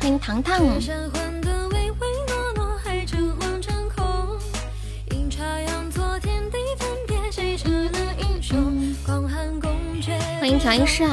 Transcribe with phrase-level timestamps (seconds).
[0.00, 0.60] 欢迎糖糖。
[10.38, 11.04] 欢迎调音师。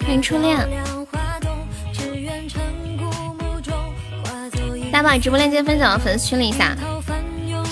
[0.00, 0.56] 欢迎初恋。
[4.90, 6.74] 大家把直播链接分享到粉丝群里一下。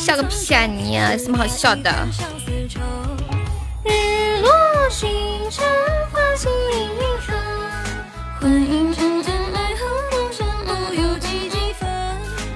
[0.06, 0.94] 笑个屁啊你！
[0.94, 1.92] 有什么好笑的？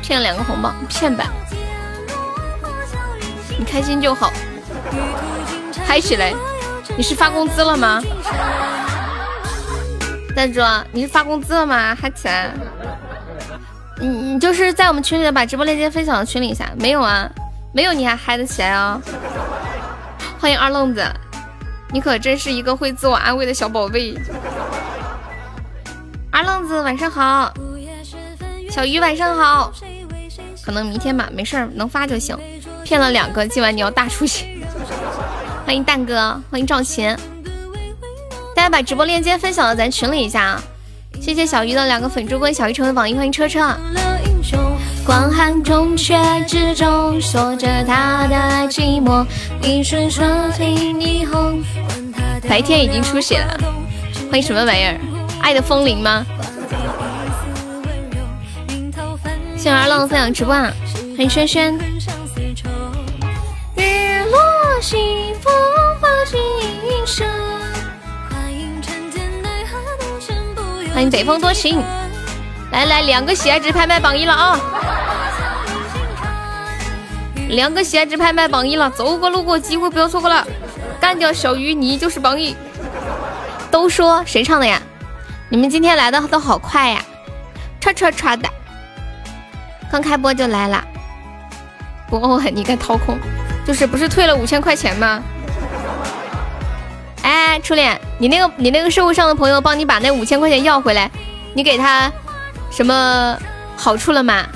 [0.01, 1.25] 骗了两个红包，骗吧。
[3.59, 4.33] 你开心就好，
[5.85, 6.33] 嗨起来！
[6.97, 8.01] 你是发工资了吗？
[10.37, 10.61] 蛋猪，
[10.93, 11.97] 你是发工资了吗？
[12.01, 12.53] 嗨起来！
[14.01, 17.29] 你你就是在我们群里把直播链接分享到群里一下，没有啊？
[17.73, 19.01] 没有你还嗨得起来啊？
[20.41, 21.05] 欢迎二愣子，
[21.93, 24.19] 你可真是一个会自我安慰的小宝贝。
[26.31, 27.53] 二愣子晚上好，
[28.71, 29.73] 小鱼晚上好，
[30.65, 32.37] 可能明天吧，没事儿能发就行。
[32.85, 34.47] 骗了两个，今晚你要大出血。
[35.65, 37.17] 欢迎蛋哥，欢迎赵琴，
[38.57, 40.63] 大家把直播链接分享到咱群里一下啊！
[41.21, 43.77] 谢谢小鱼的两个粉猪龟，小鱼成为榜一，欢迎车车。
[45.11, 46.17] 广寒中雪
[46.47, 48.37] 之中锁着他的
[48.69, 49.27] 寂寞，
[49.61, 51.65] 霓虹。
[52.49, 53.59] 白天已经出血了，
[54.31, 55.01] 欢迎什么玩意儿？
[55.43, 56.25] 爱的风铃吗？
[59.57, 60.73] 谢谢二浪分享直播，欢
[61.19, 61.77] 迎轩轩。
[63.75, 65.53] 日落西风
[66.01, 66.39] 花尽
[66.89, 67.27] 云生。
[70.95, 71.83] 欢迎北风多情，
[72.71, 74.61] 来来两个喜爱值拍卖榜一了啊！
[77.51, 80.47] 两个喜爱值拍卖榜一了，走过路过机会不要错过了，
[81.01, 82.57] 干掉小鱼你就是榜一。
[83.71, 84.81] 都说谁唱的呀？
[85.49, 87.03] 你们今天来的都好快呀，
[87.81, 88.49] 唰唰唰的，
[89.91, 90.85] 刚开播就来了。
[92.09, 93.19] 不，你该掏空，
[93.67, 95.23] 就是不是退了五千块钱吗？
[97.23, 101.11] 哎，初恋，你那个你那个社会上的朋友帮你把那五千块钱要回来，
[101.55, 102.11] 你给他
[102.71, 103.37] 什么
[103.77, 104.47] 好处了吗？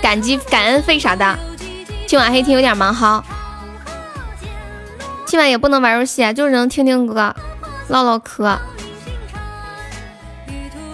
[0.00, 1.38] 感激感恩费啥的？
[2.06, 3.24] 今晚黑厅有点忙哈，
[5.26, 7.34] 今晚也不能玩游戏啊，就是能听听歌，
[7.88, 8.58] 唠唠嗑，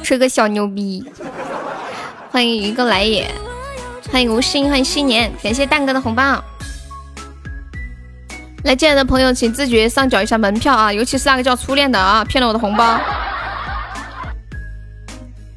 [0.03, 1.05] 吹个小牛逼。
[2.31, 3.29] 欢迎鱼哥来也，
[4.13, 6.43] 欢迎无心，欢迎新年，感谢蛋哥的红包。
[8.63, 10.93] 来进来的朋友，请自觉上缴一下门票啊！
[10.93, 12.99] 尤其是那个叫初恋的啊，骗了我的红包。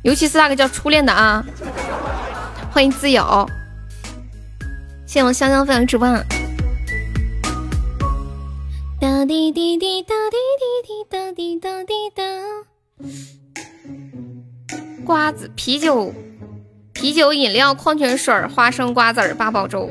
[0.01, 1.43] 尤其是那个叫初恋的啊，
[2.71, 3.47] 欢迎自由，
[5.13, 6.07] 谢谢我香香分享直播。
[8.99, 12.23] 哒滴滴滴哒滴滴滴哒滴哒滴哒。
[15.05, 16.11] 瓜子、啤酒、
[16.93, 19.87] 啤酒、饮料、矿泉水、花生、瓜子、八宝粥。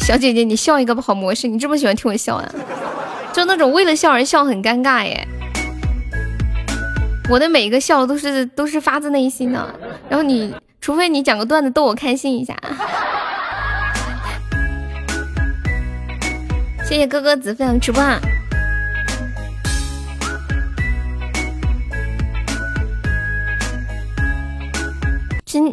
[0.00, 2.54] 小姐姐，你笑一个不好模式，你这么喜欢听我笑啊？
[3.32, 5.26] 就那种为了笑而笑，很尴尬耶。
[7.30, 9.74] 我的每一个笑都是都是发自内心的，
[10.10, 10.54] 然后你
[10.86, 12.56] 除非你讲个段子逗我开心一下。
[16.84, 18.00] 谢谢哥哥子分享直播。
[18.00, 18.20] 啊
[25.44, 25.64] 真，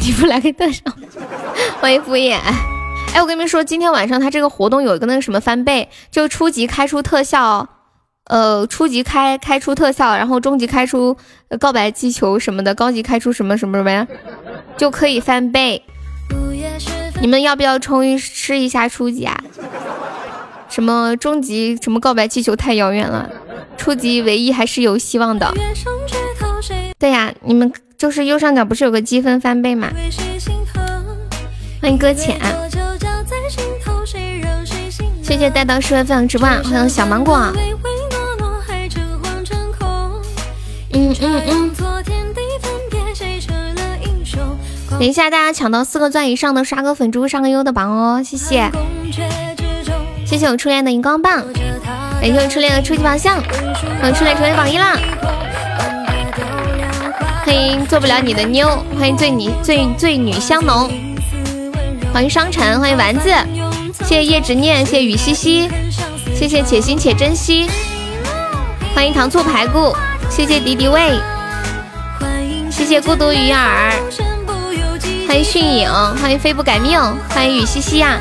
[0.00, 0.82] 你不来个特效？
[1.80, 2.36] 欢迎敷衍，
[3.14, 7.68] 哎，我跟你们说，今天晚上他这个活动有一个那个什么翻倍，就初级开出特效，
[8.28, 11.16] 呃，初级开开出特效，然后中级开出
[11.58, 14.06] 告白气球什么的，高级开出什么什么什么呀，
[14.76, 15.82] 就可以翻倍。
[17.20, 19.36] 你们要不要冲一试一下初级啊？
[20.68, 23.30] 什么中级什么告白气球太遥远了，
[23.76, 25.50] 初级唯一还是有希望的。
[26.98, 29.88] 对呀，你们就是右上角不是有个积分翻倍吗？
[31.80, 32.38] 欢迎搁浅，
[35.22, 37.50] 谢谢带刀师分享直播，欢迎小芒果。
[40.98, 41.70] 嗯嗯嗯。
[44.98, 48.68] 等一下，大家抢到四个钻以上的，刷个粉猪上个优的榜哦，谢谢。
[50.26, 51.44] 谢谢我初恋的荧光棒，
[52.20, 53.40] 感谢我初恋的初级宝箱，
[54.02, 54.98] 我初恋成为榜一啦。
[57.44, 60.90] 欢迎做不了你的妞，欢迎醉女醉醉女香浓。
[62.12, 63.32] 欢迎商城，欢迎丸子，
[64.00, 65.70] 谢谢叶执念，谢谢雨西西，
[66.34, 67.70] 谢谢且行且珍惜，
[68.94, 69.94] 欢迎糖醋排骨，
[70.30, 71.18] 谢谢敌敌畏，
[72.70, 73.92] 谢谢孤独鱼儿，
[75.26, 76.98] 欢迎迅影，欢迎飞不改命，
[77.30, 78.18] 欢迎雨西西呀，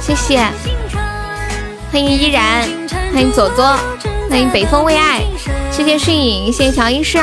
[0.00, 0.38] 谢谢，
[1.90, 2.62] 欢迎依然，
[3.12, 3.64] 欢迎左左，
[4.30, 5.22] 欢迎北风为爱，
[5.72, 7.18] 谢谢迅影，谢谢调音师，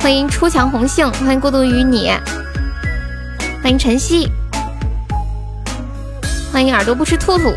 [0.00, 2.10] 欢迎出墙红杏，欢迎孤独与你，
[3.62, 4.30] 欢迎晨曦，
[6.52, 7.54] 欢迎耳朵不吃兔兔，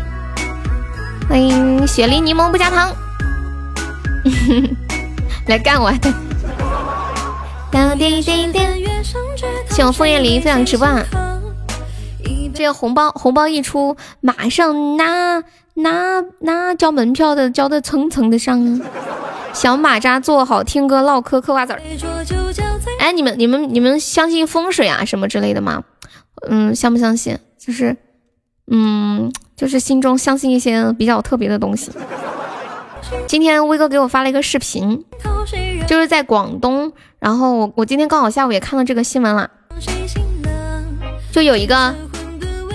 [1.28, 2.92] 欢迎雪梨柠檬不加糖，
[5.46, 5.92] 来干我！
[9.70, 10.86] 谢我枫叶林分享直播，
[12.52, 15.42] 这个红包红包一出，马上拿
[15.74, 18.80] 拿拿交门票的交的蹭蹭的上啊。
[19.52, 21.80] 小马扎坐好听歌唠嗑嗑瓜子儿。
[22.98, 25.82] 哎，你们你们你们相信风水啊什么之类的吗？
[26.48, 27.38] 嗯，相不相信？
[27.58, 27.96] 就是
[28.70, 31.90] 嗯，就是心中相信一些比较特别的东西。
[33.26, 35.04] 今天威哥给我发了一个视频，
[35.86, 36.92] 就是在广东。
[37.18, 39.50] 然后我我今天刚好下午也看到这个新闻了，
[41.30, 41.94] 就有一个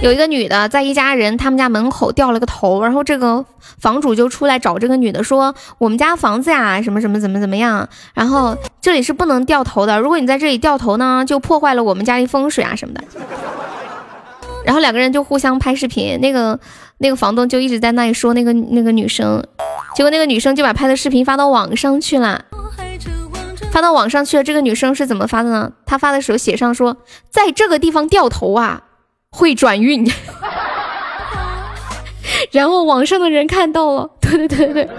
[0.01, 3.43] 有一个女的在一家人他们家门口掉了个头，然后这个
[3.79, 13.03] 房主就出来找这个女的说，我们家房子呀什么什么怎么怎么样，然后这里是不能掉头的，如果你在这里掉头呢，就破坏了我们家的风水啊什么的。
[14.63, 16.59] 然后两个人就互相拍视频，那个
[16.99, 19.43] 那个房东就一直在那里说那个那个女生，
[19.95, 22.45] 结果那个女生就把拍的视频发到网上去了。
[23.71, 25.69] 发到网上去了，这个女生是怎么发的呢？
[25.85, 26.95] 她发的时候写上说，
[27.29, 28.83] 在这个地方掉头啊，
[29.29, 30.09] 会转运。
[32.51, 34.89] 然后网上的人看到了，对对对对，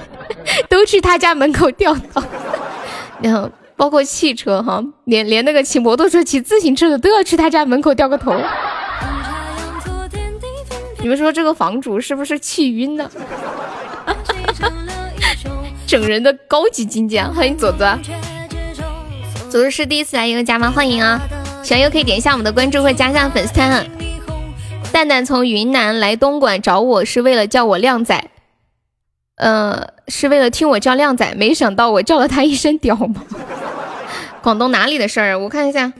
[0.69, 2.23] 都去他家门口掉头。
[3.23, 8.39] 然后包括汽车哈，连连那个骑摩托车、骑自行车的都要去他家门口掉个头。
[11.06, 13.08] 你们说这个房主是不是气晕了？
[15.87, 17.97] 整人的高级境界，欢迎左左。
[19.49, 20.69] 左左是第一次来，有加吗？
[20.69, 21.23] 欢迎啊！
[21.62, 23.87] 喜欢又可以点一下我们的关注或加一下粉丝团。
[24.91, 28.29] 蛋蛋从云南来东莞找我是为了叫我靓仔，
[29.37, 33.14] 呃，是为了听我叫靓仔，没想到我叫了他一声屌毛。
[34.43, 35.38] 广东哪里的事儿？
[35.38, 35.93] 我看一下。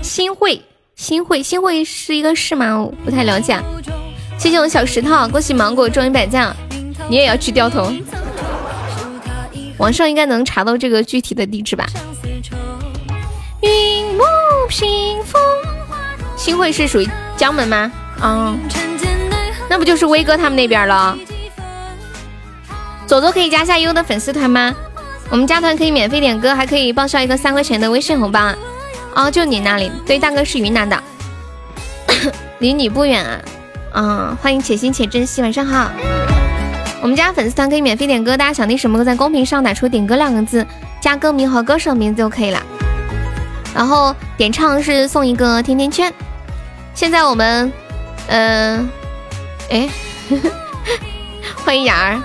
[0.00, 0.62] 新会，
[1.00, 2.78] 新会，新会是一个市吗？
[2.78, 3.58] 我不太了解。
[4.38, 6.54] 谢谢我小石头，恭喜芒果中一百赞，
[7.08, 7.90] 你也要去掉头。
[9.78, 11.86] 网上应该能查到这个具体的地址吧？
[13.62, 14.22] 云雾
[14.68, 15.40] 屏风，
[16.36, 17.90] 新会是属于江门吗？
[18.22, 18.60] 嗯，
[19.70, 21.16] 那不就是威哥他们那边了？
[23.06, 24.76] 左左可以加下优的粉丝团吗？
[25.30, 28.54] 我们加团可以免费点歌，还可以报销一个三块钱的微信红包。
[29.14, 29.90] 哦，就你那里？
[30.06, 31.02] 对，大哥是云南的，
[32.60, 33.40] 离你不远啊。
[33.92, 35.90] 嗯，欢迎且行且珍惜，晚上好。
[37.02, 40.64] 我们家粉丝团可以免费点歌，大家想听什么歌，在公屏上打出“点歌”两个字，
[41.00, 42.62] 加歌名和歌手名字就可以了。
[43.74, 46.12] 然后点唱是送一个甜甜圈。
[46.94, 47.72] 现在我们，
[48.28, 48.88] 嗯，
[49.70, 49.88] 哎，
[51.64, 52.20] 欢迎雅儿。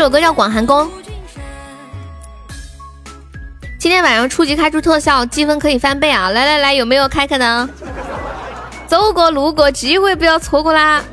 [0.00, 0.86] 首歌叫《广寒宫》。
[3.78, 6.30] 今天晚上初级开出特效，积分可以翻倍啊！
[6.30, 7.68] 来来来，有没有开开的？
[8.86, 11.04] 走过路过，机会不要错过啦！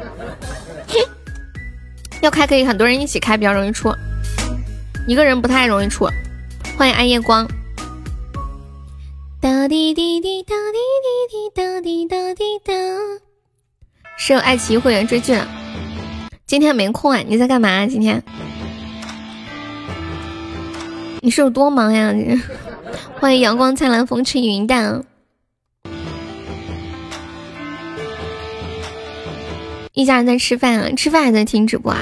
[2.23, 3.93] 要开可以很多人一起开，比较容易出，
[5.05, 6.09] 一个人不太容易出。
[6.77, 7.45] 欢迎暗夜光。
[9.41, 12.73] 哒滴滴滴哒滴滴滴哒滴哒滴哒。
[14.15, 15.45] 是有爱奇艺会员追剧了。
[16.45, 17.19] 今天没空啊？
[17.27, 17.85] 你在干嘛？
[17.85, 18.23] 今天？
[21.27, 22.13] 你是有多忙呀？
[23.19, 25.03] 欢迎阳光灿烂，风轻云淡。
[29.91, 31.99] 一家人在吃饭啊，吃饭还在听直播啊！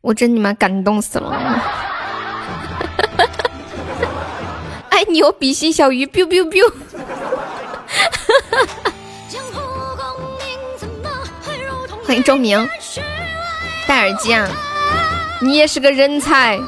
[0.00, 1.62] 我真你妈感动死了！
[4.88, 6.64] 爱你哦，比心小鱼，biu biu biu！
[12.06, 12.66] 欢迎周明，
[13.86, 14.48] 戴耳机啊！
[15.42, 16.58] 你也是个人才。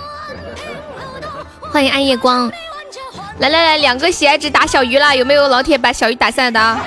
[1.77, 2.51] 欢迎暗夜光，
[3.39, 6.81] 来来来，两个喜爱值打小鱼了，有没有老铁把小鱼打下来的？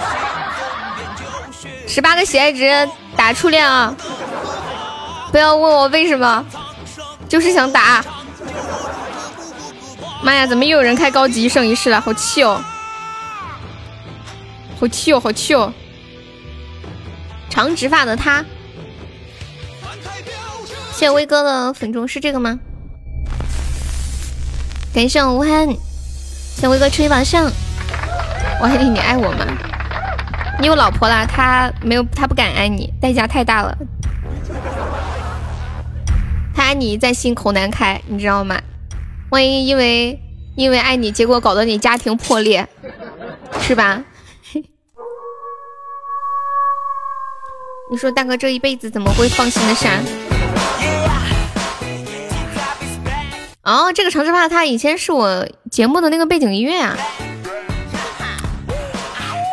[1.88, 3.96] 十八个喜爱值打初恋啊！
[5.32, 6.44] 不要问我为什么，
[7.28, 8.04] 就是想打。
[10.24, 12.02] 妈呀，怎么又有人开高级一生一世了？
[12.02, 12.60] 好气哦！
[14.80, 15.20] 好气哦！
[15.20, 15.72] 好气哦！
[17.48, 18.44] 长直发的他，
[20.94, 22.60] 谢谢威哥的粉中是这个吗？
[24.94, 25.68] 感谢我无憾，
[26.56, 27.50] 谢威哥吹宝上。
[28.60, 29.46] 王心凌，你爱我吗？
[30.60, 33.78] 你有老婆了，他没有，他不敢爱你，代价太大了。
[36.54, 38.60] 他爱你在心口难开，你知道吗？
[39.30, 40.20] 万一因为
[40.56, 42.68] 因为爱你，结果搞得你家庭破裂，
[43.62, 44.04] 是吧？
[47.92, 49.92] 你说大哥这一辈子怎么会放心的下？
[53.64, 56.96] 哦，这个城市怕他以前是我节目的那个背景音乐啊，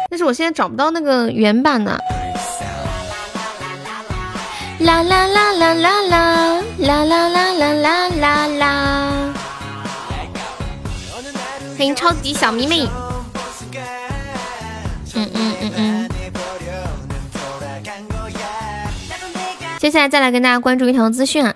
[0.08, 2.00] 但是我现在找不到那个原版的。
[4.78, 6.24] 啦啦啦啦啦啦
[6.78, 9.34] 啦啦啦啦啦啦！
[11.76, 12.86] 欢迎超级小迷妹。
[15.14, 16.08] 嗯嗯嗯嗯。
[19.78, 21.54] 接下来再来跟大家关注一条资讯啊，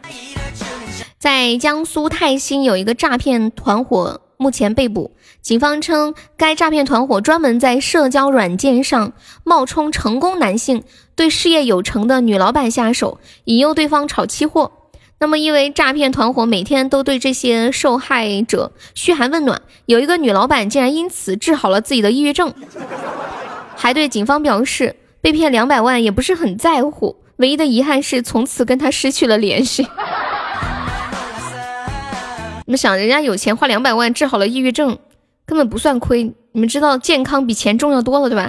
[1.20, 5.10] 在江苏泰兴有一个诈骗团伙目前被捕，
[5.42, 9.12] 警方称该诈骗团伙专门在社交软件上
[9.44, 10.82] 冒充成功男性，
[11.14, 14.72] 对事业有成的女老板下手，引诱对方炒期货。
[15.18, 22.54] 那么因为诈骗团伙每天都对这些受害者嘘寒问暖，有一个女老板竟然因此治好了自己的抑郁症，
[23.76, 27.16] 还对警方表示被骗两百万也不是很在乎。
[27.36, 29.86] 唯一的遗憾是从此跟他失去了联系。
[32.70, 34.96] 你们想，人家有钱花两百万治好了抑郁症，
[35.44, 36.22] 根本不算亏。
[36.52, 38.48] 你们知道健康比钱重要多了，对吧？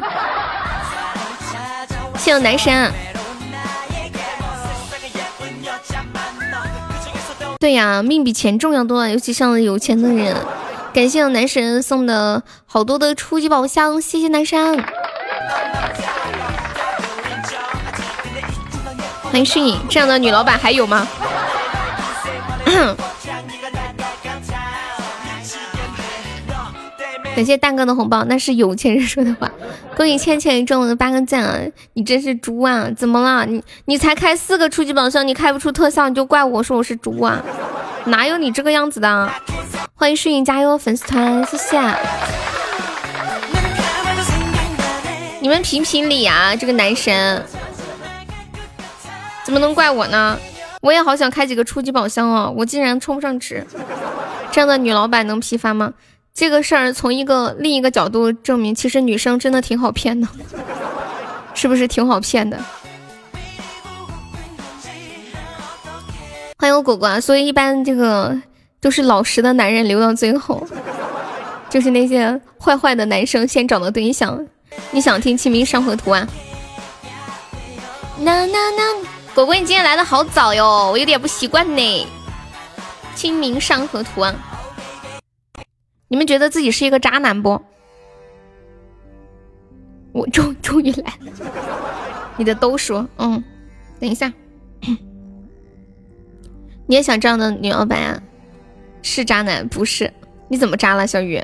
[2.20, 2.92] 谢谢男神。
[7.60, 10.36] 对呀，命比钱重要多了，尤其像有钱的人。
[10.94, 14.86] 感谢男神送的好多的初级宝箱，谢谢男神。
[19.24, 21.08] 欢迎迅影，这样的女老板还有吗？
[27.36, 29.50] 感谢大哥的红包，那是有钱人说的话。
[29.96, 31.60] 恭喜倩倩中了八个赞啊！
[31.94, 32.90] 你真是猪啊！
[32.96, 33.46] 怎么了？
[33.46, 37.42] 你你才开四个初级宝箱，你开不出特效，你就怪我说我是猪啊？
[38.06, 39.32] 哪有你这个样子的？
[39.96, 41.80] 欢迎迅影加油粉丝团，谢谢。
[45.40, 46.56] 你们评评理啊！
[46.56, 47.44] 这个男神。
[49.44, 50.38] 怎么能怪我呢？
[50.82, 53.66] 我也好想开几个初级宝箱哦，我竟然充不上值。
[54.52, 55.94] 这样的女老板能批发吗？
[56.34, 60.28] 这个事儿从一个另一个角度证明，其实女生真的挺好骗的，
[61.54, 62.58] 是不是挺好骗的？
[66.58, 68.40] 欢迎果果，所以一般这个
[68.80, 70.66] 都是老实的男人留到最后，
[71.70, 74.48] 就是那些坏坏的男生先找到对象。
[74.92, 76.28] 你想听《清明上河图》啊？
[78.20, 78.96] 那那那。
[79.34, 82.08] 果果，你今天来的好早哟，我有点不习惯呢。
[83.16, 84.34] 清明上河图啊，
[86.12, 87.60] 你们觉得自己是一个渣男不？
[90.12, 91.32] 我终终于来了，
[92.36, 93.42] 你的都说，嗯，
[93.98, 94.30] 等一下，
[96.86, 98.22] 你也想这样的女老板啊？
[99.02, 100.12] 是渣男不是？
[100.50, 101.42] 你怎么渣了，小雨？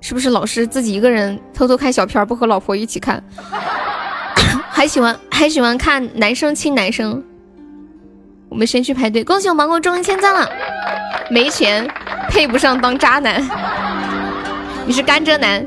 [0.00, 3.20] 是不是老是自己一个人偷偷看小片，不和老婆一起看？
[4.70, 7.20] 还喜欢还喜欢看男生亲男生，
[8.48, 9.24] 我们先去排队。
[9.24, 10.48] 恭喜我芒果中一千赞了，
[11.30, 11.84] 没钱
[12.28, 13.42] 配不上当渣男，
[14.86, 15.66] 你是甘蔗男，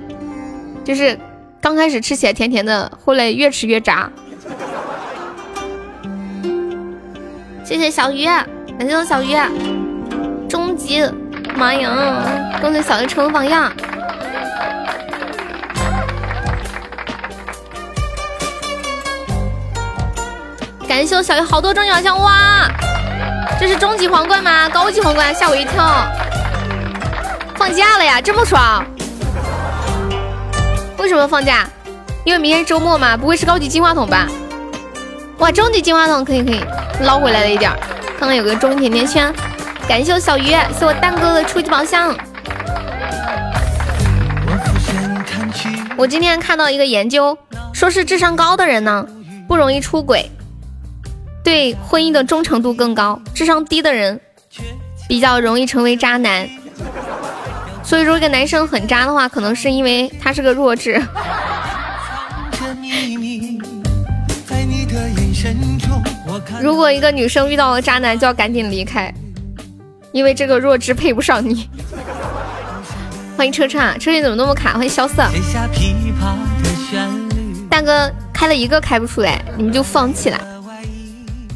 [0.86, 1.18] 就是
[1.60, 4.10] 刚开始吃起来甜甜的，后来越吃越渣。
[7.64, 8.26] 谢谢小鱼，
[8.78, 9.36] 感谢我小鱼，
[10.48, 11.04] 终极，
[11.56, 12.60] 妈呀！
[12.62, 13.72] 恭喜小鱼成为榜样。
[20.88, 22.70] 感谢我小鱼好多终极宝箱哇！
[23.60, 24.70] 这是终极皇冠吗？
[24.70, 26.06] 高级皇冠，吓我一跳！
[27.56, 28.86] 放假了呀，这么爽？
[30.98, 31.68] 为什么放假？
[32.26, 34.28] 因为明天周末嘛，不会是高级金话筒吧？
[35.38, 36.60] 哇，终极金话筒可以可以
[37.02, 37.72] 捞回来了一点，
[38.20, 39.34] 看看有个终极甜甜圈。
[39.88, 42.14] 感谢我小鱼，谢我蛋哥的初级宝箱。
[45.96, 47.38] 我今天看到一个研究，
[47.74, 49.08] 说是智商高的人呢，
[49.48, 50.30] 不容易出轨。
[51.44, 54.20] 对婚姻的忠诚度更高，智商低的人
[55.08, 56.50] 比较容易成为渣男。
[57.88, 61.02] 所以说，一个男生很渣的话，可能是因为他是个弱智。
[66.62, 69.10] 如果一个女生遇到了渣男，就要赶紧离开，
[70.12, 71.70] 因为这个弱智配不上你。
[73.38, 74.74] 欢迎车车，车车怎么那么卡？
[74.74, 75.26] 欢迎萧瑟。
[77.70, 80.38] 大哥开了一个开不出来，你们就放弃了。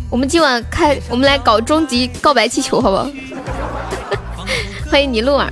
[0.09, 3.09] 我们今晚开，我们来搞终极告白气球，好不好？
[4.89, 5.51] 欢迎尼禄儿，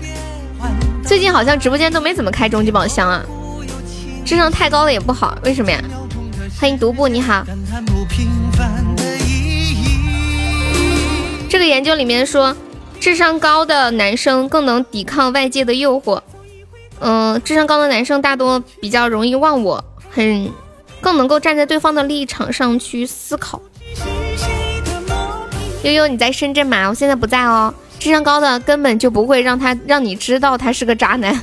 [1.10, 3.25] 最近好像直播间都没怎么开终极宝箱啊，
[4.24, 5.82] 智商太高了也不好，为什么呀？
[6.62, 7.44] 欢迎独步，你好。
[11.50, 12.56] 这个研究里面说，
[13.00, 16.22] 智商高的男生更能抵抗外界的诱惑。
[17.00, 20.51] 嗯，智商高的男生大多比较容易忘我，很
[21.01, 23.60] 更能够站在对方的立场上去思考。
[25.82, 26.88] 悠悠，你在深圳吗？
[26.88, 27.74] 我现在不在哦。
[28.00, 31.38] 智商高的根本就不会让他让你知道他是个渣男。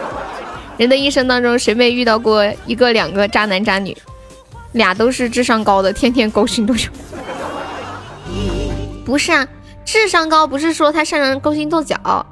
[0.76, 3.96] 人的一生当中，谁没遇到过一个两个渣男渣女？
[4.72, 6.90] 俩都是智商高的，天天勾心斗角。
[9.06, 9.46] 不是啊，
[9.86, 12.26] 智商高不是说他擅长勾心斗角。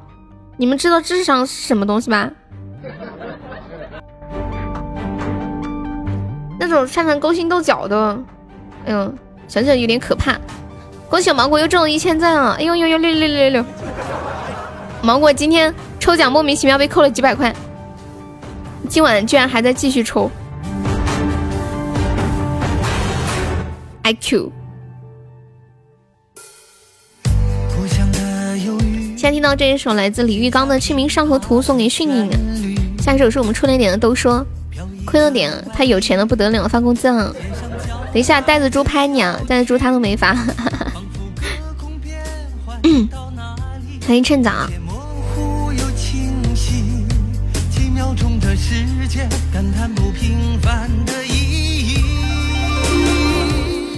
[0.59, 2.31] 你们知道智商是什么东西吗？
[6.61, 8.19] 那种擅长勾心斗角的，
[8.85, 9.15] 哎呦，
[9.49, 10.39] 想想有点可怕。
[11.15, 12.57] 恭喜芒果又中了一千赞啊！
[12.59, 13.65] 哎呦呦呦六六六六六！
[15.01, 17.55] 芒果今天抽奖莫名其妙被扣了几百块，
[18.89, 20.29] 今晚居然还在继续抽。
[24.03, 24.51] IQ。
[29.17, 32.29] 现在听到这一首来自李玉刚的《清明上河图》，送给迅宁。
[32.99, 34.45] 下一首是我们初恋点的都说，
[35.07, 37.33] 亏了点，他有钱的不得了，发工资了。
[38.13, 39.39] 等一下，袋子猪拍你啊！
[39.47, 40.35] 袋子猪他都没发。
[40.35, 40.93] 哈哈
[44.07, 44.53] 欢迎趁早。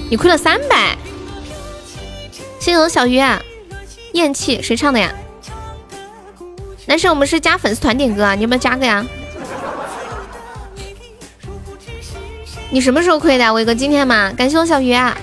[0.09, 0.97] 你亏了三百，
[2.61, 3.43] 谢谢我小鱼啊！
[4.13, 5.13] 厌弃谁唱的呀？
[6.87, 9.05] 男生，我们是加粉丝团点歌啊，你要不要加个呀？
[12.71, 13.53] 你什么时候亏的？
[13.53, 14.33] 伟哥今天吗？
[14.37, 15.17] 感谢我小鱼啊！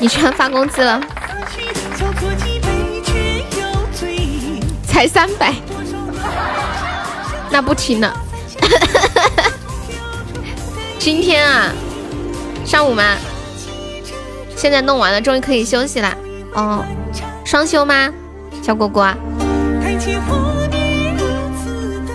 [0.00, 1.00] 你居然发工资了，
[4.94, 5.52] 才三百，
[7.50, 8.16] 那不听了。
[11.00, 11.72] 今天啊，
[12.64, 13.02] 上午吗？
[14.54, 16.16] 现在弄完了，终于可以休息了。
[16.54, 16.84] 哦，
[17.44, 18.08] 双休吗，
[18.62, 19.02] 小果果？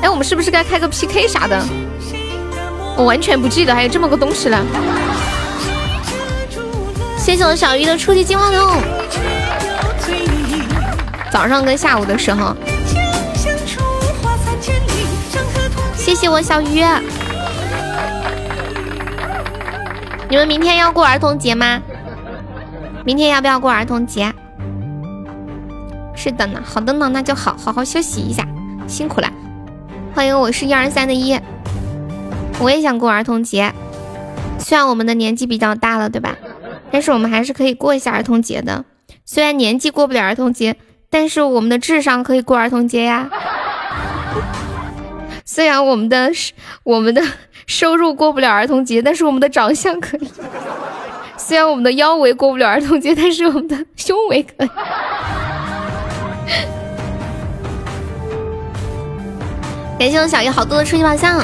[0.02, 1.62] 哎，我们是不是该开个 PK 啥的？
[2.96, 4.58] 我完全不记得还有这么个东西了。
[7.18, 8.82] 谢谢我小鱼的初级进化筒。
[11.32, 12.56] 早上跟下午的时候。
[15.96, 16.84] 谢谢我小鱼。
[20.30, 21.82] 你们明天要过儿童节吗？
[23.06, 24.34] 明天要不要过儿童节？
[26.16, 28.46] 是的呢，好的呢，那就好好好休息一下，
[28.88, 29.32] 辛苦了。
[30.14, 31.40] 欢迎，我是一二三的一，
[32.60, 33.74] 我也想过儿童节，
[34.60, 36.36] 虽然我们的年纪比较大了，对吧？
[36.92, 38.84] 但是我们还是可以过一下儿童节的。
[39.26, 40.76] 虽然年纪过不了儿童节，
[41.10, 43.30] 但是我们的智商可以过儿童节呀。
[45.44, 46.30] 虽然我们的
[46.84, 47.24] 我们的
[47.66, 50.30] 收入过不了儿童节，但是我们的长相可以。
[51.38, 54.70] 虽然我们的腰围过不了儿童节，但是我们的胸围可以。
[59.98, 61.44] 感谢我小鱼好多的初级宝箱，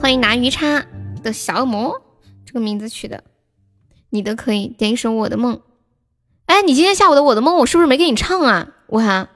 [0.00, 0.84] 欢迎拿鱼叉
[1.22, 2.02] 的小恶魔，
[2.44, 3.22] 这个名字取的，
[4.10, 5.60] 你的可以点一首我的梦。
[6.46, 8.68] 哎，你今天下午的我的梦，我是不是没给你唱啊？
[8.88, 9.28] 吴涵，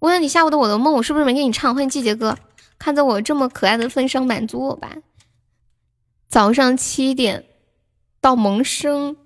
[0.00, 1.74] 吴涵，你下午的我的梦，我是不是没给你唱？
[1.74, 2.36] 欢迎季节哥。
[2.78, 4.96] 看在我这么可爱的份上，满足我吧。
[6.28, 7.46] 早上七点
[8.20, 9.16] 到萌生，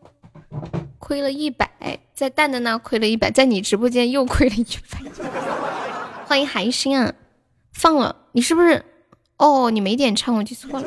[0.98, 5.00] 亏了一百，在蛋蛋那亏了一百，在你直播间又亏了一百。
[6.26, 7.14] 欢迎寒心啊！
[7.72, 8.84] 放了，你是不是？
[9.38, 10.86] 哦，你没点唱，我记错了。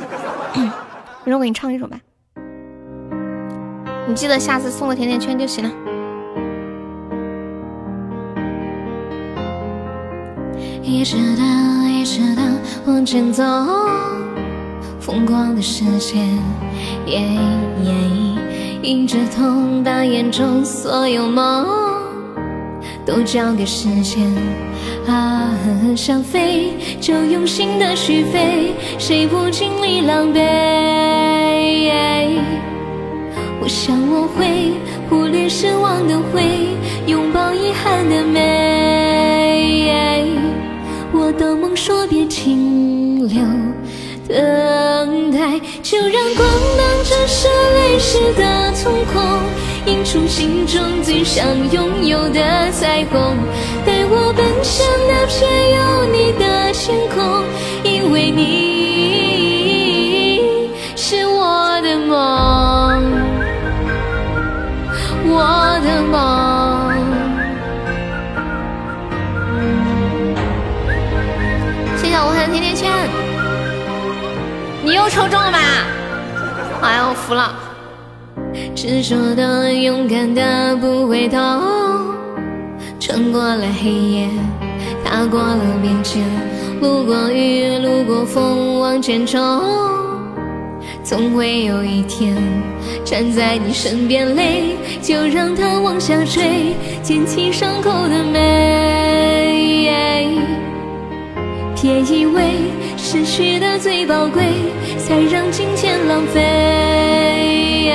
[1.26, 2.00] 你让我给你唱一首吧。
[4.08, 5.72] 你记得下次送个甜甜圈就行了。
[10.82, 11.44] 一直到，
[11.90, 12.42] 一直到
[12.86, 13.44] 往前走，
[15.00, 16.18] 疯狂的世界，
[18.82, 19.44] 硬着头
[19.84, 21.66] 把眼中所有梦
[23.06, 24.30] 都交给时间。
[25.08, 25.50] 啊，
[25.96, 30.40] 想飞就用心的去飞，谁不经历狼狈？
[33.64, 34.74] 我想我会
[35.10, 36.44] 忽略失望的灰，
[37.08, 39.90] 拥抱遗憾的美。
[41.14, 43.42] 我的梦说别停留，
[44.28, 49.24] 等待，就让光芒折射泪湿的瞳孔，
[49.86, 53.38] 映出心中最想拥有的彩虹。
[53.86, 55.40] 带我奔向那片
[55.78, 57.46] 有你的天空，
[57.86, 58.42] 因为你
[60.98, 62.12] 是我的梦，
[71.98, 72.92] 谢谢武汉甜甜圈，
[74.84, 75.58] 你又抽中了吧？
[76.82, 77.56] 哎呀，我服了。
[78.76, 81.38] 执着的，勇敢的，不回头，
[83.00, 84.30] 穿过了黑夜，
[85.04, 86.24] 踏过了边境，
[86.82, 90.03] 路过雨，路过风，往前冲。
[91.04, 92.36] 总会有一天，
[93.04, 98.82] 站在你身边，泪就让它往下坠，捡起伤口的美。
[101.82, 102.44] 别以为
[102.96, 104.42] 失去的最宝贵，
[104.98, 107.92] 才让金钱浪费。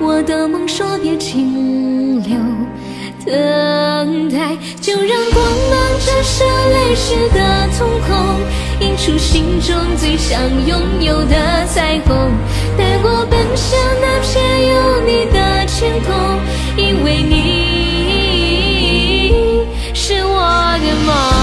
[0.00, 2.38] 我的梦说别停留，
[3.26, 8.38] 等待，就让光芒折射泪湿的瞳孔，
[8.98, 12.14] 出心中最想拥有的彩虹。
[12.76, 16.12] 带我奔向那片有你的天空，
[16.76, 17.34] 因为你
[19.94, 21.37] 是我的梦。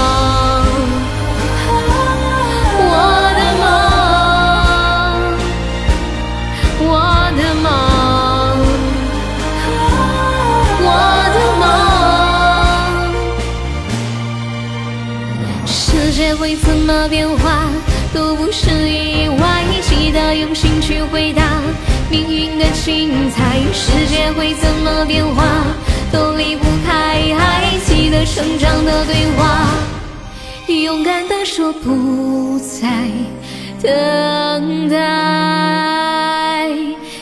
[16.46, 17.72] 会怎么变化
[18.14, 21.42] 都不是意外，记得用心去回答
[22.08, 23.58] 命运的精彩。
[23.74, 25.44] 世界会怎么变化
[26.12, 26.94] 都离不开
[27.36, 29.72] 爱，记得成长的对话，
[30.68, 33.10] 勇敢的说不再
[33.82, 34.98] 等待。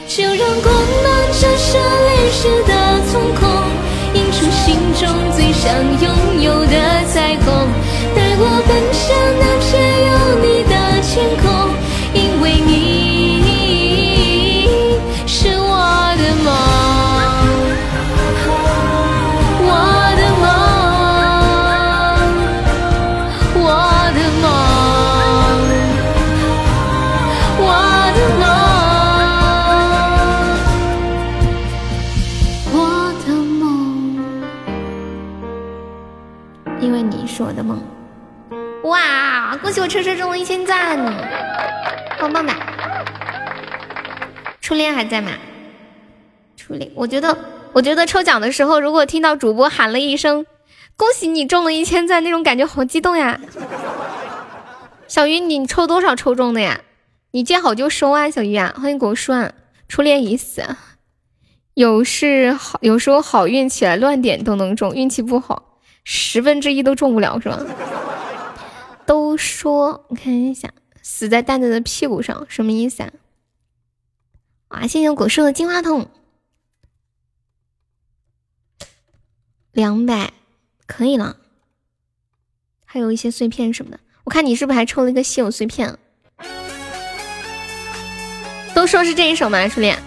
[0.06, 3.50] 就让光芒折射泪湿的瞳孔，
[4.16, 6.76] 映出心中最想拥有的
[7.08, 7.70] 彩虹。
[8.36, 9.70] 我奔向那片
[10.08, 11.53] 有你的天空，
[39.84, 40.98] 我车车中了一千赞，
[42.18, 42.54] 棒棒的。
[44.62, 45.32] 初恋还在吗？
[46.56, 47.38] 初恋，我觉得，
[47.74, 50.46] 我觉得抽奖的时候，如果听到主播喊了一声
[50.96, 53.42] “恭喜你中了一千赞”，那种感觉好激动呀。
[55.10, 56.80] 小鱼，你抽多少抽中的呀？
[57.32, 58.74] 你见好就收啊，小鱼啊！
[58.82, 59.52] 欢迎果树啊！
[59.90, 60.64] 初恋已死，
[61.74, 67.60] 有事好，有时候好运起来乱点都能中，运气不好十分之一都中不了，是吧？
[69.06, 73.12] 都说我看一下，死在蛋蛋的屁股上，什么意思啊？
[74.70, 76.10] 哇，谢谢果树的金话筒，
[79.72, 80.34] 两百
[80.88, 81.38] 可以了，
[82.86, 84.00] 还有一些碎片什么的。
[84.24, 85.98] 我看你是不是还抽了一个稀有碎片？
[88.74, 90.02] 都说是这一首吗，初恋？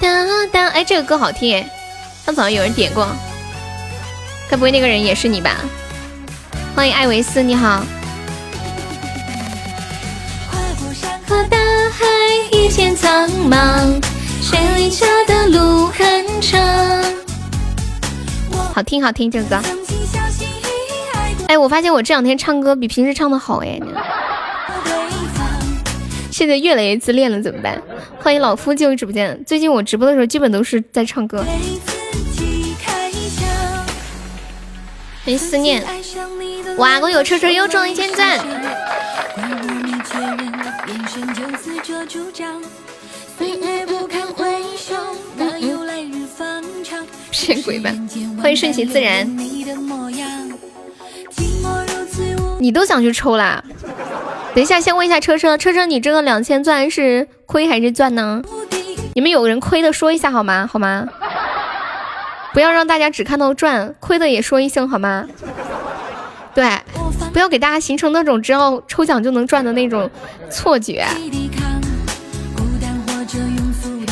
[0.00, 1.70] 当当，哎，这个歌好听哎，
[2.26, 3.06] 刚早上有人点过，
[4.50, 5.64] 该不会那个人也是你吧？
[6.74, 7.84] 欢迎艾维斯，你好。
[10.50, 10.58] 跨
[11.28, 11.58] 过大
[11.90, 12.06] 海，
[12.50, 14.02] 一片苍茫，
[14.40, 16.60] 谁离家的路很长？
[18.74, 19.60] 好听，好听，这个歌。
[21.46, 23.78] 哎，我发现我这两天唱歌比平时唱的好哎。
[26.30, 27.80] 现在越来越自恋了，怎么办？
[28.18, 29.44] 欢迎老夫进入直播间。
[29.46, 31.44] 最近我直播的时候，基本都是在唱歌。
[35.24, 35.84] 没思念。
[36.76, 36.98] 哇！
[37.00, 38.38] 我有车车又中一千赞。
[47.30, 47.90] 骗鬼吧！
[48.40, 49.26] 欢迎顺其自然。
[52.60, 53.62] 你都想去抽啦？
[54.54, 58.42] 等一下，先问一下车车，车车，你这个两千钻是亏还是赚呢？
[59.14, 60.68] 你们有人亏的说一下好吗？
[60.70, 61.08] 好吗？
[62.52, 65.26] 不要让大家只看到赚，亏的也说一声好吗？
[66.54, 66.78] 对，
[67.32, 70.10] 不要给大家形成那种只要抽奖就能赚的那种
[70.50, 71.06] 错觉。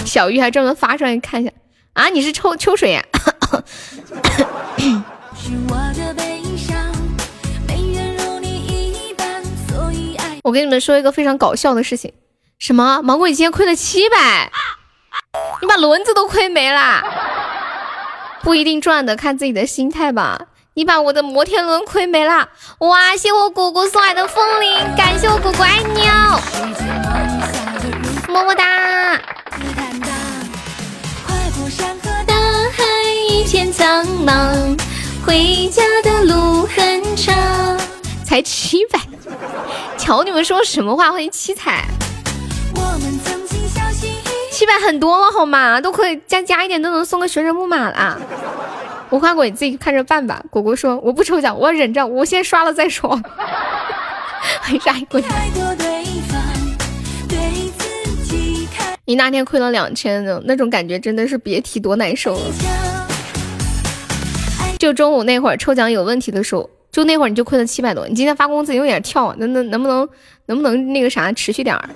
[0.06, 1.52] 小玉还专门发出来看一下
[1.92, 2.08] 啊！
[2.08, 3.04] 你是抽秋水呀？
[10.42, 12.12] 我跟你们说一个非常搞笑的事情，
[12.58, 13.02] 什么？
[13.02, 14.50] 芒果你今天亏了七百，
[15.60, 17.02] 你把轮子都亏没了，
[18.42, 20.46] 不一定赚的，看自己的心态吧。
[20.74, 22.48] 你把我的摩天轮亏没了！
[22.78, 26.40] 哇，谢我果果送来的风铃，感谢我果果爱你哦，
[28.28, 29.20] 么么哒！
[31.26, 32.34] 跨过山河大
[32.72, 32.84] 海，
[33.28, 34.80] 一片苍茫，
[35.26, 37.34] 回家的路很长。
[38.24, 39.00] 才七百，
[39.98, 41.10] 瞧你们说什么话？
[41.10, 41.84] 欢迎七彩。
[44.52, 45.80] 七百很多了好吗？
[45.80, 48.20] 都可以加加一点都能送个旋转木马了。
[49.10, 50.42] 无花果你自己看着办吧。
[50.50, 53.10] 果果说我不抽奖，我忍着，我先刷了再说。
[54.60, 55.28] 欢迎沙一姑娘。
[59.04, 62.40] 你那天亏了两千的那种感觉真的是别提多难受了。
[64.78, 66.70] 就中午那会儿抽奖有问题的时候。
[66.92, 70.08] 就那会儿你就亏了七百多，你今天发工资有点跳，那能能不能
[70.46, 71.88] 能不能那个啥持续点儿？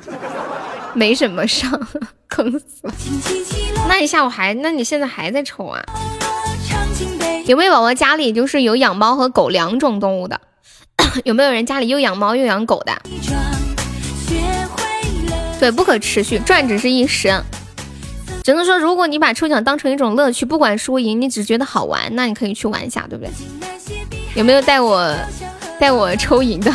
[0.94, 1.68] 没什么上，
[2.30, 2.94] 坑死了。
[3.88, 5.82] 那你下午还，那你现在还在抽啊？
[7.46, 10.40] 有没有宝宝家里就是有养猫和狗两种动物的？
[11.24, 12.92] 有没有人家里又养猫又养狗的？
[15.60, 17.42] 对，不可持续，赚只是一时。
[18.42, 23.30] 只能说，如果你把抽奖当成一种乐趣，不管输赢，你只觉得好玩，那你可以去玩一下，对不对？
[24.34, 25.14] 有没有带我
[25.78, 26.74] 带我抽赢的？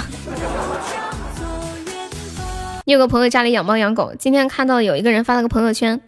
[2.85, 5.99] 你有个朋友家里养猫养狗，今天看到有一个人发了个朋友圈，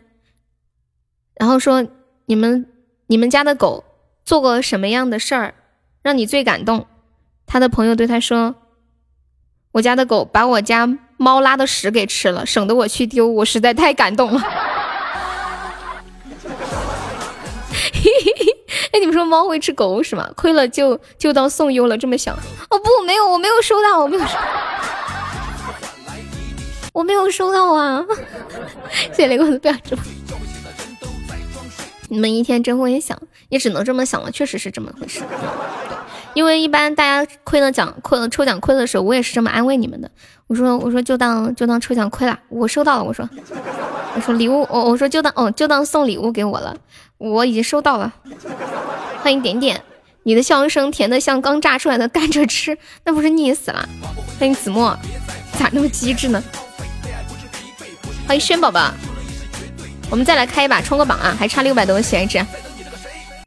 [1.36, 1.86] 然后说
[2.28, 2.68] 你们
[3.08, 3.84] 你们家的狗
[4.32, 5.56] 做过什么样的事儿
[6.02, 6.88] 让你最感动？
[7.46, 8.56] 他的朋友对他说
[9.74, 14.40] ：“我家的狗把我家猫拉的屎给吃了，省得我去丢，我实在太感动了。”
[17.92, 18.46] 嘿嘿嘿
[18.94, 20.30] 哎，你们说猫会吃狗屎吗？
[20.38, 22.34] 亏了就就当送优了，这么想？
[22.70, 24.38] 哦不，没有，我没有收到，我没有收，
[26.94, 28.02] 我没有收到啊！
[29.12, 30.02] 谢谢雷公子不要直播。
[32.08, 35.22] 你们一天真会想，也只能这么想了，确实是这么回事。
[36.34, 40.10] 因为一般大家亏了奖，亏了抽奖亏的时候，我也是这么安慰你们的。
[40.48, 43.04] 我说，我说就当就当抽奖亏了，我收到了。
[43.04, 43.30] 我说，
[44.16, 46.74] 我说礼物，我我说就当哦就当送礼物给我了。
[47.18, 48.14] 我已经收到了，
[49.22, 49.84] 欢迎点点，
[50.24, 53.88] 你的笑声甜的像刚榨出来的甘蔗汁，那不是腻死了？
[54.40, 54.98] 欢迎子墨，
[55.60, 56.42] 咋那么机智呢？
[58.26, 58.90] 欢迎轩宝宝，
[60.10, 62.40] 我们再来开一把冲个榜啊，还差六百多个喜爱值。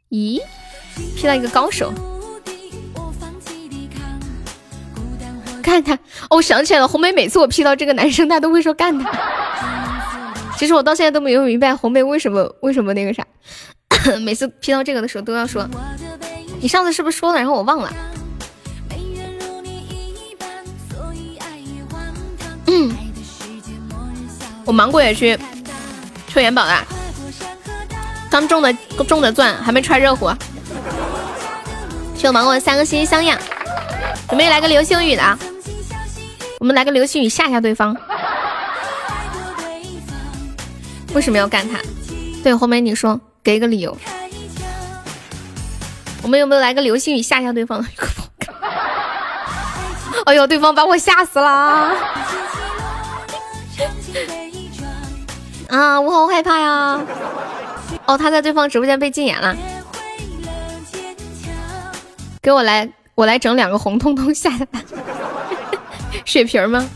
[0.09, 0.41] 咦
[1.15, 1.91] ，P 到一个高手，
[5.61, 5.93] 干他！
[6.29, 9.11] 哦，我想起来了，红梅每次我 P 到这个男生，他都会说干他。
[10.57, 13.25] 其实我到现在都没有明白红梅为什么为什么那个啥，
[14.21, 15.67] 每次 P 到这个的时候都要说，
[16.61, 17.91] 你上次是不是说了，然后我忘了。
[22.67, 22.95] 嗯，
[24.65, 25.37] 我芒果也去
[26.27, 26.85] 抽元宝了，
[28.29, 28.73] 刚中的
[29.07, 30.29] 中的钻还没揣热乎。
[32.15, 33.35] 谢我芒果三个星星相印，
[34.29, 35.37] 准备来个流星雨的，
[36.59, 37.95] 我们来个流星雨吓吓对方。
[41.13, 41.79] 为什么要干他？
[42.43, 43.97] 对，红梅，你说，给个理由。
[46.21, 47.85] 我们有没有来个流星雨吓吓对方？
[50.25, 51.95] 哎呦，对方把我吓死了！
[55.69, 56.99] 啊，我好害怕呀！
[58.07, 59.55] 哦，他在对方直播间被禁言了。
[62.41, 64.81] 给我来，我来整两个红彤彤吓吓他。
[66.25, 66.87] 血瓶吗？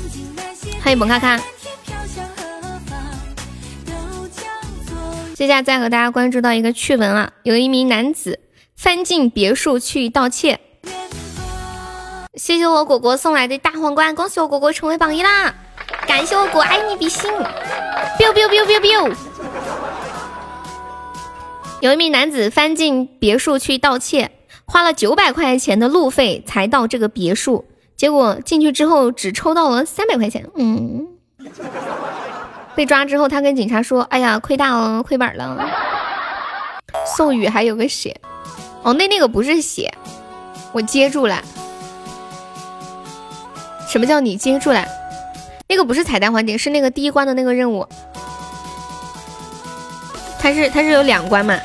[0.82, 1.38] 欢迎萌咔咔。
[5.34, 8.40] 接下来再和大家关注到一个趣闻啊，有一名男子
[8.76, 10.60] 翻进别墅去盗窃。
[12.34, 15.54] 谢谢我果果送来的大皇冠，恭喜我果果成为榜一啦！
[16.06, 17.30] 感谢我果爱你比心
[18.18, 19.16] ，biu biu biu biu biu。
[21.80, 24.32] 有一名男子翻进别墅去盗窃，
[24.64, 27.64] 花了九百块钱的路费才到这个别墅，
[27.96, 31.06] 结果进去之后只抽到了三百块钱，嗯。
[32.74, 35.68] 被抓之后，他跟警察说：“哎呀，亏大了，亏本了。”
[37.16, 38.20] 宋宇还有个血，
[38.82, 39.92] 哦，那那个不是血，
[40.72, 41.40] 我接住了。
[43.88, 44.84] 什么叫你接住了？
[45.68, 47.86] 那个不是彩蛋环节，是那个第一关的那个任务。
[50.40, 51.58] 它是它是有两关嘛？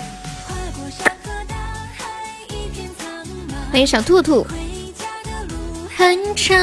[3.72, 4.46] 欢迎小兔兔。
[5.96, 6.58] 很长。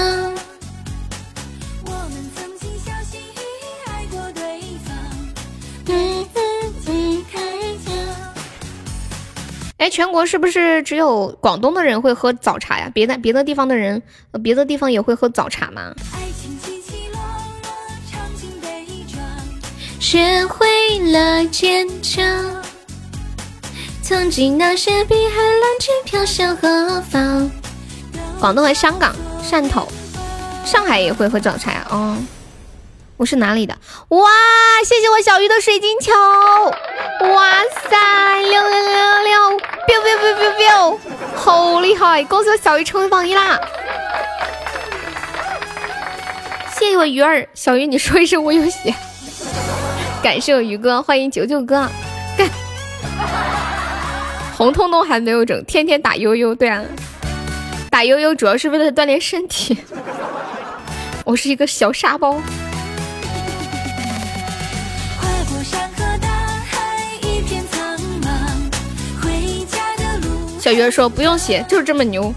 [9.78, 12.90] 哎，全国是不是只有广东的人会喝早茶呀？
[12.92, 14.02] 别的别的地方的人，
[14.42, 15.94] 别的地方也会喝早茶吗？
[20.00, 22.24] 学会了坚强，
[24.02, 27.50] 曾经那些碧海蓝天飘向何方？
[28.40, 29.86] 广东和香港、汕头、
[30.64, 31.86] 上海也会喝早茶？
[31.90, 32.16] 哦。
[33.18, 33.76] 我是哪里的？
[34.08, 34.30] 哇！
[34.82, 36.10] 谢谢我小鱼的水晶球！
[37.34, 37.50] 哇
[37.90, 38.40] 塞！
[38.40, 40.98] 六六六六六！biu biu biu biu biu！
[41.36, 42.24] 好厉害！
[42.24, 43.60] 恭喜我小鱼成为榜一啦！
[46.78, 48.94] 谢我鱼儿，小鱼你说一声我有血。
[50.22, 51.88] 感谢我鱼哥，欢迎九九哥，
[52.36, 52.48] 干。
[54.54, 56.82] 红彤彤还没有整，天天打悠悠，对啊，
[57.90, 59.78] 打悠悠主要是为了锻炼身体。
[61.24, 62.40] 我是一个小沙包。
[70.60, 72.32] 小鱼儿说不用写，就是这么牛。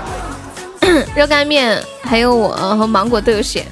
[1.14, 3.66] 热干面还有我和芒果都有写。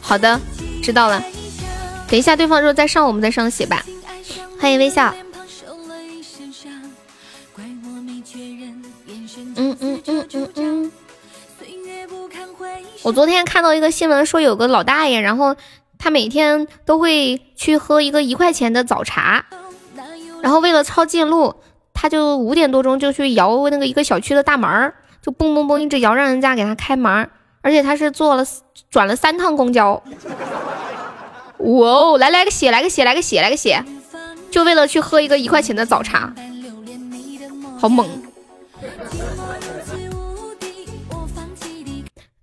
[0.00, 0.40] 好的，
[0.82, 1.22] 知道了。
[2.08, 3.84] 等一下，对方如果再上，我们再上血吧。
[4.60, 5.14] 欢迎微笑。
[9.56, 10.92] 嗯嗯嗯嗯嗯。
[13.02, 15.56] 我昨天看到一个新闻，说有个老大爷，然后
[15.98, 19.44] 他每天都会去喝一个一块钱的早茶，
[20.42, 21.54] 然后为了抄近路。
[21.98, 24.92] 他就五点多钟就去摇那个一个小区的大门
[25.22, 27.30] 就嘣嘣嘣一直摇，让人家给他开门
[27.62, 28.44] 而且他是坐了
[28.90, 30.02] 转了三趟公交。
[31.66, 33.82] 哇哦，来来个血，来个血，来个血，来个血，
[34.52, 36.32] 就为了去喝一个一块钱的早茶，
[37.80, 38.08] 好猛！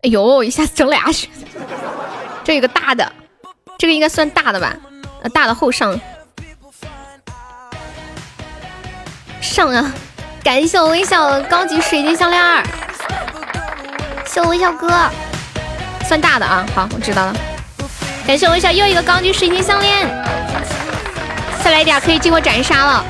[0.02, 1.30] 哎呦，一下子整俩血，
[2.44, 3.10] 这有个大的，
[3.78, 4.76] 这个应该算大的吧？
[5.22, 5.98] 呃，大的后上。
[9.40, 9.94] 上啊！
[10.44, 12.64] 感谢我微笑高级水晶项链，
[14.26, 14.90] 谢我微笑哥，
[16.06, 16.66] 算大的啊！
[16.76, 17.53] 好，我知道了。
[18.26, 20.08] 感谢我微笑又一个高级水晶项链，
[21.64, 23.06] 再来一点可以激活斩杀了。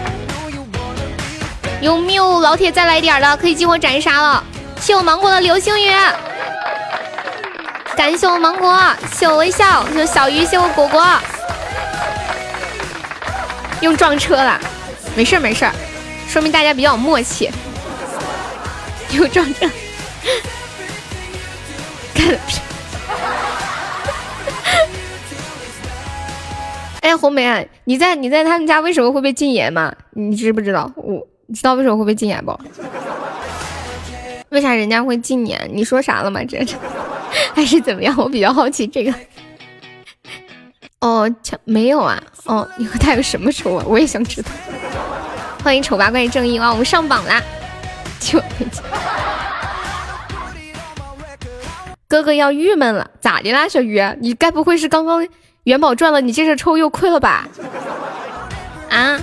[1.82, 4.43] 有没有老铁再来点的可以激活斩杀了？
[4.82, 5.91] 谢我芒果的流星雨，
[7.95, 11.06] 感谢我芒果，谢我微笑，谢我小鱼，谢我果果。
[13.82, 14.60] 用撞车了，
[15.15, 15.69] 没事没事。
[16.28, 17.52] 说明大家比较默契，
[19.12, 19.69] 又撞车，
[22.15, 22.39] 干了！
[27.03, 29.93] 哎，红梅，你在你在他们家为什么会被禁言吗？
[30.11, 30.89] 你知不知道？
[30.95, 32.57] 我你知道为什么会被禁言不？
[34.51, 35.69] 为啥人家会禁言？
[35.73, 36.41] 你说啥了吗？
[36.45, 36.77] 这这
[37.53, 38.15] 还是怎么样？
[38.17, 39.13] 我比较好奇这个。
[41.01, 41.29] 哦，
[41.65, 42.23] 没有啊。
[42.45, 43.83] 哦，你和他有什么仇啊？
[43.85, 44.49] 我也想知道。
[45.61, 46.71] 欢迎丑八怪正义哇！
[46.71, 47.43] 我们上榜啦！
[48.21, 48.41] 就
[52.07, 54.01] 哥哥要郁闷了，咋的啦，小鱼？
[54.21, 55.27] 你该不会是刚刚
[55.63, 57.47] 元宝赚了，你接着抽又亏了吧？
[58.89, 59.17] 啊！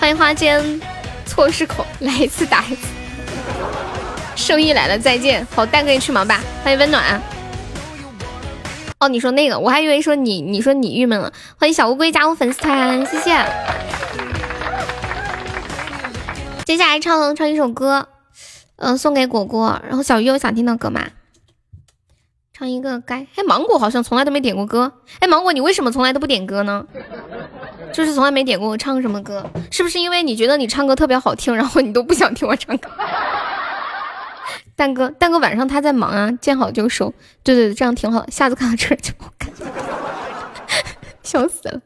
[0.00, 0.80] 欢迎花间
[1.24, 2.88] 错失口，来一次打一次。
[4.34, 5.46] 生意来了，再见。
[5.54, 6.40] 好，蛋哥你去忙吧。
[6.64, 7.22] 欢迎温暖。
[8.98, 11.32] 哦，你说那个，我还以为说你，你说你郁闷了。
[11.56, 13.36] 欢迎小乌龟加入粉丝团，谢谢。
[16.64, 18.08] 接下来唱唱一首歌，
[18.76, 19.80] 嗯，送给果果。
[19.86, 21.02] 然后小鱼有想听的歌吗？
[22.58, 23.24] 唱一个该。
[23.36, 24.92] 哎，芒果好像从来都没点过歌。
[25.20, 26.84] 哎，芒果，你为什么从来都不点歌呢？
[27.92, 32.90] 就是从来没点过我唱什么歌，是不是因为你觉得你唱歌特别好听，然后你都不想听我唱歌？
[34.74, 37.14] 蛋哥，蛋哥晚上他在忙啊，见好就收。
[37.44, 38.26] 对对对，这样挺好。
[38.28, 39.52] 下次看到这就不看，
[41.22, 41.80] 笑死了。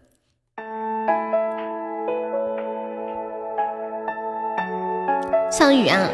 [5.51, 6.09] 像雨啊，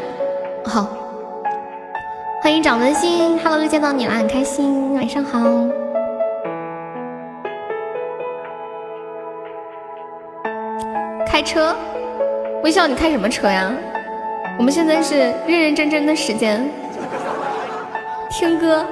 [0.65, 1.08] 好，
[2.41, 5.39] 欢迎掌门心，Hello，又见到你了，很开心，晚上好。
[11.27, 11.75] 开车，
[12.63, 13.69] 微笑，你开什么车呀？
[14.57, 16.69] 我们现在是认认真真的时间，
[18.31, 18.85] 听歌。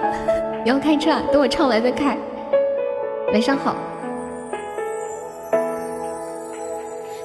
[0.63, 1.23] 你要开车，啊？
[1.31, 2.17] 等我唱完再开。
[3.31, 3.77] 晚上好。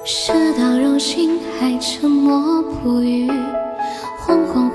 [0.05, 3.29] 事到如今还沉默不语，
[4.25, 4.69] 恍恍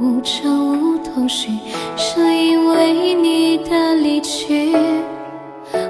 [0.00, 1.50] 无常无头绪，
[1.96, 4.72] 是因为你的离去，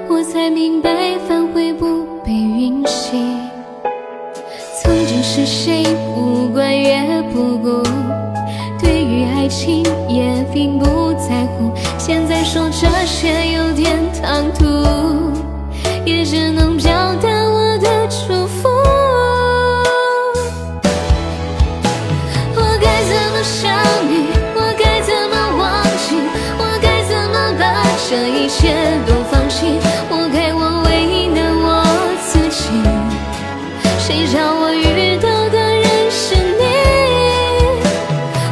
[0.09, 3.17] 我才明白反悔不被允许。
[4.81, 5.83] 曾经是谁
[6.15, 7.83] 不管也不顾，
[8.79, 14.65] 对于爱情也并不在乎，现在说这些有点唐突，
[28.09, 28.73] 这一切
[29.05, 29.79] 都放弃？
[30.09, 31.85] 活该我为难我
[32.25, 32.69] 自己。
[33.99, 36.63] 谁叫我遇到的人是你？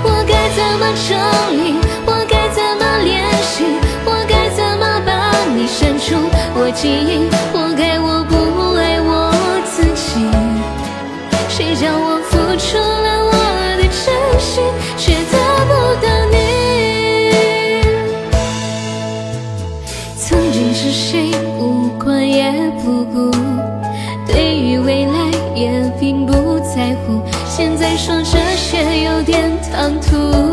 [0.03, 1.17] 我该怎么整
[1.57, 1.81] 理？
[2.05, 3.65] 我该怎么练习
[4.05, 6.29] 我该怎么把你删除？
[6.53, 7.27] 我记忆
[29.27, 30.46] 点唐突，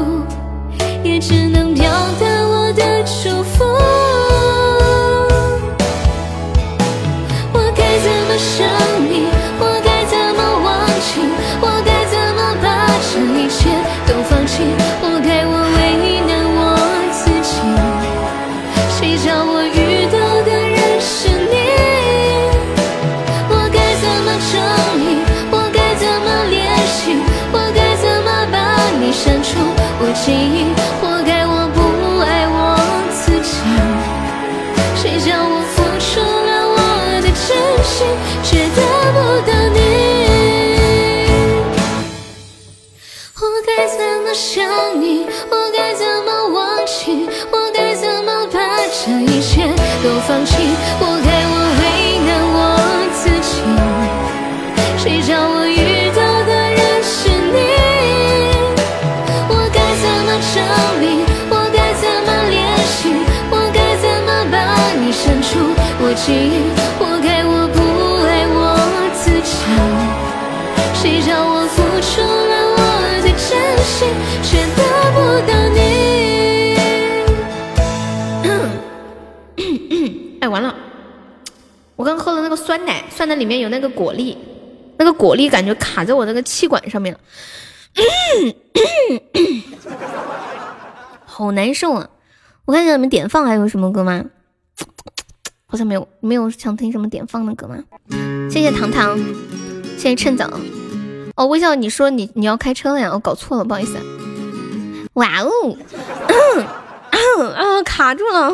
[50.26, 50.56] 放弃？
[50.98, 52.56] 活该我为难我
[53.12, 53.52] 自己，
[54.96, 57.56] 谁叫我遇到的人是你？
[59.48, 60.56] 我该怎么证
[60.98, 61.04] 明？
[61.50, 62.56] 我该怎么练
[62.96, 63.12] 习？
[63.50, 64.54] 我该怎么把
[64.98, 65.60] 你删除
[66.00, 66.72] 我记忆？
[66.98, 67.78] 活该我不
[68.24, 68.58] 爱我
[69.12, 69.52] 自己。
[70.94, 72.80] 谁叫我付出了我
[73.22, 73.52] 的真
[73.84, 74.08] 心，
[74.42, 74.80] 却得
[75.12, 75.16] 不
[75.46, 75.93] 到你？
[82.16, 84.36] 喝的那个酸奶，酸奶里面有那个果粒，
[84.98, 87.20] 那个果粒感觉卡在我那个气管上面了，
[91.24, 92.08] 好难受啊！
[92.64, 94.24] 我看一下你们点放还有什么歌吗？
[95.66, 97.76] 好像没有，没有想听什么点放的歌吗？
[98.50, 99.18] 谢谢糖糖，
[99.96, 100.48] 谢谢趁早。
[101.36, 103.10] 哦，微笑，你说你你要开车了呀？
[103.12, 103.98] 我搞错了，不好意思。
[105.14, 105.76] 哇哦，
[107.56, 108.52] 啊，卡住了，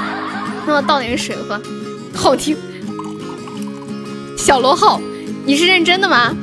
[0.66, 1.58] 那我倒点水喝。
[2.14, 2.54] 好听，
[4.44, 5.00] 小螺号，
[5.46, 6.36] 你是认真的吗？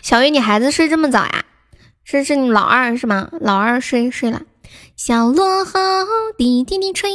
[0.00, 1.44] 小鱼，你孩子睡这么早呀？
[2.02, 3.28] 是是你老二是吗？
[3.38, 4.40] 老二睡睡了。
[4.96, 5.72] 小螺号
[6.38, 7.10] 滴滴滴吹，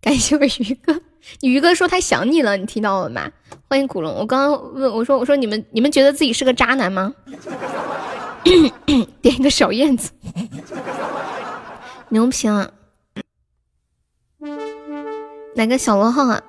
[0.00, 1.02] 感谢我鱼哥。
[1.40, 3.30] 你鱼哥说他想你了，你听到了吗？
[3.68, 4.10] 欢迎古龙。
[4.14, 7.12] 我刚刚问我说我说你们你们觉得自己是个渣男吗？
[9.20, 10.12] 点一个小燕子，
[12.08, 12.70] 牛皮了。
[15.56, 16.40] 哪个小螺号啊？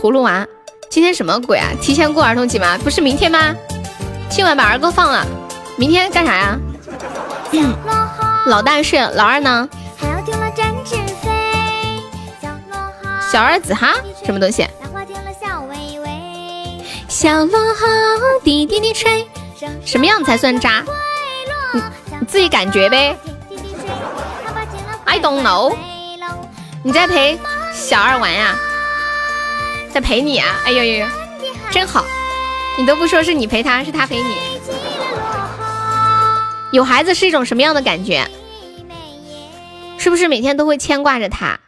[0.00, 0.46] 葫芦娃，
[0.88, 1.68] 今天什么鬼啊？
[1.80, 2.78] 提前过儿童节吗？
[2.82, 3.54] 不是明天吗？
[4.30, 5.26] 今晚把儿歌放了，
[5.76, 6.58] 明天干啥呀？
[8.46, 9.68] 老大睡老二呢？
[13.30, 13.92] 小儿子哈？
[14.24, 14.66] 什么东西？
[17.08, 17.86] 小螺号
[18.42, 19.28] 滴滴滴吹，
[19.84, 20.82] 什么样才算渣？
[21.74, 21.82] 你
[22.18, 23.14] 你自己感觉呗。
[25.04, 25.76] I don't know。
[26.82, 27.38] 你在陪
[27.72, 28.56] 小二玩呀？
[29.92, 30.60] 在陪你啊？
[30.64, 31.06] 哎呦呦呦，
[31.70, 32.04] 真好！
[32.78, 34.36] 你都不说是你陪他，是他陪你。
[36.70, 38.26] 有孩子是一种什么样的感觉？
[39.98, 41.60] 是不是每天都会牵挂着他？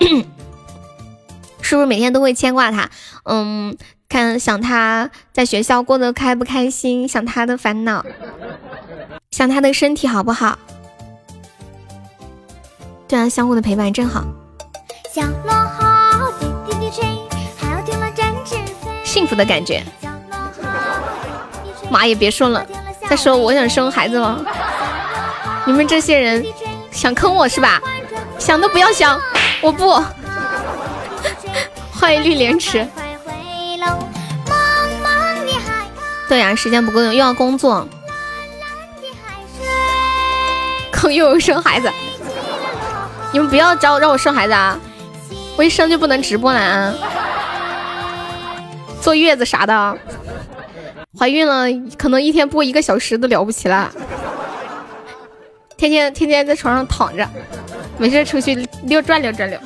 [1.62, 2.90] 是不是每天都会牵挂他？
[3.24, 3.76] 嗯，
[4.08, 8.04] 看想他在学校过得开不开心，想他的烦恼，
[9.30, 10.58] 想他的身体好不好？
[13.08, 14.24] 这样相互的陪伴真好。
[19.04, 19.82] 幸福的感觉。
[21.90, 22.64] 妈也别说了，
[23.10, 24.42] 再说我想生孩子了。
[25.66, 26.42] 你们这些人
[26.90, 27.78] 想坑我是吧？
[28.38, 29.20] 想都不要想，
[29.60, 30.02] 我不。
[31.92, 32.88] 欢迎绿莲池。
[36.26, 37.86] 对呀，时间不够用，又要工作，
[40.90, 41.92] 坑又有生孩子。
[43.30, 44.78] 你们不要找我让我生孩子啊！
[45.56, 46.94] 我一生就不能直播了啊！
[49.00, 49.98] 坐月子啥的，
[51.18, 51.66] 怀孕了
[51.98, 53.90] 可能一天播一个小时都了不起了。
[55.76, 57.28] 天天天天在床上躺着，
[57.98, 59.58] 没事出去溜转溜转溜。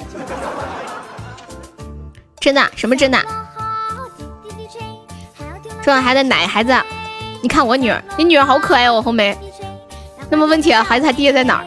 [2.41, 2.71] 真的？
[2.75, 3.19] 什么真的？
[5.83, 6.75] 生完孩子奶孩子，
[7.43, 9.37] 你看我女儿，你女儿好可爱哦，红梅。
[10.29, 11.67] 那么问题啊，孩子他爹在哪儿？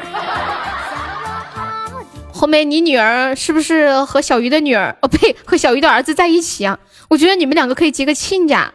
[2.40, 4.96] 红梅，你女儿是不是和小鱼的女儿？
[5.02, 6.80] 哦，呸，和小鱼的儿子在一起啊？
[7.10, 8.74] 我觉得你们两个可以结个亲家，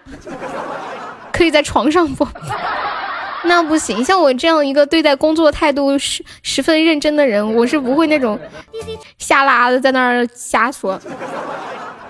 [1.33, 2.29] 可以在床上不？
[3.45, 8.39] 那不行，像我这样一个对待工作态度十十分认真的人，我是不会那种
[9.17, 11.01] 瞎拉的在那儿瞎说。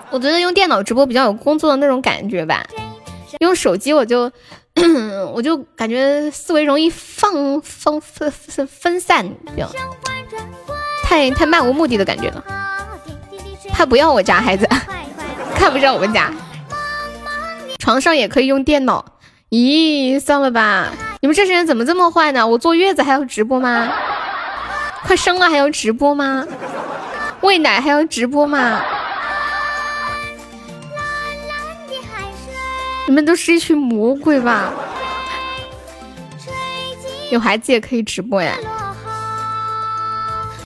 [0.09, 2.65] 我觉得用电脑直播比较有工作的那种感觉吧，
[3.39, 4.29] 用手机我就
[5.33, 9.25] 我就感觉思维容易放放分分分散，
[11.05, 12.43] 太太漫无目的的感觉了。
[13.71, 14.67] 他不要我家孩子，
[15.55, 16.33] 看不上我们家。
[17.77, 19.05] 床上也可以用电脑。
[19.51, 20.91] 咦，算了吧，
[21.21, 22.45] 你们这些人怎么这么坏呢？
[22.47, 23.93] 我坐月子还要直播吗？
[25.03, 26.45] 快生了还要直播吗？
[27.41, 28.81] 喂奶还要直播吗？
[33.07, 34.73] 你们都是一群魔鬼吧？
[37.29, 38.55] 有孩子也可以直播呀？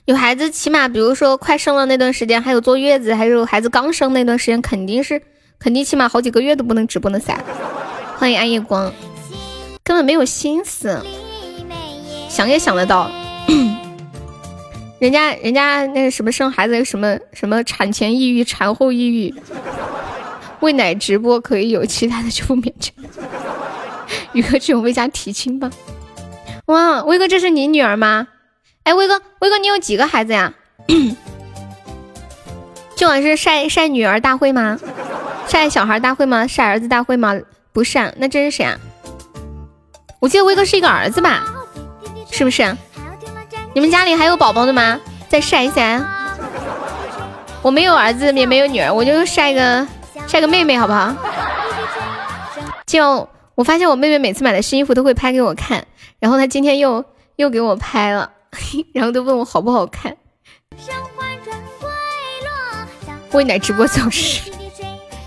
[0.06, 5.20] 有孩子起码，比如说快生了那段时间，还有坐月子，还有孩子刚生那段时间，肯定是
[5.58, 7.38] 肯定起码好几个月都不能直播的噻。
[8.16, 8.92] 欢迎暗夜光，
[9.84, 11.00] 根本没有心思，
[12.28, 13.10] 想也想得到，
[14.98, 19.34] 人家人家那个什么生孩子什么什么产前抑郁、产后抑郁，
[20.60, 22.94] 喂奶直播可以有，其他的就不勉强。
[24.32, 25.70] 宇哥去我们家提亲吧？
[26.66, 28.26] 哇，威哥这是你女儿吗？
[28.84, 30.52] 哎，威哥威哥你有几个孩子呀？
[32.96, 34.78] 今晚是晒晒女儿大会吗？
[35.46, 36.46] 晒小孩大会吗？
[36.46, 37.34] 晒儿子大会吗？
[37.72, 38.76] 不是啊，那这是谁啊？
[40.18, 41.44] 我记得威哥是一个儿子吧？
[42.30, 42.76] 是不是？
[43.74, 44.98] 你们家里还有宝宝的吗？
[45.28, 46.04] 再晒一下。
[47.62, 49.86] 我没有儿子，也没有女儿，我就晒个
[50.26, 51.14] 晒个妹妹，好不好？
[52.86, 55.86] 就我发现我妹妹每次买的新衣服都会拍给我看，
[56.18, 57.04] 然后她今天又
[57.36, 58.30] 又给我拍了，
[58.92, 60.16] 然后都问我好不好看。
[63.32, 64.50] 喂奶直播走势。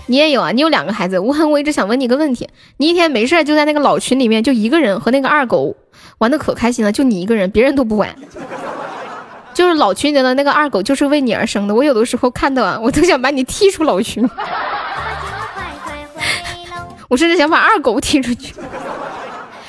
[0.06, 0.52] 你也有啊？
[0.52, 5.74] 你有两个孩子，吴涵，我一直想问你一个问题：你一天没事就在那个老群里面，就一个人和那个二狗
[6.18, 8.14] 玩的可开心了，就你一个人，别人都不玩。
[9.54, 14.28] 就是老群里的那个二狗就是为你而生的，我有的时候看到啊，我都想把你踢出老群。
[17.08, 18.54] 我甚至想把二狗踢出去。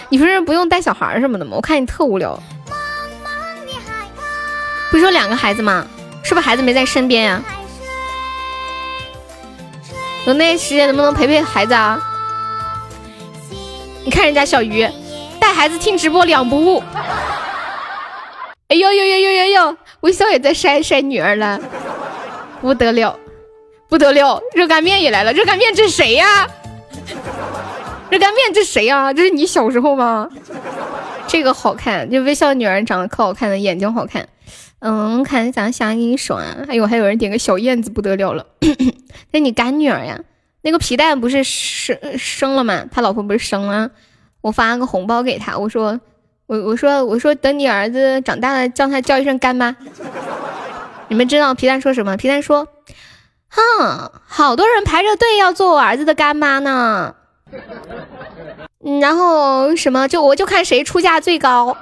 [0.10, 1.53] 你平时不用带小孩什么的吗？
[1.56, 2.38] 我看你特无聊。
[4.96, 5.86] 不是说两个孩子吗？
[6.24, 7.43] 是不是孩子没在身边呀？
[10.26, 12.02] 有那些时间能不能陪陪孩子啊？
[14.06, 14.89] 你看人家小鱼
[15.38, 16.82] 带孩子听直播两不误。
[18.70, 19.78] 哎呦呦呦呦呦呦！
[20.00, 21.60] 微笑也在晒晒女儿了，
[22.62, 23.20] 不得了，
[23.89, 24.41] 不得了！
[24.54, 26.48] 热干面也来了，热干面这谁呀？
[28.10, 29.12] 热干面这谁呀？
[29.12, 30.30] 这是你小时候吗？
[31.28, 34.26] 这个好看，就微笑女儿长得可好看了，眼睛好看。
[34.88, 36.58] 嗯，看咋想给你说啊？
[36.68, 38.46] 哎呦，还有人点个小燕子，不得了了。
[39.34, 40.20] 那你干女儿呀？
[40.62, 42.86] 那个皮蛋不是生生了吗？
[42.92, 43.90] 他老婆不是生了？
[44.42, 46.00] 我发个红包给他，我说
[46.46, 49.76] 我我说我说等你儿子长大了，叫他叫一声干妈。
[51.08, 52.16] 你们知道皮蛋说什么？
[52.16, 52.68] 皮蛋说，
[53.48, 57.16] 哼，好多人排着队要做我儿子的干妈呢。
[59.02, 60.08] 然后什么？
[60.08, 61.76] 就我就看谁出价最高。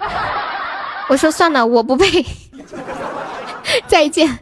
[1.10, 2.26] 我说算了，我不配。
[3.88, 4.40] 再见，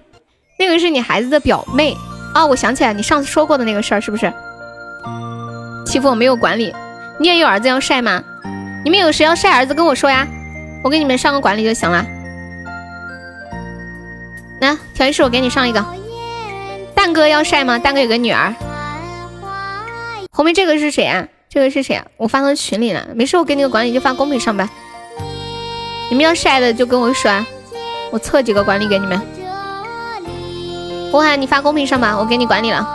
[0.57, 1.95] 那个是你孩子的表妹
[2.33, 2.45] 啊！
[2.45, 4.31] 我想起来，你上次说过的那个事儿是不是？
[5.85, 6.73] 欺负我没有管理，
[7.19, 8.23] 你也有儿子要晒吗？
[8.83, 10.27] 你们有谁要晒儿子跟我说呀，
[10.83, 12.05] 我给你们上个管理就行了。
[14.61, 15.83] 来，调音师，我给你上一个。
[16.95, 17.79] 蛋哥要晒吗？
[17.79, 18.53] 蛋哥有个女儿。
[20.31, 21.27] 后面这个是谁啊？
[21.49, 22.05] 这个是谁啊？
[22.17, 24.69] 我发到群里了，没事，我给你个管理就发公屏上吧。
[26.09, 27.31] 你们要晒的就跟我说。
[28.11, 29.19] 我测几个管理给你们，
[31.11, 32.85] 博涵，你发公屏上吧，我给你管理了，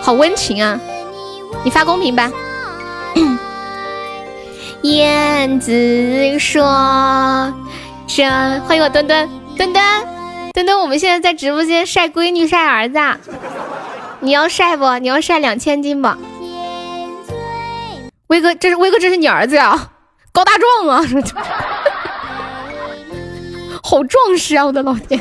[0.00, 0.78] 好温情啊！
[1.64, 2.30] 你发公屏吧。
[4.82, 7.52] 燕子说
[8.06, 8.22] ：“这
[8.60, 9.84] 欢迎我墩墩墩墩
[10.54, 12.98] 墩墩，我们现在在直播间晒闺女晒儿子，
[14.20, 14.96] 你要晒不？
[14.98, 16.08] 你要晒两千斤不？
[18.28, 19.90] 威哥，这是威哥，这是你儿子呀，
[20.32, 21.04] 高大壮啊！”
[23.90, 24.64] 好壮实啊！
[24.64, 25.20] 我的老天，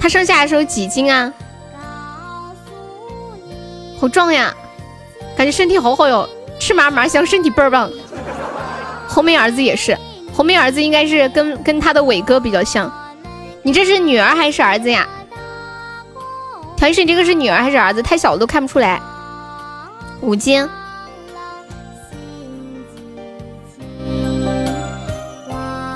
[0.00, 1.32] 他生下来的时候几斤啊？
[4.00, 4.52] 好壮呀，
[5.36, 7.88] 感觉身体好好哟，吃嘛嘛香，身体倍儿棒。
[9.08, 9.96] 红梅儿子也是，
[10.32, 12.92] 红梅儿子应该是跟跟他的伟哥比较像。
[13.62, 15.06] 你这是女儿还是儿子呀？
[16.76, 18.02] 调音师，你这个是女儿还是儿子？
[18.02, 19.00] 太小了都看不出来。
[20.22, 20.68] 五斤。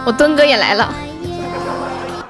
[0.08, 0.90] 我墩哥也来了，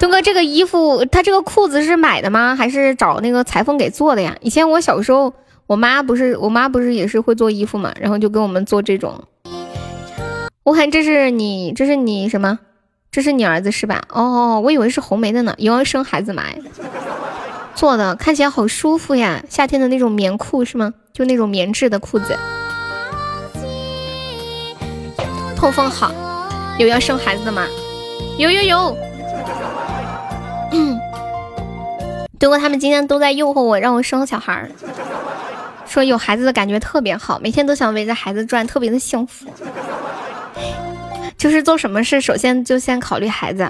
[0.00, 2.56] 墩哥，这个衣服，他这个裤子是买的吗？
[2.56, 4.36] 还是找那个裁缝给做的呀？
[4.40, 5.32] 以前我小时候，
[5.68, 9.22] 我妈不是，我妈不是也是会做衣服嘛，然后就给我们做这种。
[10.64, 12.58] 我看这是你，这是你什么？
[13.12, 14.02] 这是你儿子是吧？
[14.08, 16.58] 哦，我以为是红梅的呢，以为生孩子买
[17.76, 20.94] 做的，看起来好舒服呀，夏天的那种棉裤是吗？
[21.12, 22.36] 就那种棉质的裤子，
[25.54, 26.12] 透风好。
[26.78, 27.66] 有要生孩子的吗？
[28.38, 28.96] 有有有。
[32.38, 34.70] 结果 他们今天都在诱惑我，让我生小孩儿，
[35.84, 39.46] 说有孩子的感觉特别好，每天都想围着孩子转，特别的幸福。
[41.36, 43.68] 就是做什么事，首先就先考虑孩子。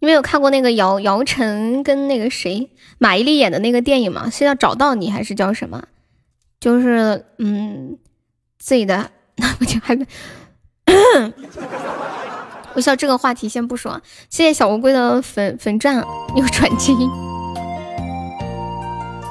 [0.00, 4.28] 你们有看过那个姚姚晨跟那个谁马伊琍演的那个电影吗？
[4.30, 5.82] 是要找到你还是叫什么？
[6.66, 7.96] 就是嗯，
[8.58, 9.08] 自己的
[9.38, 9.96] 那不就还。
[12.74, 16.04] 我笑这个话题先不说，谢谢小乌龟的粉粉钻
[16.34, 17.08] 又转基因。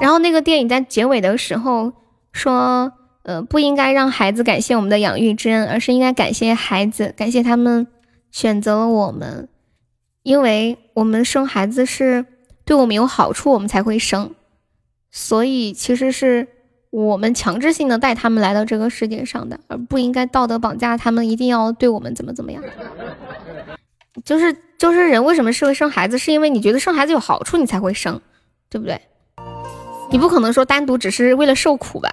[0.00, 1.92] 然后那个电影在结尾的时候
[2.32, 2.90] 说，
[3.24, 7.86] 呃，不应该让孩子感谢我们的养育之恩，而是应该感谢孩子，感谢他们
[8.30, 9.50] 选择了我们，
[10.22, 12.24] 因为我们生孩子是
[12.64, 14.34] 对我们有好处，我们才会生，
[15.10, 16.48] 所以其实是。
[17.04, 22.62] 我们强制性的带他们来到这个世界上的，而不应该道德绑架他们，一定要对我们怎么怎么样。
[24.24, 28.18] 就是就是人为什么是会生孩子，是因为你觉得生孩子有好处，你才会生，
[28.70, 28.98] 对不对？
[30.10, 32.10] 你不可能说单独只是为了受苦吧？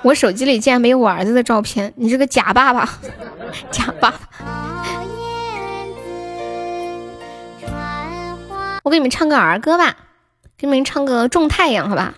[0.00, 2.88] 我手机里竟然没有我儿子的照片，你是个假爸爸，
[3.70, 4.18] 假爸爸。
[8.84, 9.94] 我给你们唱个儿歌吧，
[10.56, 12.14] 给你们唱个《种太阳》，好吧？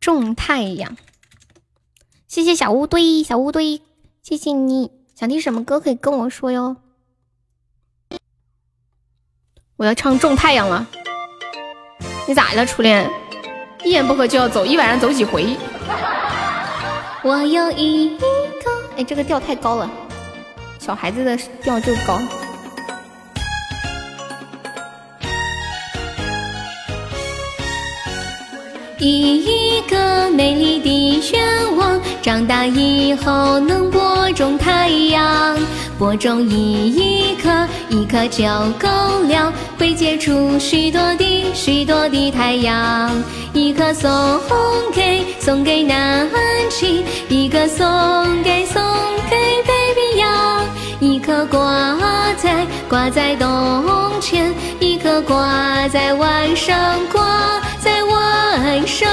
[0.00, 0.96] 种太阳，
[2.26, 3.82] 谢谢小乌堆，小乌堆，
[4.22, 4.90] 谢谢你。
[5.14, 6.78] 想听什么歌可以跟我说哟。
[9.76, 10.88] 我要唱种太阳了。
[12.26, 13.10] 你咋了，初恋？
[13.84, 15.54] 一言不合就要走，一晚上走几回？
[17.22, 18.24] 我有一个，
[18.96, 19.90] 哎，这个调太高了，
[20.78, 22.18] 小孩子的调就高。
[29.00, 35.56] 一个美丽的愿望，长大以后能播种太阳，
[35.98, 37.48] 播种一颗，
[37.88, 38.44] 一颗就
[38.78, 38.88] 够
[39.22, 43.10] 了，会结出许多的许多的太阳。
[43.54, 44.10] 一颗送
[44.92, 46.28] 给送给南
[46.68, 47.82] 极，一个送
[48.42, 48.82] 给送
[49.30, 49.36] 给
[49.66, 50.64] 北冰洋，
[51.00, 51.98] 一颗挂
[52.36, 53.82] 在挂在冬
[54.20, 56.76] 天，一颗挂在晚上
[57.10, 57.20] 挂。
[59.00, 59.08] 上，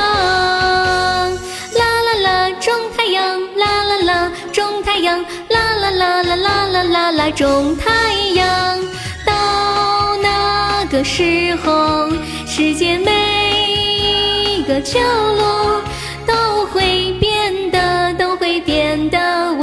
[1.80, 8.78] 啦啦啦，种太阳，啦啦啦，种太阳，啦啦啦啦啦啦啦啦，种太阳。
[9.26, 12.10] 到那个时候，
[12.46, 15.82] 世界每一个角落
[16.26, 19.18] 都会变得，都会变得
[19.54, 19.62] 温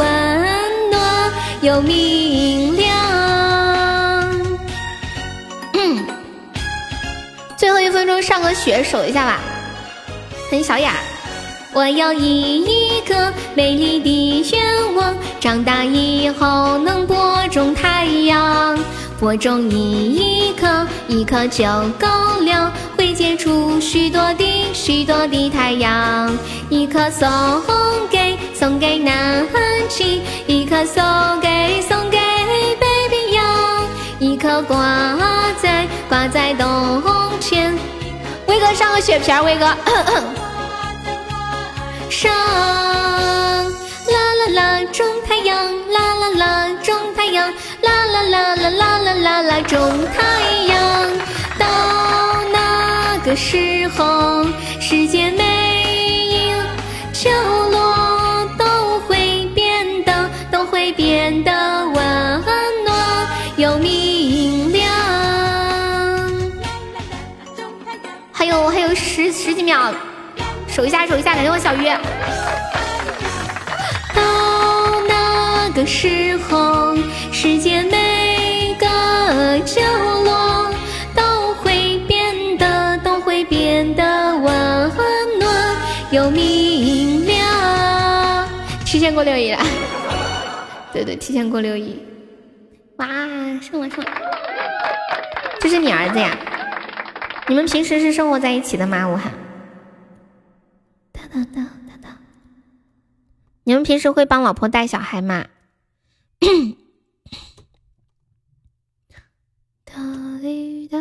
[0.90, 2.88] 暖又明亮。
[5.74, 6.06] 嗯
[7.58, 9.40] 最后一分钟上个雪守一下吧，
[10.62, 10.94] 小雅。
[11.72, 18.78] 我有一个美丽的愿望，长大以后能播种太阳，
[19.18, 21.64] 播种一颗一颗就
[21.98, 22.06] 够
[22.42, 26.32] 了，会结出许多的许多的太阳。
[26.70, 27.28] 一颗送
[28.08, 29.44] 给送给南
[29.88, 31.02] 极，一颗送
[31.40, 32.18] 给送给
[32.78, 33.84] 北冰洋，
[34.20, 34.76] 一颗挂
[35.60, 37.23] 在挂在冬。
[38.54, 39.66] 威哥上个血瓶，威哥。
[42.08, 43.64] 上啦
[44.38, 45.56] 啦啦，种太阳，
[45.90, 47.52] 啦啦啦，种太阳，
[47.82, 50.22] 啦啦啦啦啦啦啦啦，种太
[50.72, 51.10] 阳。
[51.58, 51.66] 到
[52.52, 54.44] 那个时候，
[54.80, 55.30] 世界
[69.64, 69.92] 秒，
[70.68, 71.86] 守一下守一下，感谢我小鱼。
[74.14, 74.22] 到
[75.08, 76.94] 那个时候，
[77.32, 78.86] 世界每个
[79.64, 79.80] 角
[80.22, 80.70] 落
[81.14, 84.48] 都会变得都会变得温
[85.40, 85.76] 暖
[86.10, 88.48] 又明亮。
[88.84, 89.58] 提前过六一了，
[90.92, 92.00] 对对，提前过六一。
[92.98, 94.10] 哇，上了上了，
[95.58, 96.30] 这是你儿子呀？
[97.48, 99.06] 你们平时是生活在一起的吗？
[99.08, 99.32] 武汉，
[101.34, 102.16] 哒哒哒哒哒。
[103.64, 105.46] 你们平时会帮老婆带小孩吗？
[109.84, 109.94] 哒
[110.40, 110.96] 滴哒，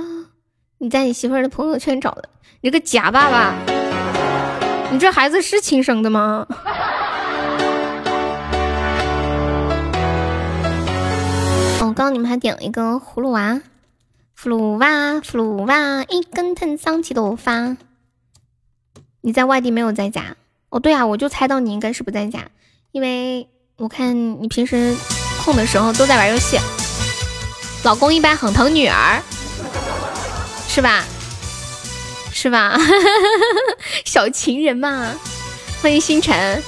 [0.79, 2.29] 你在你媳妇儿的朋友圈找的，
[2.61, 3.53] 你个假爸爸！
[4.91, 6.47] 你这孩子是亲生的吗？
[11.79, 13.61] 哦，刚刚你们还点了一个葫芦娃。
[14.36, 17.77] 葫芦娃，葫芦娃，一根藤上七朵花。
[19.26, 20.36] 你在外地没有在家？
[20.67, 22.45] 哦，对啊，我就猜到你应该是不在家，
[22.91, 23.47] 因为
[23.78, 24.93] 我看你平时
[25.45, 26.59] 空的时候都在玩游戏。
[27.86, 29.21] 老公一般很疼女儿，
[30.67, 31.05] 是吧？
[32.34, 32.78] 是吧？
[34.03, 35.15] 小情人嘛，
[35.82, 36.61] 欢迎星辰。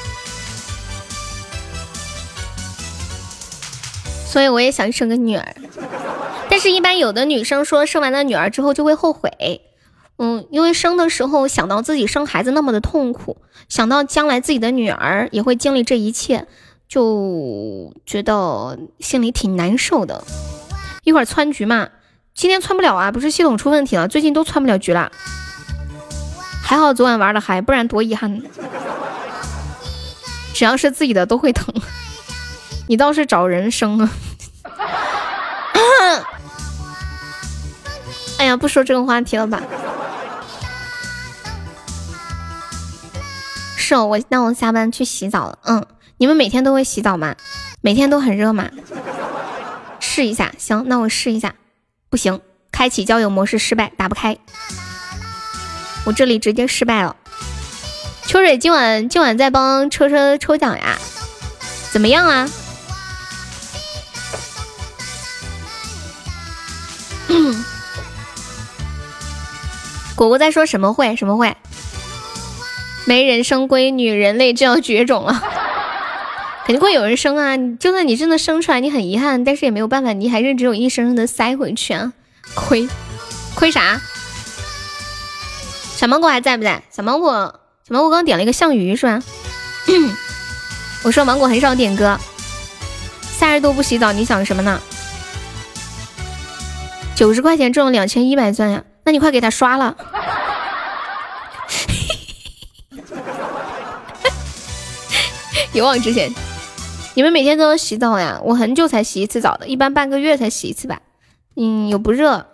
[4.26, 5.56] 所以我也想生个女儿，
[6.49, 9.60] 但是，一般有的女生说生完了女儿之后就会后悔，
[10.18, 13.38] 嗯，因为生的时候想到自己生孩子那么的痛苦，
[13.68, 16.47] 想到将来自己的女儿也会经历这一切，
[16.88, 20.24] 就觉得心里挺难受的。
[21.03, 21.89] 一会儿窜局嘛，
[22.34, 25.11] 今天窜不了啊，不是系统出问题了，最近都窜不了局了。
[26.63, 28.41] 还好昨晚玩的嗨，不然多遗憾。
[30.53, 31.76] 只要是自己的都会疼。
[32.88, 34.09] 你倒是找人生啊！
[38.39, 39.61] 哎呀，不说这个话题了吧？
[43.88, 45.59] 是，我那我下班去洗澡了。
[45.61, 45.86] 嗯，
[46.17, 47.36] 你们每天都会洗澡吗？
[47.81, 48.67] 每天都很热吗？
[49.99, 51.53] 试一下，行，那我试一下。
[52.09, 54.39] 不行，开启交友模式失败，打不开。
[56.03, 57.15] 我这里直接失败了。
[58.25, 60.97] 秋水今晚今晚在帮车车抽奖呀？
[61.91, 62.49] 怎么样啊？
[70.15, 71.15] 果果在说什么会？
[71.15, 71.55] 什么会？
[73.06, 75.41] 没人生闺女，人类就要绝种了。
[76.66, 77.56] 肯定会有人生啊！
[77.80, 82.12] 就算你真的生出来，你很遗憾，但是也没有办法，你还是只有一生生的塞回去啊！
[82.56, 82.89] 亏，
[83.53, 84.01] 亏啥？
[85.95, 86.82] 小芒果还在不在？
[86.91, 89.22] 小芒果，小芒果刚点了一个项羽是吧？
[91.06, 92.20] 我说芒果很少点歌，
[93.22, 94.82] 三十度不洗澡，你想什么呢？
[97.16, 98.84] 九十块钱中了两千一百钻呀！
[99.03, 99.95] 那你快给他刷了。
[105.76, 106.32] 勇往直前，
[107.15, 108.39] 你们每天都要洗澡呀？
[108.41, 111.01] 我很久才洗一次澡的，一般半个月才洗一次吧。
[111.57, 112.45] 嗯，又不热，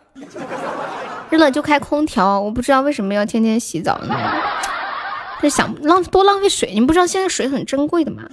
[1.30, 2.41] 热了就开空调。
[2.41, 4.15] 我不知道为什么要天天洗澡呢？
[5.39, 8.24] 就想浪多浪费水，你们不知道现在水很珍贵的吗？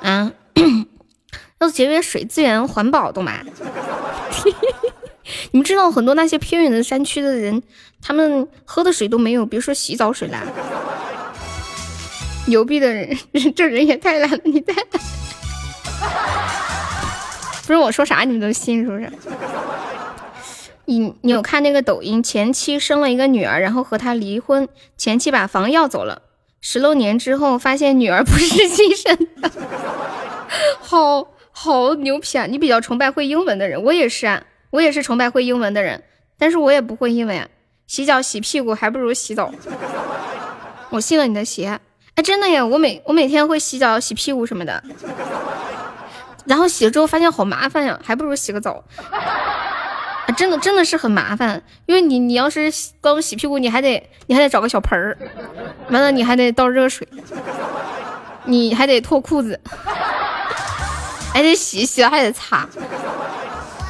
[0.00, 0.32] 啊？
[1.60, 3.34] 要节约水资源，环保，懂吗？
[5.50, 7.62] 你们知道很多那些偏远的山区的人，
[8.00, 10.40] 他们喝的水都没有，别说洗澡水了。
[12.52, 13.08] 牛逼的人，
[13.56, 14.74] 这人也太懒了，你太……
[17.66, 19.10] 不是我说啥你们都信是不是？
[20.84, 26.20] 你你有看那个抖音，前妻生了一个女儿，然后和他离婚，前妻把房要走了，
[26.60, 29.50] 十六年之后发现女儿不是亲生的。
[30.78, 32.44] 好好牛皮啊！
[32.44, 36.02] 你比较崇拜会英文的人，我也是啊，我也是崇拜会英文的人，
[36.36, 37.48] 但是我也不会英文啊。
[37.86, 39.50] 洗脚洗屁股还不如洗澡。
[40.90, 41.80] 我信了你的邪，
[42.14, 44.82] 哎，真的呀，我每我每天会洗脚洗屁股什么的，
[46.44, 48.82] 然后洗了之后发现好麻烦呀，还不如洗个澡。
[49.10, 55.16] 啊，真的真的是很麻烦，因为你你要是光洗屁股，你还得你还得找个小盆儿，
[55.88, 57.08] 完了你还得倒热水，
[58.44, 59.60] 你还得脱裤子。
[61.34, 62.68] 还得洗洗了还得擦，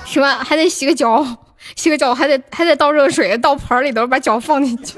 [0.06, 0.44] 是吧？
[0.44, 1.26] 还得洗个脚，
[1.74, 4.96] 洗个脚还得还得倒热水，倒盆里头把脚放进去，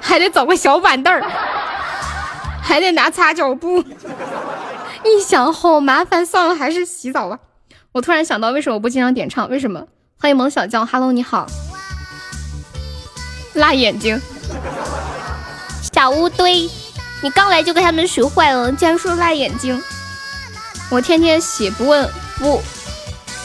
[0.00, 1.22] 还得找个小板凳儿，
[2.64, 3.84] 还得拿擦脚布。
[5.04, 7.38] 一想好麻烦，算了，还是洗澡吧。
[7.92, 9.48] 我突然想到，为什么我不经常点唱？
[9.50, 9.86] 为什么？
[10.18, 11.46] 欢迎萌小将，Hello，你好。
[13.52, 14.18] 辣眼睛，
[15.92, 16.68] 小乌堆，
[17.22, 19.80] 你刚来就给他们学坏了，竟然说辣眼睛。
[20.90, 22.62] 我天天洗，不问不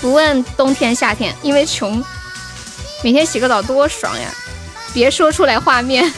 [0.02, 2.02] 不问冬天夏天，因为穷。
[3.04, 4.30] 每天洗个澡多爽呀！
[4.94, 6.12] 别说出来画面。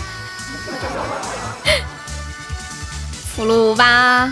[3.41, 4.31] 葫芦娃，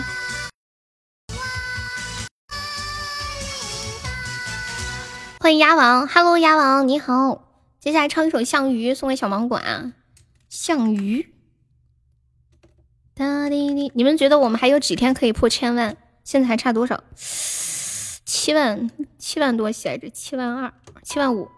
[5.40, 7.42] 欢迎鸭王，Hello，鸭王你好。
[7.80, 9.94] 接下来唱一首《项羽》，送给小芒果啊。
[10.48, 11.34] 项羽，
[13.16, 15.96] 哒滴滴，你们觉得我们还有几天可以破千万？
[16.22, 17.02] 现在还差多少？
[17.16, 18.88] 七万
[19.18, 21.48] 七万多写着，七万二，七万五。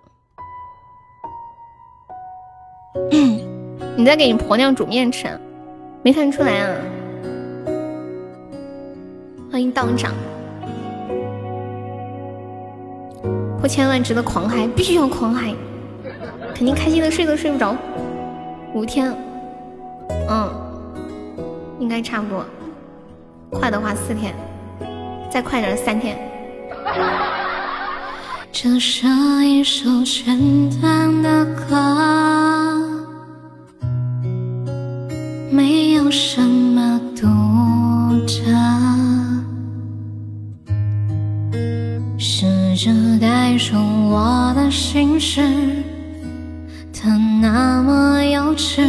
[3.99, 5.39] 你在给你婆娘煮面吃？
[6.03, 7.02] 没看出来啊！
[9.53, 10.11] 欢迎道长，
[13.61, 15.55] 破千万值得狂嗨，必须要狂嗨，
[16.55, 17.77] 肯定开心的睡都睡不着。
[18.73, 19.15] 五天，
[20.31, 20.51] 嗯，
[21.79, 22.47] 应该差不多，
[23.51, 24.35] 快的话四天。
[25.31, 26.17] 再快点，三天。
[28.51, 29.07] 这是
[29.45, 30.35] 一首简
[30.81, 31.77] 单的歌，
[35.51, 37.27] 没有什么独
[38.27, 38.51] 特，
[42.25, 42.47] 试
[42.77, 43.77] 着带出
[44.09, 45.43] 我的心事，
[46.93, 48.81] 它那么幼稚，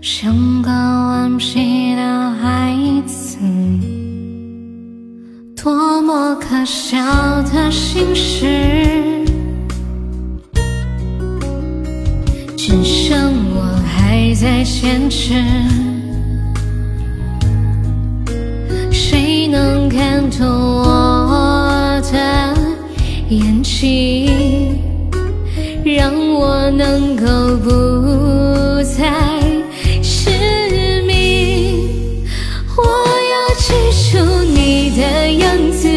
[0.00, 2.76] 像个顽皮的孩
[3.06, 3.38] 子。
[5.54, 6.98] 多么可笑
[7.42, 9.24] 的心事，
[12.56, 15.40] 只剩我还在坚持。
[18.90, 21.13] 谁能看透我？
[23.28, 24.78] 眼睛？
[25.84, 27.24] 让我能够
[27.58, 29.12] 不再
[30.02, 32.24] 失明。
[32.76, 32.82] 我
[33.32, 33.72] 要记
[34.10, 35.02] 住你的
[35.32, 35.88] 样子，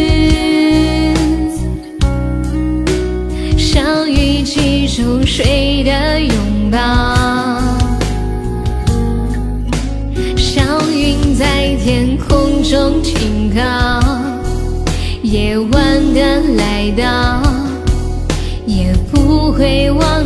[3.57, 6.77] 像雨记住水的拥抱，
[10.35, 13.96] 像云在天空中停靠，
[16.55, 17.67] 来到。
[18.67, 20.16] 也不会忘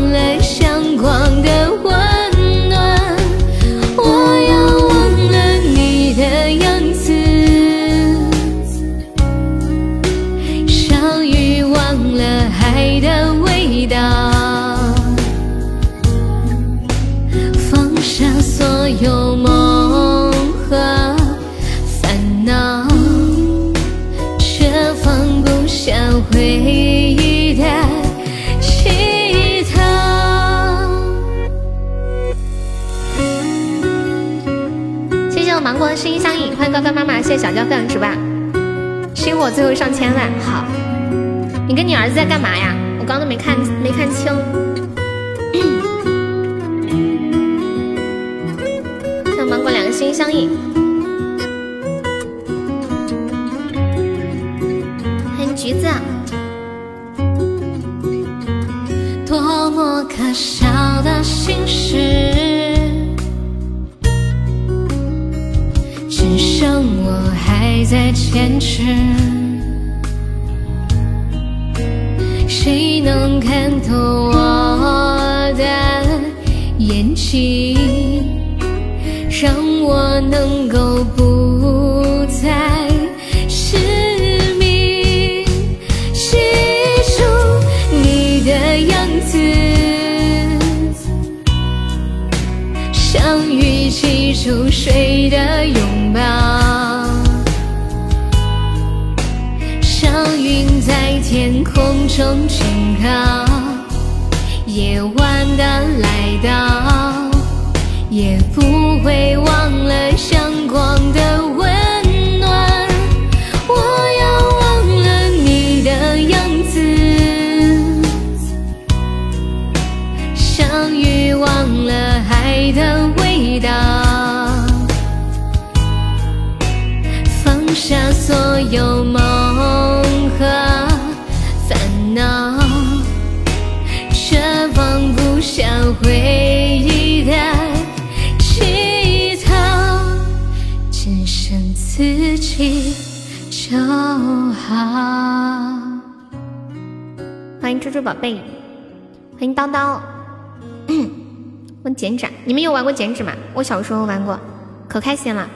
[153.53, 154.39] 我小时候玩过，
[154.87, 155.49] 可开心了。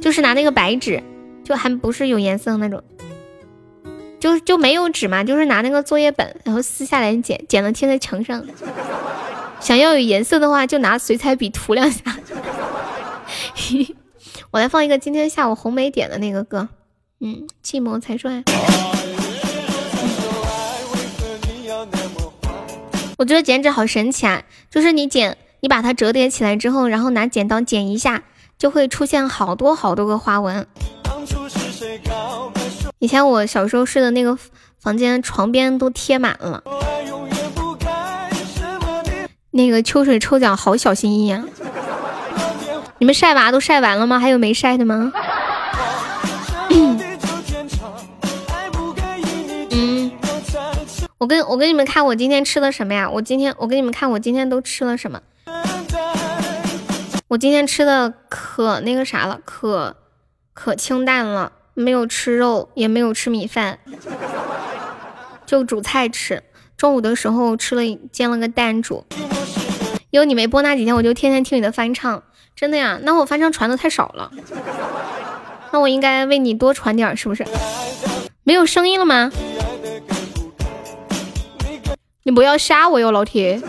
[0.00, 1.02] 就是拿那个白纸，
[1.42, 2.82] 就还不是有颜色的那种，
[4.20, 8.44] 就就没有纸嘛，就是拿那个作业本，然后撕下来剪，剪了贴在墙上。
[9.58, 12.16] 想要有颜色的话，就拿水彩笔涂两下。
[14.52, 16.68] 我来放一个今天下午红梅点的那个歌，
[17.20, 18.44] 嗯，寂寞才帅。
[23.18, 28.22] 我觉得剪纸好神奇啊，就是你剪，你把它折叠起来之后，然后拿剪刀剪一下。
[28.58, 30.66] 就会出现好多好多个花纹。
[32.98, 34.38] 以前我小时候睡的那个
[34.80, 36.62] 房间床边都贴满了。
[39.50, 41.44] 那个秋水抽奖好小心翼翼啊！
[42.96, 44.18] 你们晒娃都晒完了吗？
[44.18, 45.12] 还有没晒的吗？
[49.70, 50.10] 嗯，
[51.18, 53.10] 我跟我给你们看我今天吃的什么呀？
[53.10, 55.20] 我今天我给你们看我今天都吃了什么。
[57.28, 59.96] 我今天吃的可那个啥了，可
[60.54, 63.80] 可清淡了，没有吃肉，也没有吃米饭，
[65.44, 66.44] 就煮菜吃。
[66.76, 69.04] 中午的时候吃了煎了个蛋煮。
[70.10, 72.22] 因为你没播那几天，我就天天听你的翻唱，
[72.54, 73.00] 真的呀。
[73.02, 74.30] 那我翻唱传的太少了，
[75.72, 77.44] 那我应该为你多传点，是不是？
[78.44, 79.32] 没有声音了吗？
[82.22, 83.60] 你不要杀我哟，老铁！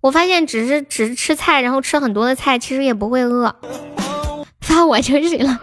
[0.00, 3.54] 我发现只是只是吃菜，然后吃很多的菜，其实也不会饿。
[4.60, 5.60] 发我就行了。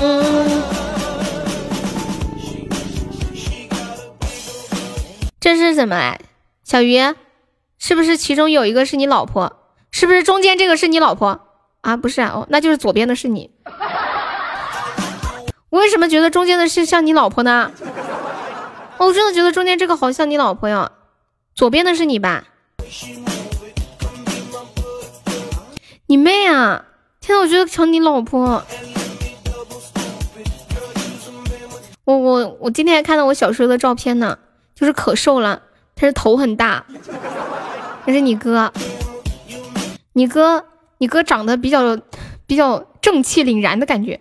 [0.00, 0.62] 嗯，
[5.40, 6.16] 这是怎么？
[6.64, 6.98] 小鱼，
[7.78, 9.60] 是不是其中有一个是你老婆？
[9.90, 11.40] 是不是中间这个是你老婆？
[11.82, 13.50] 啊，不是啊，哦，那就是左边的是你。
[15.72, 17.72] 我为什么觉得中间的是像你老婆呢？
[18.98, 20.92] 我真的觉得中间这个好像你老婆呀，
[21.54, 22.44] 左边的是你吧？
[26.08, 26.84] 你妹啊！
[27.22, 28.62] 天呐，我觉得像你老婆。
[32.04, 34.38] 我我我今天还看到我小时候的照片呢，
[34.74, 35.62] 就是可瘦了，
[35.94, 36.84] 但是头很大。
[38.04, 38.70] 那是你哥，
[40.12, 40.66] 你哥，
[40.98, 41.98] 你哥长得比较
[42.46, 44.20] 比较正气凛然的感觉，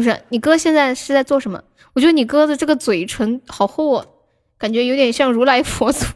[0.00, 0.22] 是不是？
[0.28, 1.60] 你哥现在是在做什么？
[1.92, 4.04] 我觉得你哥的这个嘴唇好厚啊，
[4.56, 6.06] 感觉有点像如来佛祖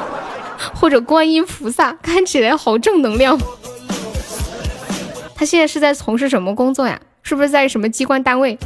[0.76, 3.40] 或者观音菩萨，看起来好正能量。
[5.34, 7.00] 他现在是在从事什么工作呀？
[7.22, 8.58] 是不是在什么机关单位？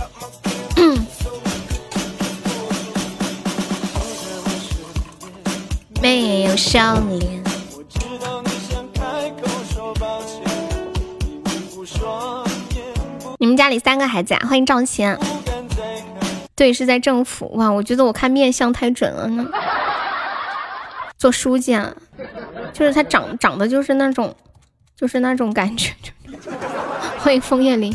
[6.02, 7.40] 没有笑脸。
[11.82, 12.39] 你
[13.50, 14.46] 们家里三个孩子啊？
[14.48, 15.18] 欢迎赵鑫。
[16.54, 17.50] 对，是在政府。
[17.54, 19.44] 哇，我觉得我看面相太准了呢。
[21.18, 21.92] 做书记啊，
[22.72, 24.34] 就是他长长得就是那种，
[24.96, 25.92] 就是那种感觉。
[27.18, 27.92] 欢迎枫叶林，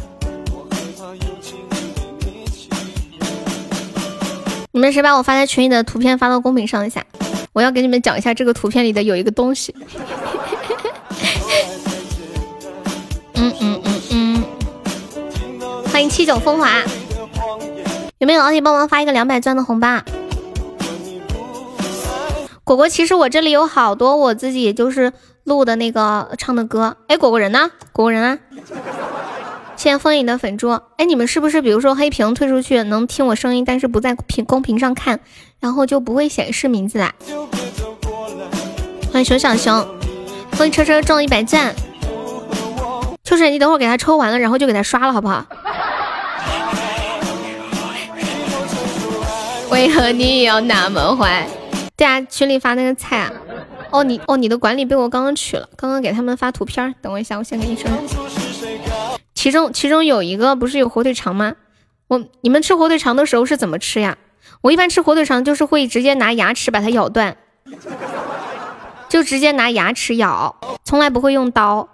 [4.72, 7.04] 你们谁把我发在群里的图片发到公屏上一下？
[7.54, 9.74] 我要给你们讲一下这个图片里的有一个东西。
[13.36, 13.82] 嗯嗯，
[15.96, 16.84] 欢迎七九风华，
[18.18, 20.02] 有没有老铁帮忙发一个两百钻的红包？
[22.66, 25.14] 果果，其实我这里有好多我自己就是
[25.46, 26.98] 录的那个唱的歌。
[27.08, 27.72] 哎，果果人呢？
[27.94, 28.38] 果果人啊！
[29.78, 30.72] 谢谢风影的粉猪。
[30.98, 35.22] 哎，你们是不是比如说黑屏退出去能听我声音，但是不在屏公屏上看，
[35.62, 37.14] 然后就不会显示名字啦？
[39.14, 39.74] 欢迎熊小熊，
[40.58, 41.74] 欢迎车车中一百钻。
[43.26, 45.44] 就是你等会儿给他抽完了，然后就给他刷了，好不好？
[49.72, 51.46] 为何你要那么坏？
[51.98, 53.32] 对啊，群里发那个菜啊。
[53.90, 56.94] 哦，你哦，你的管理被我刚刚取了，刚刚给他们发图片。
[57.02, 57.90] 等我一下，我先给你说。
[59.34, 61.56] 其中其中有一个不是有火腿肠吗？
[62.08, 64.18] 我你们吃火腿肠的时候是怎么吃呀？
[64.62, 67.36] 我一般吃火腿肠就是会直接拿牙齿把它咬断，
[69.10, 71.90] 就直接拿牙齿咬，从来不会用刀。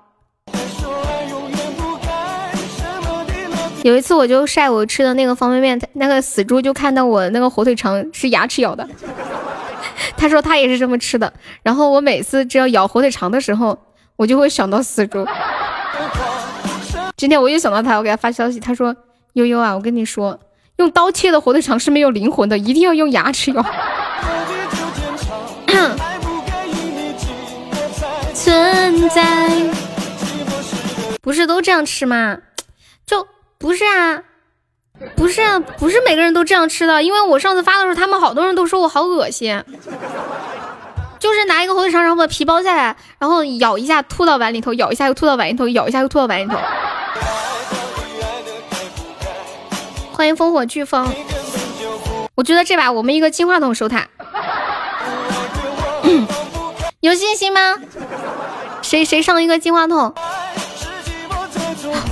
[3.83, 8.87] 有一次我就晒我吃的那个方便面，那个死猪就看到我那个火腿肠是牙齿咬的，
[10.15, 11.31] 他说他也是这么吃的。
[11.63, 13.77] 然后我每次只要咬火腿肠的时候，
[14.15, 15.25] 我就会想到死猪。
[17.17, 18.95] 今天我又想到他，我给他发消息，他说
[19.33, 20.39] 悠悠啊，我跟你说，
[20.77, 23.65] 用刀切的火腿肠是没有灵魂的，一定要用牙齿咬。
[28.33, 29.49] 存在，
[31.21, 32.37] 不是都这样吃吗？
[33.61, 34.23] 不是啊，
[35.15, 37.03] 不是啊，不是每个人都这样吃的。
[37.03, 39.63] 因为我上次发的时候，他们好多人都说我好恶心。
[41.19, 46.57] 就是拿一个火腿肠，然后把皮剥下来，然后咬一下吐到碗里头，咬一下又吐到碗里头，咬一下又吐到碗里头。
[50.13, 51.07] 欢迎烽火飓风，
[52.33, 54.07] 我觉得这把我们一个金话筒守塔，
[57.01, 57.75] 有信心吗？
[58.81, 60.13] 谁谁上一个金话筒？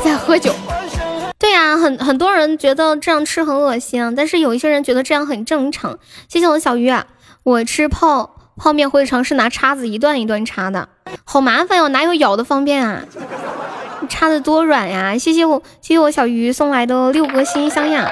[0.04, 0.54] 在喝酒。
[1.40, 5.98] 对呀，很很多人觉得这样吃很恶心，但是有一些人觉得这样很正常。
[6.28, 7.06] 谢谢我小鱼啊，
[7.44, 10.90] 我吃泡泡面会尝试拿叉子一段一段插的，
[11.24, 13.04] 好麻烦哟，哪有咬的方便啊？
[14.10, 15.18] 插的多软呀！
[15.18, 18.10] 谢谢我谢谢我小鱼送来的六个心香呀，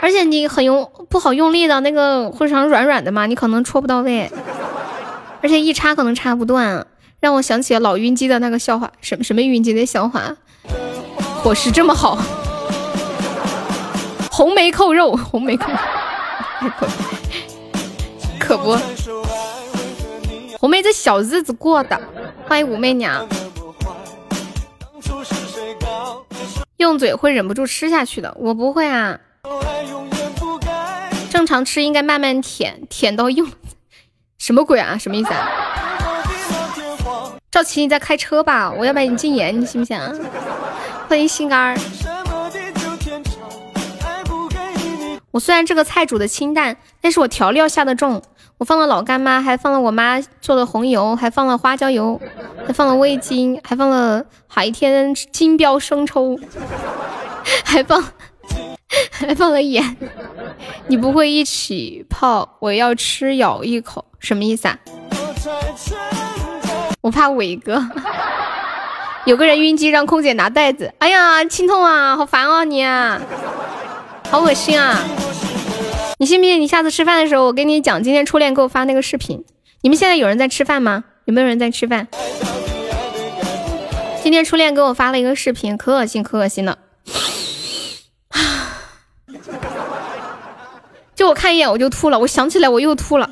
[0.00, 4.30] 而且你很用不好用力的那个会肠软软的嘛，你可能戳不到位，
[5.40, 6.86] 而且一插可能插不断。
[7.22, 10.34] 让我想起了老晕机的那个笑话，什么什么晕机的笑话？
[11.40, 12.18] 伙食这么好，
[14.28, 15.78] 红梅扣肉，红梅扣肉，
[18.40, 18.76] 可不，
[20.58, 22.00] 红梅这小日子过的。
[22.48, 23.24] 欢迎武媚娘，
[26.78, 29.20] 用嘴会忍不住吃下去的，我不会啊。
[31.30, 33.48] 正常吃应该慢慢舔，舔到用，
[34.38, 34.98] 什么鬼啊？
[34.98, 35.61] 什么意思啊？
[37.52, 38.72] 赵琪，你在开车吧？
[38.72, 39.94] 我要把你禁言，你信不信？
[41.06, 41.76] 欢迎心肝儿。
[45.30, 48.22] 我虽然这个菜煮的清淡，但是我调料下的重。
[48.56, 52.18] 我放了老干妈，还放了我妈做的红油，还放了花椒油，
[52.66, 56.38] 还放了味精，还放了海天金标生抽，
[57.66, 58.02] 还放
[59.12, 59.94] 还放了盐。
[60.86, 62.56] 你不会一起泡？
[62.60, 64.78] 我要吃，咬一口，什么意思啊？
[67.02, 67.84] 我怕伟哥，
[69.26, 70.94] 有个人晕机，让空姐拿袋子。
[70.98, 72.84] 哎呀，心痛啊，好烦啊你，
[74.30, 75.00] 好恶心啊！
[76.18, 76.60] 你信不信？
[76.60, 79.44] 你下次吃饭的时候，我跟你讲，今天初恋给我发那个视频。
[79.80, 81.02] 你们现在有人在吃饭吗？
[81.24, 82.06] 有没有人在吃饭？
[84.22, 86.78] 今天初恋给我发了一个视频，可恶心，可恶心了。
[88.28, 88.38] 啊
[91.16, 93.28] 就我看一眼我就吐了，我想起来我又吐了。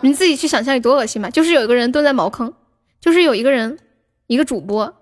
[0.00, 1.30] 你自己去想象有多恶心吧。
[1.30, 2.52] 就是有一个人蹲在茅坑，
[3.00, 3.78] 就是有一个人，
[4.26, 4.94] 一个主播，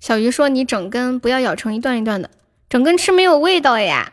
[0.00, 2.30] 小鱼说你整根不要咬成一段一段的，
[2.68, 4.10] 整根吃没有味道呀。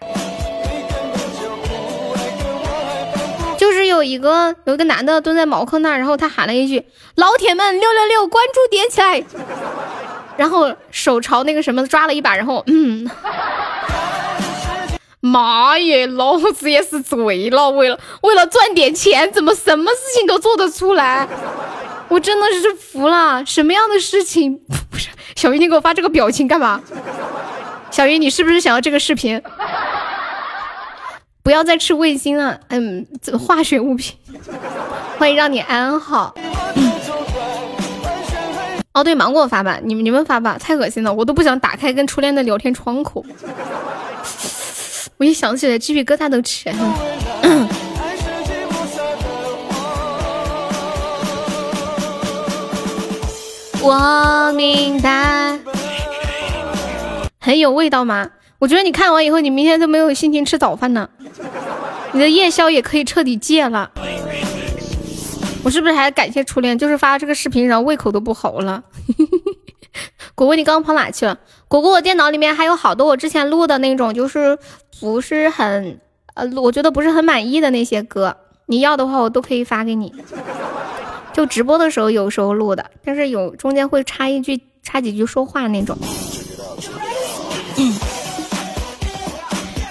[3.58, 6.86] 就是有一个有一个男的蹲在茅坑那，然后他喊了一句
[7.16, 9.22] ：“老铁们，六六六，关注点起来！”
[10.38, 13.06] 然后手朝那个什么抓了一把，然后嗯，
[15.22, 21.28] 妈耶，老子也是醉了，为了为了赚点钱，怎么什么事情都做得出来？
[22.08, 24.58] 我真的是服了，什么样的事情？
[24.90, 26.82] 不是小鱼，你给我发这个表情干嘛？
[27.92, 29.42] 小鱼，你是不是想要这个视频？
[31.44, 34.16] 不要再吃味精了，嗯，这化学物品。
[35.18, 36.34] 欢迎让你安好。
[38.94, 43.24] 哦，对，芒果发吧，你们你们发吧，太恶心了，我都不想打开跟初恋的聊天窗口。
[45.20, 46.98] 我一想起来，鸡皮疙瘩都起来了。
[53.82, 55.60] 我明白，
[57.42, 58.30] 很有味道吗？
[58.60, 61.10] 我觉得你看完以后，你明天都没有心情吃早饭呢。
[62.14, 63.92] 你的夜宵也可以彻底戒了。
[65.66, 66.80] 我是不是还感谢初恋？
[66.80, 68.82] 就是发这个视频，然后胃口都不好了。
[70.40, 71.38] 果果，你刚刚跑哪去了？
[71.68, 74.58] 果果，我电脑里面还有好多我之前录的那种，就是
[75.02, 76.00] 不是很
[76.34, 78.38] 呃，我觉得不是很满意的那些歌。
[78.68, 80.14] 你要的话，我都可以发给你。
[81.34, 85.98] 就直播的时候有时候录的，但是有中间会插一句、插几句说话那种。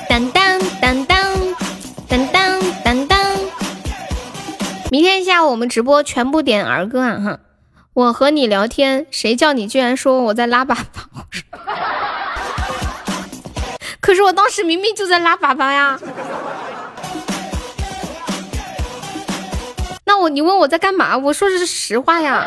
[0.09, 1.36] 当当当当
[2.09, 3.18] 当当当当！
[4.90, 7.38] 明天下午我们直播全部点儿歌啊哈！
[7.99, 10.79] 我和你聊天，谁叫你居然说我在拉粑粑？
[13.99, 15.99] 可是我当时明明就在拉粑粑呀！
[20.07, 21.18] 那我你问我在干嘛？
[21.18, 22.46] 我说的是实话呀！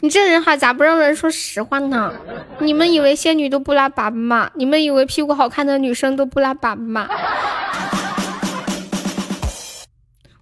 [0.00, 2.12] 你这人哈，咋不让人说实话呢？
[2.60, 4.48] 你们以为仙女都不拉粑粑吗？
[4.54, 7.08] 你们以为屁股好看的女生都不拉粑粑吗？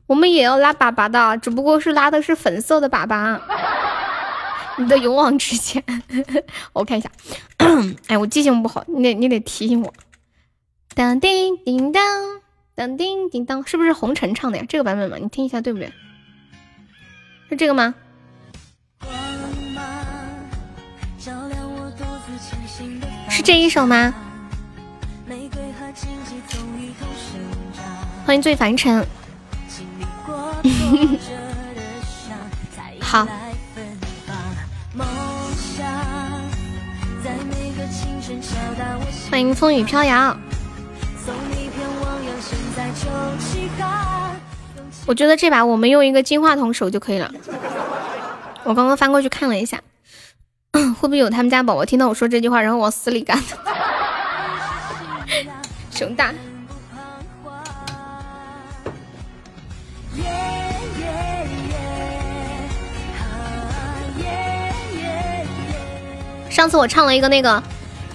[0.07, 3.41] 我们也要拉粑粑的，只不过是拉的是粉色的粑粑。
[4.79, 5.83] 你的勇往直前，
[6.73, 7.11] 我看一下。
[8.09, 9.93] 哎，我记性不好，你得你得提醒我。
[10.95, 12.03] 当叮叮当，
[12.75, 14.65] 当叮叮当，是不是红尘唱的呀？
[14.69, 15.17] 这个版本嘛？
[15.19, 15.93] 你听一下对不对？
[17.49, 17.95] 是这个吗？
[23.29, 24.15] 是这一首吗？
[28.25, 29.07] 欢迎醉凡尘。
[33.01, 33.27] 好。
[39.31, 40.37] 欢迎风雨飘摇。
[45.07, 47.33] 我觉得这把我们用一个金话筒手就可以了。
[48.65, 49.81] 我刚刚翻过去看了一下。
[50.73, 53.39] 会不会有他们家宝宝听到我说这句话，然后往死里干？
[55.91, 56.33] 熊大，
[66.53, 67.63] 上次我唱了一个那个，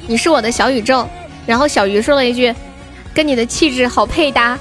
[0.05, 1.07] 你是我的小宇宙，
[1.47, 2.53] 然后小鱼说了一句，
[3.11, 4.55] 跟你的气质好配搭，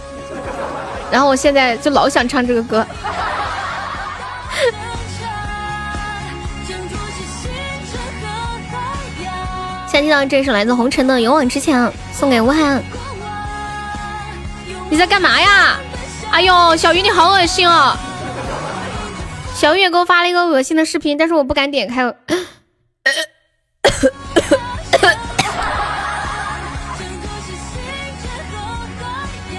[1.10, 2.86] 然后我现在就老想唱这个歌。
[9.92, 11.78] 听到这首来自红尘的《勇往直前》，
[12.12, 12.82] 送给吴涵。
[14.88, 15.76] 你在干嘛呀？
[16.30, 17.94] 哎呦，小鱼你好恶心哦！
[19.54, 22.14] 小鱼也给我发了一个恶心的视频，但是我不敢点开。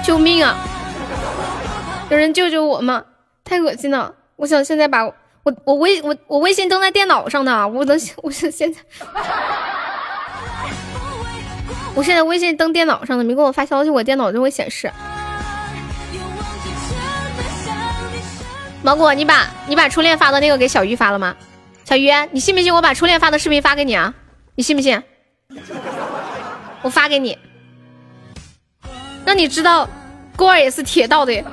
[0.07, 0.55] 救命啊！
[2.09, 3.03] 有人救救我吗？
[3.43, 4.13] 太恶心了！
[4.37, 5.13] 我想现在把我
[5.65, 8.79] 我微我我微信登在电脑上的，我能 我想现在，
[11.93, 14.89] 我现在微信登电脑上的，没给我发消息，我电脑就会显示。
[18.81, 21.35] 芒果，你把你把初恋发的那个给小鱼发了吗？
[21.83, 24.13] 小鱼，你信不信我把初恋发的视频发给你啊？
[24.55, 25.03] 你信不信？
[26.81, 27.37] 我发给你，
[29.27, 29.85] 让你知道
[30.37, 31.43] 锅儿也是铁道的，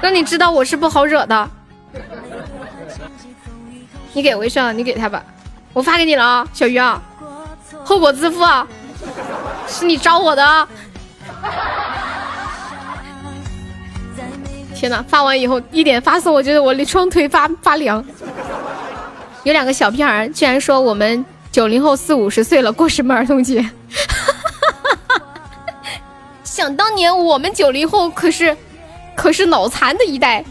[0.00, 1.50] 让你知道我是不好惹的。
[4.12, 5.20] 你给微笑，你给他吧，
[5.72, 7.02] 我发给你了啊，小鱼啊，
[7.82, 8.64] 后果自负啊，
[9.66, 10.68] 是你招我的啊。
[14.76, 18.04] 天呐，发完以后一点发送，我觉得我的双腿发发凉。
[19.42, 23.68] 有两个小屁孩居然说我们九零后四五十岁了过什么儿童节？
[26.58, 28.56] 想当年我们九零后可是
[29.14, 30.44] 可是脑残的一代。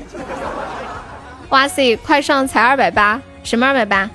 [1.50, 4.10] 哇塞，快上才二百八，什么二百八？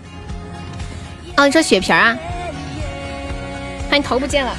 [1.36, 2.16] 哦，你说血瓶啊？
[3.90, 4.56] 看你头不见了，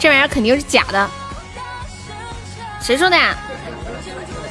[0.00, 1.06] 这玩意儿肯定是假的。
[2.80, 3.36] 谁说的呀？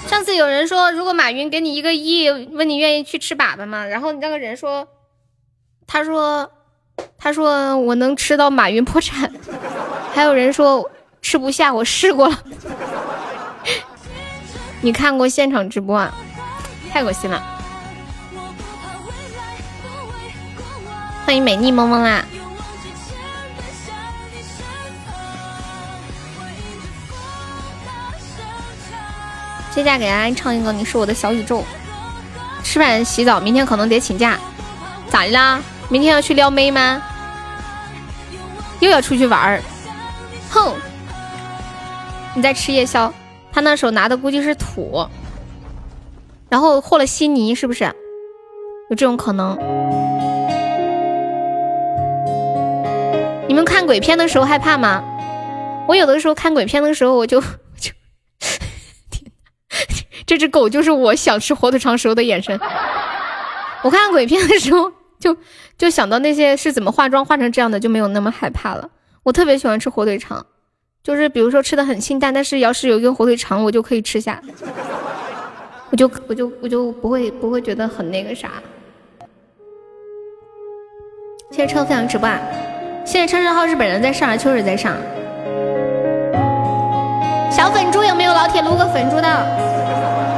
[0.06, 3.86] 上次有人说，如果马云给你一个亿，问你愿意去吃粑粑吗？
[3.86, 4.88] 然后那个人说，
[5.88, 6.52] 他说，
[7.18, 9.32] 他说我能吃到马云破产。
[10.14, 10.90] 还有人说
[11.22, 12.44] 吃不下，我试过了。
[14.82, 16.14] 你看过现场直播啊？
[16.92, 17.42] 太恶心了！
[21.26, 22.24] 欢迎美丽萌萌啦！
[29.74, 31.62] 接下来给大家唱一个《你是我的小宇宙》。
[32.64, 34.38] 吃饭洗澡，明天可能得请假。
[35.10, 35.62] 咋的啦？
[35.94, 37.00] 明天要去撩妹吗？
[38.80, 39.62] 又要出去玩儿？
[40.50, 40.74] 哼！
[42.34, 43.14] 你在吃夜宵，
[43.52, 45.08] 他那手拿的估计是土，
[46.50, 47.84] 然后和了稀泥，是不是？
[48.90, 49.56] 有这种可能？
[53.48, 55.04] 你们看鬼片的时候害怕吗？
[55.88, 57.92] 我有的时候看鬼片的时候，我就就。
[60.26, 62.60] 这只狗就是我想吃火腿肠时候的眼神。
[63.84, 65.38] 我看鬼片的时候，就
[65.84, 68.90] 就想到那些是怎么化妆化成这样的，就没有那么害怕了。
[69.22, 70.46] 我特别喜欢吃火腿肠，
[71.04, 74.42] 就是比如说吃的很清淡，但是要是有一根火腿肠，我就可以吃下，
[75.90, 78.50] 我就我就我就不会不会觉得很那个啥。
[81.52, 82.40] 谢谢车分享直播啊，
[83.04, 84.96] 现在车车号日本人在上，秋日在上。
[87.52, 90.33] 小粉猪有没有老铁撸个粉猪的？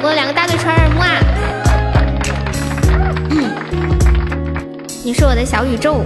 [0.00, 1.20] 谢谢果果两个大嘴唇儿，木啊！
[5.04, 6.02] 你是我的小宇宙。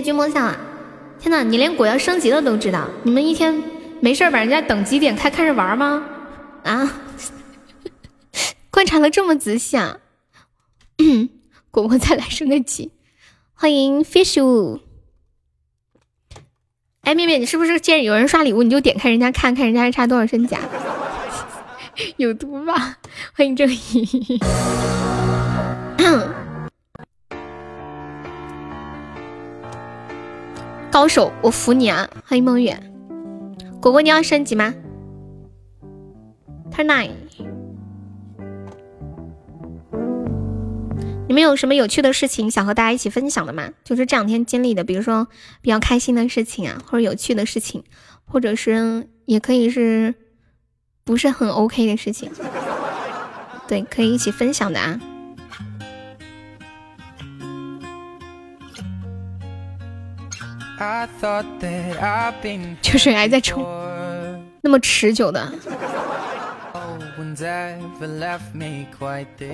[0.00, 0.56] 君莫笑啊！
[1.20, 2.88] 天呐，你连果要升级了都知道？
[3.02, 3.62] 你们一天
[4.00, 6.04] 没事把人家等级点开看着玩吗？
[6.64, 7.00] 啊？
[8.70, 9.98] 观察的这么仔细啊！
[11.70, 12.92] 果果再来升个级，
[13.54, 14.80] 欢迎 fish。
[17.02, 20.58] 哎，妹妹，你是不是见有人刷礼物你就点开人家看看人家还差多少身甲？
[22.16, 22.98] 有毒吧？
[23.34, 24.40] 欢迎正义。
[30.98, 32.10] 高手，我服你啊！
[32.26, 32.92] 欢迎梦远，
[33.80, 34.74] 果果你要升级吗
[36.72, 37.10] ？Turn nine。
[41.28, 43.70] 你们有什么有趣的事情想和大家一起分享的吗？
[43.84, 45.28] 就是这两天经历的，比如说
[45.60, 47.84] 比较开心的事情啊，或者有趣的事情，
[48.24, 50.16] 或者是也可以是
[51.04, 52.28] 不是很 OK 的事情，
[53.68, 55.00] 对，可以一起分享的啊。
[62.80, 63.66] 就是还在抽，
[64.60, 65.52] 那么持久的。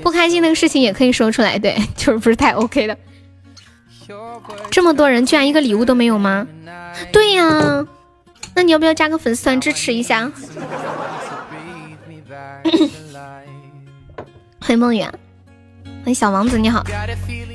[0.03, 2.95] 不开心那个事情也可以说出来，对，就是不是太 OK 的。
[4.71, 6.47] 这么多人，居然一个礼物都没有吗？
[7.11, 7.87] 对呀，
[8.55, 10.31] 那你要不要加个粉丝团支持一下？
[14.61, 15.11] 欢迎梦远，
[15.85, 16.85] 欢迎小王子，你好。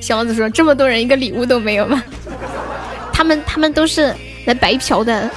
[0.02, 2.02] 小王子说：“这么多人，一个礼物都没有吗？”
[3.20, 4.16] 他们他们都是
[4.46, 5.30] 来白嫖的。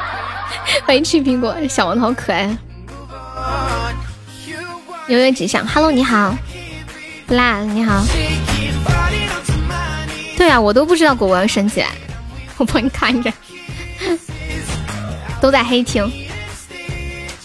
[0.84, 2.54] 欢迎吃苹果，小王好可爱。
[5.08, 6.36] 优越吉祥，Hello，你好，
[7.26, 8.04] 不辣，你好。
[10.36, 11.88] 对啊，我都不知道果果要升起来，
[12.58, 13.32] 我帮你看着。
[15.40, 16.12] 都在黑厅。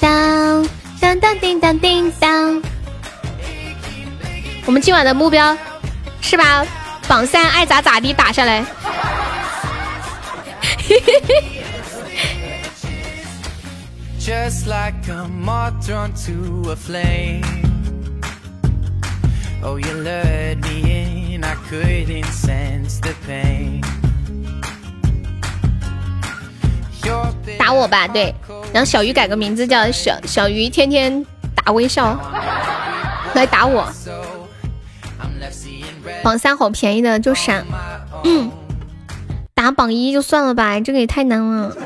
[0.01, 0.67] 当
[0.99, 2.61] 当当叮当叮当。
[4.65, 5.57] 我们今晚的目标
[6.19, 6.65] 是把
[7.07, 8.65] 榜三爱咋咋地打下来。
[10.91, 11.61] 嘿嘿嘿。
[14.19, 17.45] just like a moth drawn to a flame
[19.63, 23.81] oh you let me in i couldn't sense the pain
[27.57, 28.35] 打我吧对
[28.73, 32.19] 然后小鱼改个名字叫小小鱼天天打微笑
[33.33, 33.89] 来打我
[36.21, 37.65] 榜三好便宜的就闪
[38.25, 38.51] 嗯
[39.61, 41.77] 打榜一就算了吧这个也太难了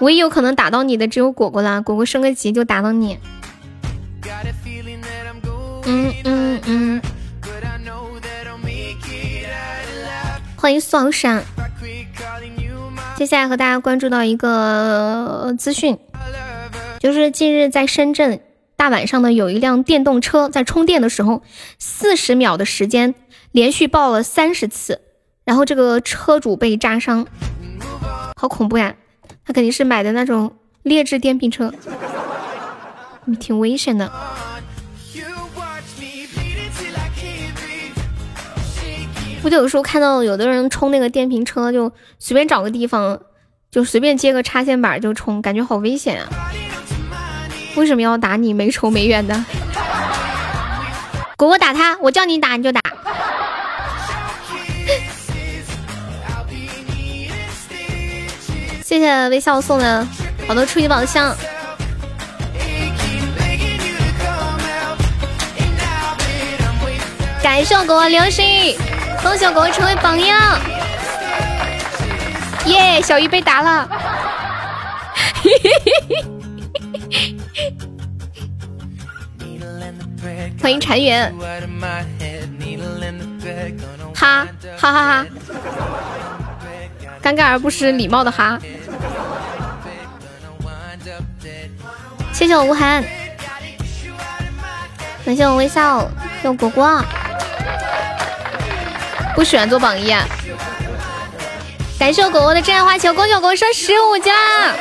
[0.00, 3.18] 唯一有可能打到你的只有果果啦，果果升个级就打到你。
[5.86, 7.02] 嗯嗯嗯。
[10.56, 11.42] 欢迎双闪。
[13.16, 15.96] 接下来和大家关注到一个资讯，
[17.00, 18.40] 就是近日在深圳
[18.76, 21.42] 大晚上的有一辆电动车在充电的时候，
[21.78, 23.14] 四十秒的时间
[23.52, 25.00] 连续爆了三十次，
[25.48, 27.26] 然后这个车主被扎伤，
[28.36, 28.94] 好恐怖呀！
[29.46, 31.72] 他肯定是买的那种劣质电瓶车，
[33.40, 34.12] 挺危险的。
[39.42, 43.18] 我就有时候看到有的人充那个电瓶车，就随便找个地方，
[43.70, 46.28] 就随便接个插线板就充，感觉好危险啊！
[47.74, 48.52] 为什么要打你？
[48.52, 49.42] 没仇没怨的。
[51.38, 52.82] 果果打他，我叫你打你就打。
[58.88, 60.06] 谢谢微笑送的
[60.46, 61.36] 好多初级宝箱，
[67.42, 68.74] 感谢我果果流星，
[69.22, 70.58] 恭喜我果果成为榜样，
[72.64, 73.02] 耶！
[73.02, 73.84] 小鱼被打了，
[80.62, 81.30] 欢迎禅园，
[84.14, 84.48] 哈
[84.78, 85.26] 哈哈哈，
[87.28, 88.58] 尴尬而不失礼貌的哈。
[92.32, 93.04] 谢谢我吴涵，
[95.26, 96.10] 感谢我微笑，
[96.40, 97.04] 谢我果果，
[99.34, 100.24] 不喜欢做榜一啊！
[101.98, 104.74] 感谢我果果的真爱花球，恭喜我果果升十五级啦！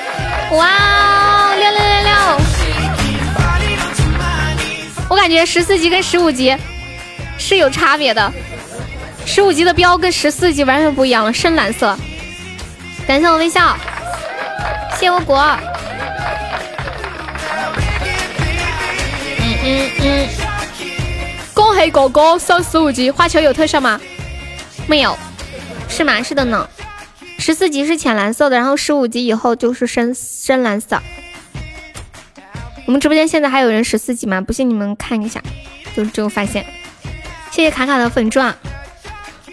[0.51, 2.13] 哇，六六六六！
[5.09, 6.55] 我感觉十四级跟十五级
[7.37, 8.31] 是有差别的，
[9.25, 11.97] 十五级的标跟十四级完全不一样了，深蓝色。
[13.07, 13.73] 感谢我微笑，
[14.99, 15.57] 谢我果。
[19.39, 20.27] 嗯嗯嗯，
[21.53, 23.97] 恭喜果果升十五级，花球有特效吗？
[24.87, 25.17] 没有，
[25.87, 26.21] 是吗？
[26.21, 26.67] 是的呢。
[27.39, 31.01] 十四级是浅蓝色的，然后十五级以后就是深深蓝色。
[32.85, 34.41] 我们直播间现在还有人十四级吗？
[34.41, 35.41] 不信你们看一下，
[35.95, 36.65] 就只有发现。
[37.51, 38.53] 谢谢卡卡的粉钻，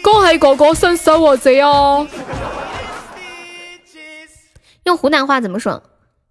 [0.01, 2.05] 恭喜果果升十五级哦！
[4.85, 5.83] 用湖南话怎么说？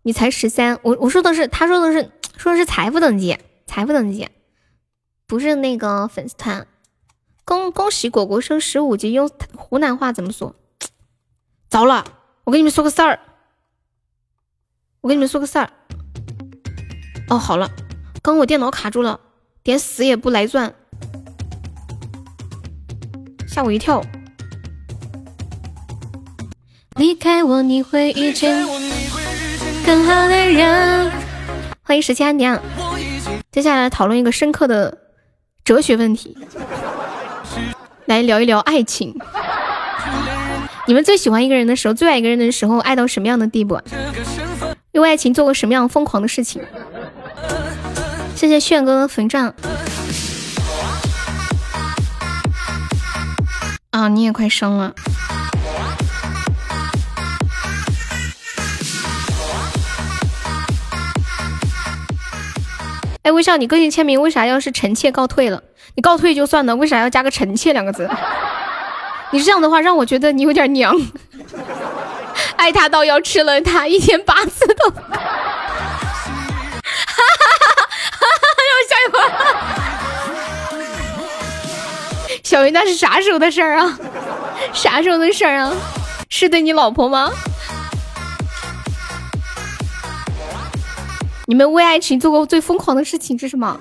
[0.02, 4.28] 你才十三，我我说的是，他说的是说的是财富等级，财富等级，
[5.26, 6.66] 不是那个粉丝团。
[7.44, 10.54] 恭恭喜果果升十五级，用湖南话怎么说？
[11.68, 12.04] 糟了，
[12.44, 13.18] 我跟你们说个事儿，
[15.00, 15.70] 我跟你们说个事儿。
[17.28, 17.70] 哦，好了，
[18.22, 19.18] 刚我电脑卡住了，
[19.62, 20.74] 点死也不来钻，
[23.48, 24.00] 吓我一跳。
[27.04, 28.66] 离开我，你会遇见
[29.84, 31.12] 更好的人。
[31.82, 32.58] 欢迎十七安娘，
[33.52, 34.96] 接下来讨论一个深刻的
[35.62, 36.34] 哲学问题，
[38.06, 39.14] 来聊一聊爱情。
[40.86, 43.78] 你们最喜欢一个人的时候，最爱一个人的时候，爱到什么样的地步？
[44.92, 46.62] 为爱情做过什么样疯狂的事情？
[48.34, 49.54] 谢谢炫哥的粉钻。
[53.90, 54.94] 啊，你也快生了。
[63.24, 65.62] 哎，微笑，你个性签名为啥要是臣妾告退了？
[65.96, 68.06] 你告退就算了，为啥要加个臣妾两个字？
[69.32, 70.94] 你这样的话让我觉得你有点娘，
[72.56, 75.08] 爱他到要吃了他一天八次都，哈哈
[76.82, 77.86] 哈哈
[78.20, 78.26] 哈！
[78.60, 79.24] 让我笑一会儿。
[82.42, 83.98] 小鱼那是啥时候的事儿啊？
[84.74, 85.72] 啥时候的事儿啊？
[86.28, 87.32] 是对你老婆吗？
[91.46, 93.78] 你们为爱情做过最疯狂的事情是什么？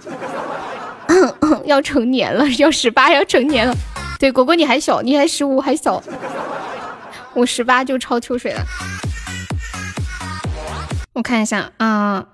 [1.65, 3.73] 要成年了， 要十八，要成年了。
[4.19, 6.01] 对，果果你还小，你还十五，还小。
[7.33, 8.61] 我十八就超秋水了。
[11.13, 12.25] 我看一下啊，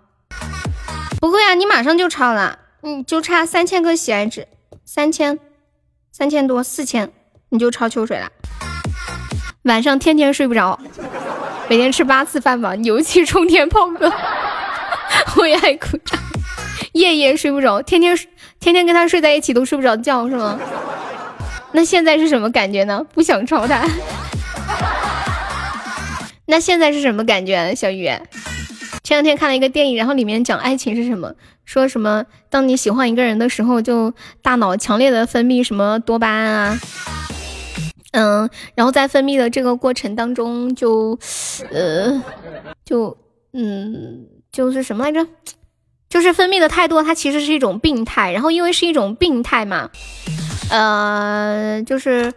[1.19, 4.47] 不会啊，你马上就超了，你就差三千个喜爱值，
[4.83, 5.37] 三千，
[6.11, 7.11] 三千多，四千，
[7.49, 8.29] 你就超秋水了。
[9.63, 10.79] 晚上天天睡不着，
[11.69, 14.11] 每天吃八次饭吧，牛气冲天炮哥，
[15.37, 16.19] 我也爱鼓掌，
[16.93, 18.17] 夜夜睡不着，天天
[18.59, 20.59] 天天跟他睡在一起都睡不着觉是吗？
[21.71, 23.05] 那现在是什么感觉呢？
[23.13, 23.87] 不想吵他。
[26.47, 27.75] 那现在是什么感觉？
[27.75, 28.05] 小雨，
[29.03, 31.33] 前两天看了一个电影，然后里面讲爱情是什么，
[31.63, 36.79] 说什么当你喜欢一个人的时候，就大脑强烈的分泌什么多巴胺啊，
[38.13, 41.19] 嗯，然后在分泌的这个过程当中，就
[41.71, 42.23] 呃，
[42.83, 43.15] 就
[43.53, 45.25] 嗯，就是什么来着？
[46.09, 48.31] 就是分泌的太多，它其实是一种病态。
[48.31, 49.91] 然后因为是一种病态嘛。
[50.71, 52.33] 呃，就是，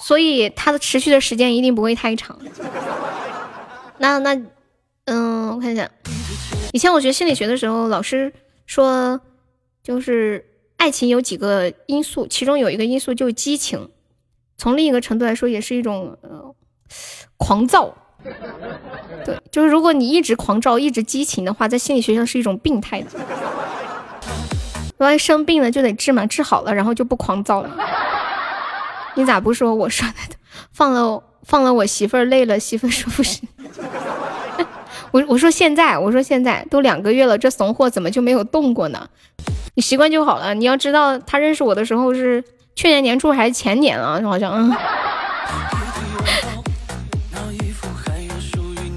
[0.00, 2.38] 所以它的持续的时间一定不会太长。
[3.98, 4.34] 那那，
[5.04, 5.88] 嗯，我看一下，
[6.72, 8.32] 以前我学心理学的时候，老师
[8.66, 9.20] 说，
[9.82, 10.44] 就是
[10.76, 13.90] 爱情有几个因素，其中有一个因素就是激情，
[14.56, 16.54] 从另一个程度来说，也是一种呃
[17.36, 17.96] 狂躁。
[19.24, 23.08] 对，就是如果你一直狂躁，一直激情的话，在心理学上是一种病态的。
[24.98, 27.70] 万一生病了就得治嘛，治好了然后就不狂躁了。
[29.14, 30.36] 你咋不说我说的？
[30.72, 33.40] 放了放了我媳妇儿累了，媳妇儿说不是。
[35.10, 39.08] 我我说现在我说现在都两个月了，这怂货怎么就没有动过呢？
[39.74, 40.54] 你习惯就好了。
[40.54, 42.42] 你要知道他认识我的时候是
[42.74, 44.20] 去年年初还是前年啊？
[44.22, 44.76] 好像嗯。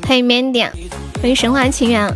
[0.07, 0.71] 欢迎缅甸，
[1.19, 2.07] 欢迎神话情缘。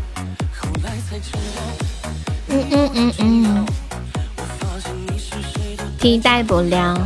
[2.48, 3.66] 嗯嗯嗯嗯，
[6.00, 6.98] 替代不了。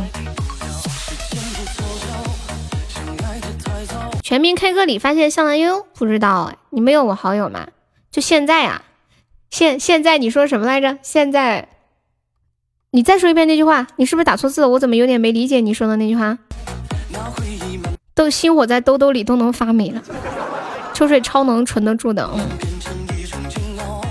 [4.22, 7.66] 全民 K 歌里发现向南优，不知道哎，你没有我好友吗？
[8.12, 8.82] 就现在啊，
[9.50, 10.98] 现现在你说什么来着？
[11.02, 11.68] 现在，
[12.92, 14.68] 你再说一遍那句话，你是不是打错字了？
[14.68, 16.38] 我怎么有点没理解你说的那句话？
[18.14, 20.00] 都心火在兜兜里都能发霉了，
[20.96, 22.40] 秋水超能存得住的，嗯。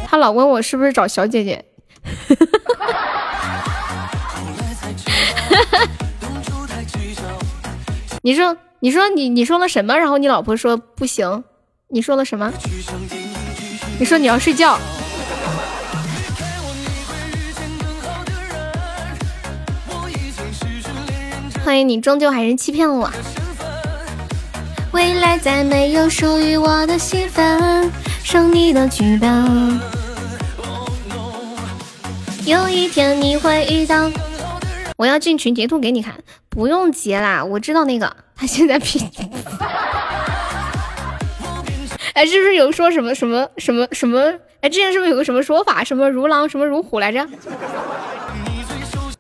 [0.08, 1.66] 他老问我是不是找小姐姐，
[8.22, 9.98] 你说你说你你说了什么？
[9.98, 11.44] 然后你老婆说不行。
[11.88, 12.54] 你说了什么？
[13.98, 14.78] 你说你要睡觉。
[21.64, 23.10] 欢迎你，终究还是欺骗了我。
[24.96, 27.92] 未来再没有属于我的戏份，
[28.24, 29.78] 剩你的剧本。
[32.46, 34.10] 有一天你会遇到。
[34.96, 36.16] 我要进群截图给你看，
[36.48, 39.06] 不用截啦，我知道那个他现在 P。
[42.14, 44.34] 哎，是不是有说什么什么什么什么？
[44.62, 45.84] 哎，之前是不是有个什么说法？
[45.84, 47.28] 什么如狼，什么如虎来着？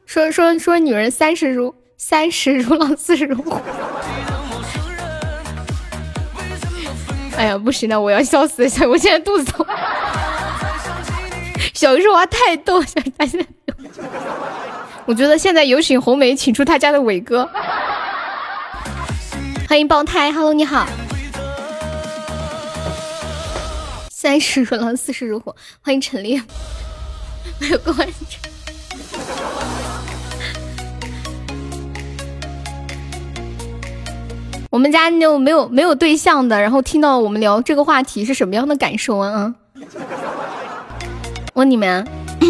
[0.06, 3.60] 说说说，女人三十如三十如狼，四十如虎。
[7.38, 8.90] 哎呀，不行了，我要笑死了！
[8.90, 9.66] 我现在肚子痛。
[11.74, 13.30] 小鱼说话太逗，现在。
[15.06, 17.48] 我觉得现在有请红梅，请出他家的伟哥。
[19.68, 20.88] 欢迎爆胎，Hello，你好。
[24.10, 25.54] 三十如狼，四十如虎。
[25.82, 26.42] 欢迎陈烈，
[27.60, 28.38] 没有关注。
[34.76, 39.56] 我们家那种没有没有对象的，然后听到我们聊这个话题是什么样的感受啊？
[41.54, 42.06] 问你们。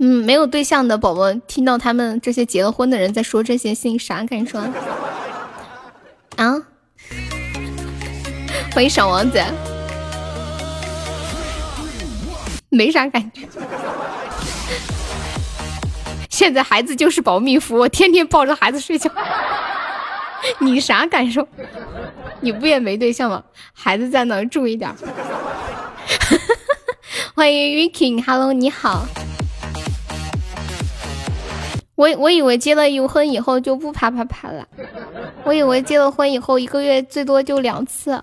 [0.00, 4.58] 嗯，没有对象的宝宝听到他们这些结了婚的人在说这些，心里啥感受
[6.34, 6.60] 啊？
[8.74, 9.40] 欢迎小王子，
[12.68, 13.46] 没啥感觉。
[16.40, 19.10] 现在孩子就是保密符，我天天抱着孩子睡觉。
[20.58, 21.46] 你啥感受？
[22.40, 23.44] 你不也没对象吗？
[23.74, 24.42] 孩子在哪？
[24.46, 24.90] 注意点。
[27.34, 29.04] 欢迎 Ricky，Hello，你好。
[31.94, 34.66] 我我以为结了婚以后就不啪啪啪了，
[35.44, 38.18] 我以为结了婚以后一个月最多就两次。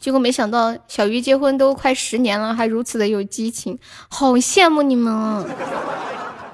[0.00, 5.44] 结果没想到小鱼结婚都快十年了，还如此的有激情，好羡慕你们啊！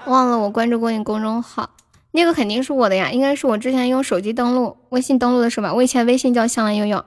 [0.07, 1.71] 忘了我关注过你公众号，
[2.13, 5.73] 那个肯定是我的呀，应该是我之前用手机登录、微信登录的是吧？
[5.73, 7.05] 我以前微信叫香兰悠悠，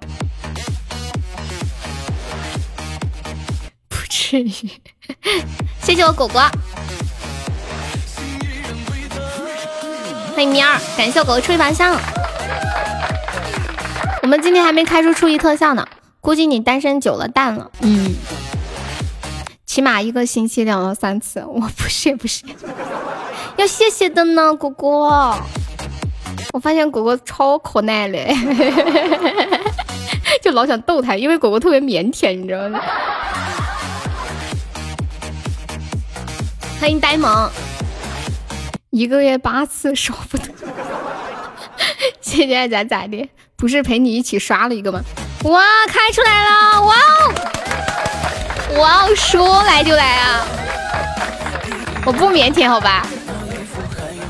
[3.89, 4.51] 不至于。
[5.81, 6.41] 谢谢我果果，
[10.35, 11.95] 欢迎喵儿，感谢我狗狗初一把香。
[14.21, 15.87] 我们今天还没开出初一特效呢。
[16.27, 18.13] 估计你单身久了淡了，嗯，
[19.65, 22.43] 起码一个星期两到三次，我不是不是，
[23.55, 25.33] 要谢谢的呢，果果。
[26.51, 28.35] 我发现果果超可爱嘞，
[30.43, 32.81] 就老想逗他，因为果果特别腼腆，你知道吗？
[36.81, 37.49] 欢迎呆萌，
[38.89, 40.43] 一个月八次舍不得，
[42.19, 43.29] 谢谢咋咋的？
[43.57, 45.01] 不是陪你一起刷了一个吗？
[45.45, 46.81] 哇，开出来了！
[46.83, 47.33] 哇哦，
[48.79, 50.45] 哇哦，说来就来啊！
[52.05, 53.03] 我不腼腆，好吧？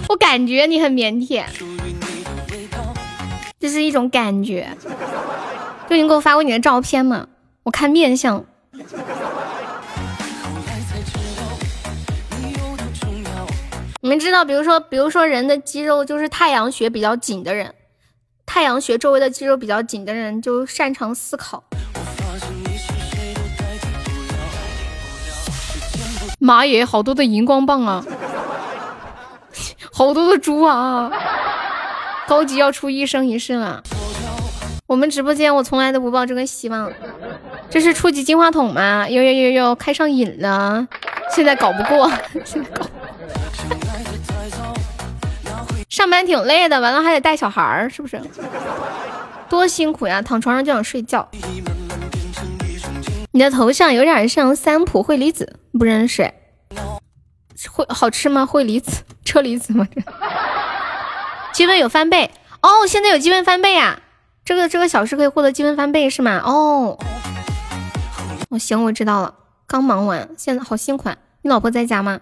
[0.07, 1.43] 我感觉你很腼腆，
[3.59, 4.69] 这是一种感觉。
[5.89, 7.27] 就你给我发过你的照片吗？
[7.63, 8.45] 我看面相。
[13.99, 17.73] 你们知道，比如说，比如说人的肌肉就是太阳穴比较紧的人。
[18.47, 21.63] 太阳穴周围的肌肉比较紧的人就擅长思考。
[26.39, 28.03] 妈耶，好多的荧光棒啊，
[29.91, 31.11] 好多的猪啊！
[32.27, 33.83] 高级要出一生一世了。
[34.87, 36.91] 我们直播间我从来都不抱这个希望。
[37.69, 39.07] 这是初级金话筒吗？
[39.09, 40.87] 有有有有，开上瘾了。
[41.35, 42.09] 现在搞不过，
[42.45, 42.85] 现在搞。
[45.97, 48.21] 上班挺累的，完了还得带小孩儿，是不是？
[49.49, 50.21] 多辛苦呀！
[50.21, 51.27] 躺床上就想睡觉。
[53.31, 56.31] 你的头像有点像三浦惠梨子，不认识？
[57.71, 58.45] 会好吃吗？
[58.45, 58.91] 惠梨子，
[59.25, 59.87] 车厘子吗？
[59.91, 60.03] 这
[61.51, 62.29] 积分有翻倍
[62.61, 62.85] 哦！
[62.87, 63.99] 现在有积分翻倍啊！
[64.45, 66.43] 这个这个小时可以获得积分翻倍是吗？
[66.45, 66.99] 哦，
[68.49, 69.33] 哦行，我知道了。
[69.65, 71.09] 刚忙完，现在好辛苦。
[71.41, 72.19] 你老婆在家吗？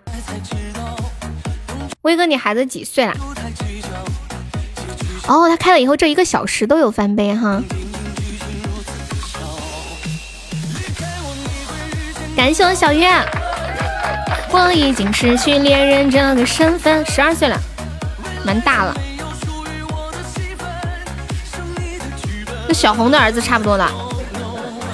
[2.06, 3.14] 威哥，你孩子几岁了？
[5.26, 7.60] 哦，他开了以后，这一个小时都有翻倍哈！
[12.38, 13.10] 感谢我小月，
[14.52, 17.60] 我已经失去恋人这个身份，十二岁了，
[18.46, 18.96] 蛮大了。
[22.68, 23.92] 跟小红的儿子差不多了。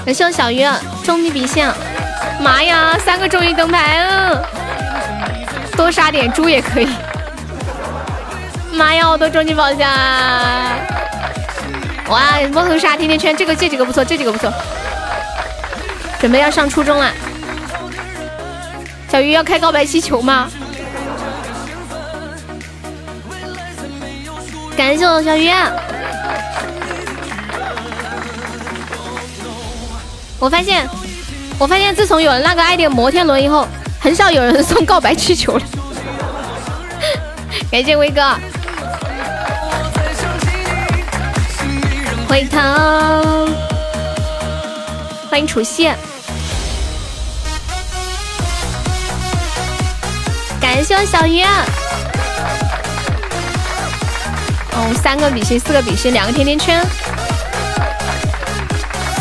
[0.05, 0.65] 感谢我小鱼，
[1.03, 1.69] 终极比线，
[2.39, 4.47] 妈呀，三个终极灯牌了！
[5.81, 6.87] 多杀点猪也可以。
[8.71, 10.75] 妈呀，我都终极宝箱啊！
[12.07, 12.21] 哇，
[12.53, 14.53] 摸头杀甜甜圈，这个这几个不错，这几个不错。
[16.19, 17.11] 准备要上初中了，
[19.11, 20.47] 小鱼要开告白气球吗？
[24.77, 25.49] 感谢我小鱼。
[30.37, 30.87] 我发现，
[31.57, 33.67] 我发现自从有了那个爱点摩天轮以后，
[33.99, 35.63] 很少有人送告白气球了。
[37.71, 38.21] 感谢威哥。
[42.27, 42.59] 回头，
[45.29, 45.89] 欢迎楚曦。
[50.59, 51.43] 感谢我小鱼。
[54.73, 56.85] 哦，三个比心，四个比心，两个甜甜圈。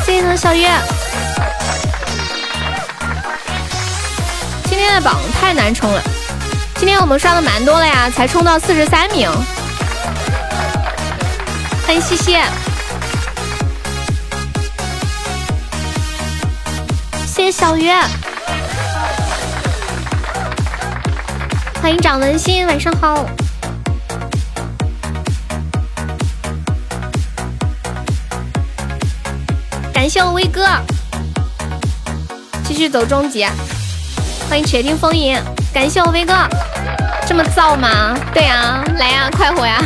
[0.05, 0.67] 谢谢我小鱼。
[4.65, 6.03] 今天的榜太难冲了，
[6.81, 9.31] 今天我们刷的蛮多了呀，才冲到四十三名。
[11.87, 12.39] 欢迎西西。
[17.27, 17.91] 谢谢小鱼。
[21.83, 23.27] 欢迎掌文心，晚上好。
[29.93, 30.67] 感谢我威哥，
[32.65, 33.45] 继续走终极。
[34.49, 35.39] 欢迎且听风吟，
[35.75, 36.35] 感谢我威哥，
[37.31, 38.19] 这么燥吗？
[38.35, 39.79] 对呀，来呀，快活呀！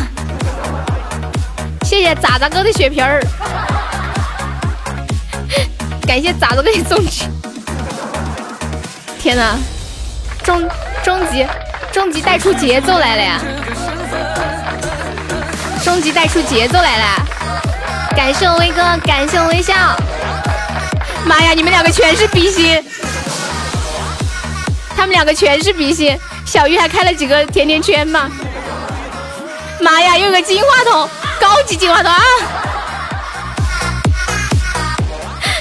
[1.82, 3.20] 谢谢咋咋哥的血瓶儿，
[6.08, 7.28] 感谢咋咋哥的终极。
[9.18, 9.58] 天哪，
[10.42, 10.66] 终
[11.04, 11.46] 终极。
[11.92, 13.38] 终极带出节奏来了呀！
[15.84, 17.04] 终极带出节奏来了，
[18.16, 19.74] 感谢我威哥，感谢我微笑。
[21.26, 22.82] 妈呀，你们两个全是比心，
[24.96, 26.18] 他们两个全是比心。
[26.54, 28.30] 小鱼还开了几个甜甜圈吗？
[29.80, 31.10] 妈呀，有个金话筒，
[31.40, 32.20] 高级金话筒啊！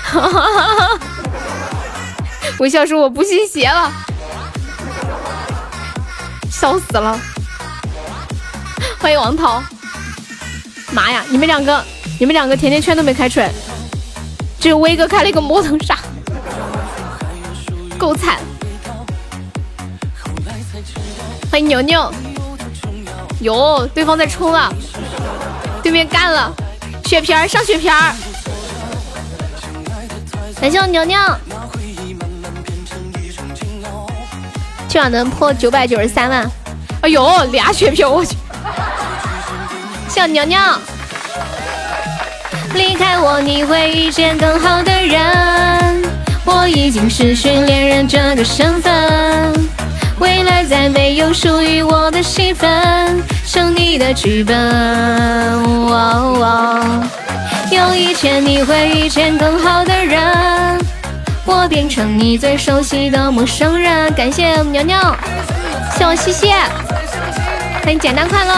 [0.03, 0.99] 哈哈哈哈
[2.59, 3.91] 微笑说我不信邪了。
[6.51, 7.19] 笑死了！
[8.99, 9.63] 欢迎王涛。
[10.91, 11.83] 妈呀，你们两个，
[12.19, 13.49] 你们两个甜甜圈都没开出来，
[14.59, 15.97] 只有威哥开了一个魔头杀，
[17.97, 18.37] 够惨。
[21.53, 22.11] 欢迎牛牛。
[23.41, 24.73] 哟，对方在冲了，
[25.83, 26.51] 对面干了，
[27.05, 28.15] 血瓶儿上血瓶儿。
[30.59, 31.15] 感谢我牛牛。
[34.89, 36.51] 希望能破九百九十三万！
[37.01, 38.35] 哎呦，俩血瓶，我去！
[40.09, 40.81] 小娘娘，
[42.73, 46.01] 离开我你会遇见更好的人。
[46.45, 49.53] 我已经失去恋人这个身份，
[50.23, 54.55] 未来再没有属于我的戏份，剩你的剧本。
[57.69, 60.79] 有一天你会遇见更好的人。
[61.45, 64.13] 我变成你最熟悉的陌生人。
[64.13, 64.97] 感谢牛牛，
[65.97, 66.53] 谢我西西，
[67.83, 68.53] 欢迎简单快乐。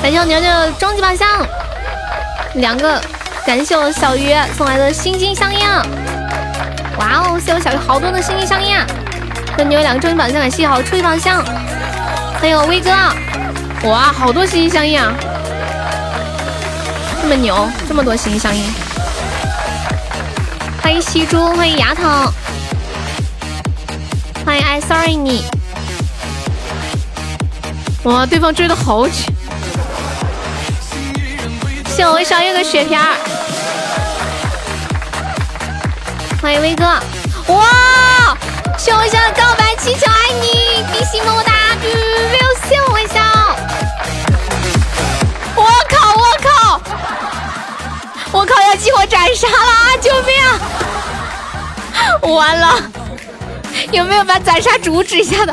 [0.00, 0.48] 感谢我牛牛
[0.78, 1.28] 终极宝箱
[2.54, 3.00] 两个，
[3.44, 5.60] 感谢我小鱼送来的心心相印。
[6.98, 8.74] 哇哦，谢我小鱼好多的心心相印。
[9.58, 11.44] 那牛两个终极宝箱，感谢好初级宝箱。
[12.40, 12.90] 还有威哥，
[13.88, 15.12] 哇，好多心心相印啊！
[17.22, 18.64] 这么牛，这么多心心相印。
[20.82, 22.32] 欢迎西猪，欢迎牙疼，
[24.44, 25.44] 欢迎 I sorry 你。
[28.04, 29.24] 哇，对方追的好紧。
[31.88, 33.35] 谢我微笑月的血瓶儿。
[36.46, 36.84] 欢迎威哥。
[36.84, 38.38] 哇，
[38.78, 41.52] 谢我微笑的告白气球，爱你，比心么么哒，
[42.68, 43.20] 谢我微笑。
[45.56, 46.80] 我靠，我靠，
[48.30, 49.96] 我靠，要激活斩杀了啊！
[50.00, 52.14] 救命啊！
[52.22, 52.80] 完了，
[53.90, 55.52] 有没有把斩杀阻止一下的？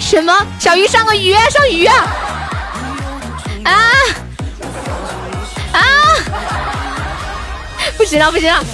[0.00, 0.46] 什么？
[0.58, 1.94] 小鱼上个鱼，上鱼啊！
[3.66, 3.72] 啊
[5.74, 5.82] 啊！
[7.96, 8.64] 不行了，不行了！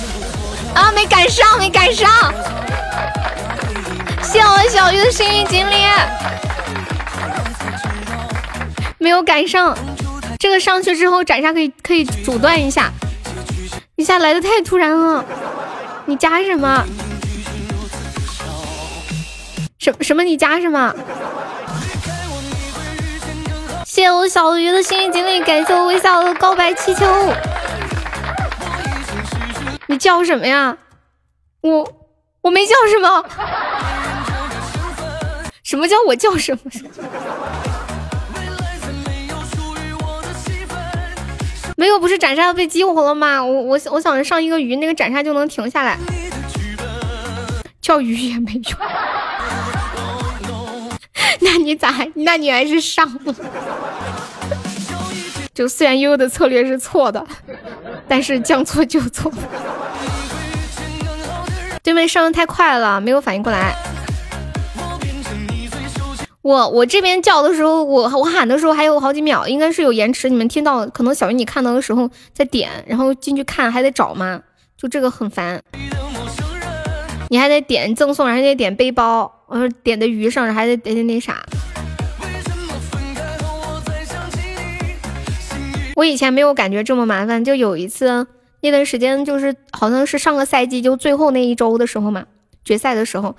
[0.77, 2.07] 啊，没赶上，没赶上！
[4.23, 5.87] 谢我小鱼的幸运锦鲤，
[8.99, 9.75] 没有赶上。
[10.39, 12.91] 这个上去之后斩杀可以可以阻断一下，
[13.97, 15.25] 一下来的太突然了。
[16.05, 16.85] 你加什么？
[19.79, 20.23] 什什么？
[20.23, 20.95] 你加什么？
[23.87, 27.07] 谢我小鱼的幸运锦鲤，感谢我微笑的告白气球。
[29.89, 30.77] 你叫什么呀？
[31.61, 31.93] 我
[32.43, 33.25] 我没叫什么。
[35.63, 36.71] 什么叫我叫什么？
[41.77, 43.45] 没有，不是斩杀被激活了吗？
[43.45, 45.99] 我我我想着上一个鱼，那个斩杀就能停下来。
[47.81, 48.63] 叫鱼也没用。
[51.41, 51.95] 那你咋？
[52.15, 53.35] 那你还是上了。
[55.57, 57.27] 就虽然悠悠的策略是错的，
[58.07, 59.33] 但是将错就错。
[61.83, 63.75] 对面上的太快了，没有反应过来。
[66.43, 70.29] 我我这边叫的时候，我我喊的时候还有好几秒，应该是有延迟。
[70.29, 70.87] 你们听到？
[70.89, 74.43] 可能小鱼你看到的时候在点，然后进去看还得找吗？
[74.77, 75.59] 就这个很烦。
[77.31, 81.43] 你还得点赠送，还得点背包，呃，点的鱼上，还得点点那啥。
[85.97, 88.27] 我以前没有感觉这么麻烦，就有一次
[88.61, 92.27] 那段时间，就是好像是上个赛季就最后那一周的时候嘛，
[92.63, 93.35] 决赛的时候，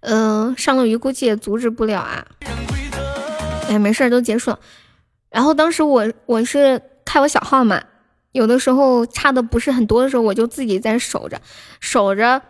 [0.00, 2.26] 嗯，上了鱼估计也阻止不了啊。
[3.70, 4.58] 哎，没事儿，都结束了。
[5.30, 7.82] 然后当时我我是开我小号嘛。
[8.32, 11.40] 有的时候差的不是很多的时候，我就自己在守着，
[11.80, 12.40] 守着，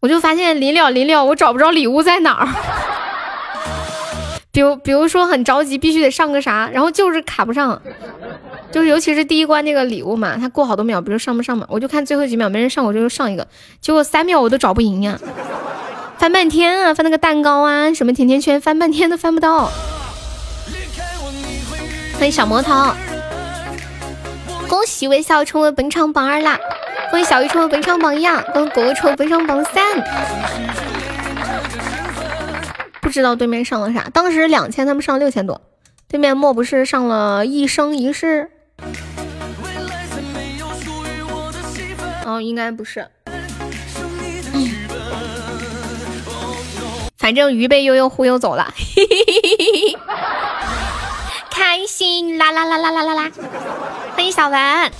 [0.00, 2.48] 我就发现临了临了，我找不着礼物在哪儿。
[4.52, 7.80] 比如比如说很着急，必须得上个啥，然后就是卡不上，
[8.70, 13.48] 就是尤其是第一关那个礼物嘛，它过好多秒，比如上不上嘛，我就看最后几秒没人上，我就上一个，
[13.80, 15.18] 结果三秒我都找不赢呀，
[16.18, 19.70] 翻半天啊，翻那个蛋糕啊，什么甜甜圈，翻半天都翻不到。
[22.18, 22.92] 欢迎小魔头。
[24.68, 26.58] 恭喜微笑成为本场榜二啦！
[27.10, 29.82] 恭喜小鱼成为本场榜一，恭喜果果成为本场榜三。
[33.02, 35.60] 不知道对面上了啥，当时两千，他们上六千多。
[36.08, 38.48] 对面莫不是上了一生一世？
[42.24, 43.08] 哦，应该不是。
[47.18, 48.72] 反正鱼被悠悠忽悠走了。
[51.50, 53.30] 开心啦啦啦啦啦啦啦！
[54.14, 54.92] 欢迎小文。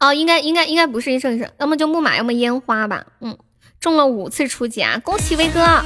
[0.00, 3.06] 哦，应该应该应该不是一生一世，要么就木马，要么烟花吧。
[3.20, 3.36] 嗯，
[3.80, 5.00] 中了五次初级啊！
[5.02, 5.82] 恭喜威哥。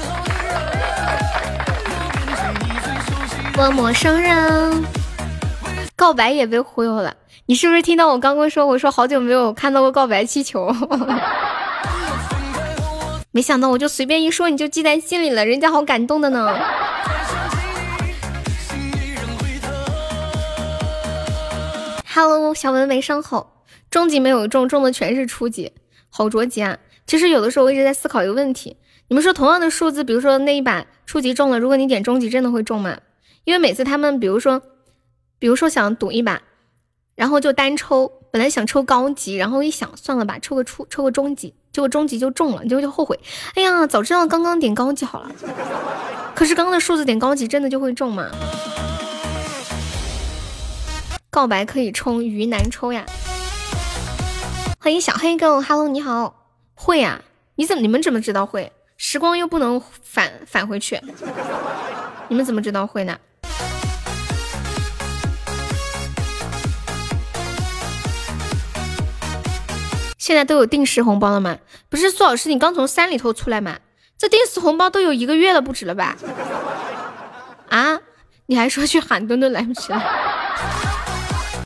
[3.58, 4.84] 我陌生人。
[5.96, 7.16] 告白也被忽悠了，
[7.46, 8.66] 你是不是听到我刚刚说？
[8.66, 10.70] 我说好久没有看到过告白气球。
[13.32, 16.58] 没想到我就随便一说，你就记在心里了，人家好感动的呢。
[22.12, 25.72] Hello，小文没上好，中级没有中，中的全是初级，
[26.10, 26.76] 好着急啊！
[27.06, 28.76] 其实有的时候我一直在思考一个问题，
[29.08, 32.98] 你们说同样的数字，比如说那一把初级中了，如果你点中级，真的会中吗？
[33.46, 34.60] 因为每次他们，比如说，
[35.38, 36.42] 比如说想赌一把，
[37.14, 43.20] 然后就单抽，本来想抽高级，然后一想算了吧，抽个初，抽个中级，结果中级就中了，结果就后悔，
[43.54, 45.30] 哎呀，早知道刚刚点高级好了。
[46.34, 48.28] 可是刚刚的数字点高级，真的就会中吗？
[51.30, 53.06] 告白可以冲，鱼难抽呀！
[54.80, 57.22] 欢迎小黑狗，Hello，你好，会呀？
[57.54, 58.72] 你怎么你们怎么知道会？
[58.96, 61.00] 时光又不能返返回去，
[62.26, 63.16] 你们怎么知道会呢？
[70.26, 71.56] 现在都有定时红包了吗？
[71.88, 73.78] 不是苏老师，你刚从山里头出来吗？
[74.18, 76.16] 这定时红包都有一个月了不止了吧？
[77.68, 78.00] 啊？
[78.46, 80.02] 你还说去喊墩墩来不及了？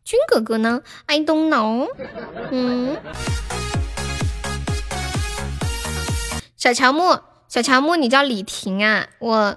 [0.05, 1.89] 军哥哥呢？I don't know。
[2.51, 2.99] 嗯，
[6.59, 7.19] 小乔木，
[7.49, 9.07] 小乔木，你叫李婷啊？
[9.20, 9.57] 我，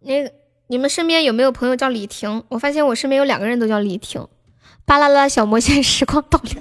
[0.00, 0.32] 那个，
[0.66, 2.42] 你们身边有没有朋友叫李婷？
[2.48, 4.26] 我发现我身边有两个人都叫李婷。
[4.84, 6.60] 巴啦啦小魔仙时光倒流，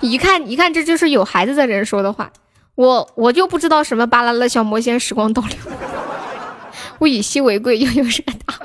[0.00, 2.30] 一看一看这就是有孩子的人说的话。
[2.74, 5.56] 我我就不知道什么巴啦啦小魔仙时光倒流。
[7.00, 8.54] 物以稀为贵，又又是个大。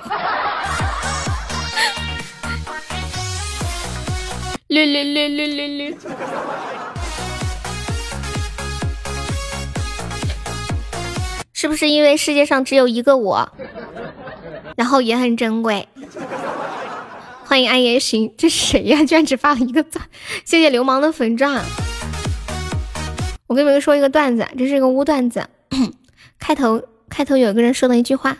[4.68, 5.98] 略略略略略，
[11.54, 13.50] 是不是因为世界上只有一个我，
[14.76, 15.88] 然后也很珍贵？
[17.48, 19.06] 欢迎安言行，这是谁呀？
[19.06, 20.10] 居然只发了一个赞，
[20.44, 21.64] 谢谢流氓的粉钻。
[23.46, 25.48] 我跟你们说一个段子，这是一个污段子。
[26.40, 28.40] 开头开头有个人说了一句话：“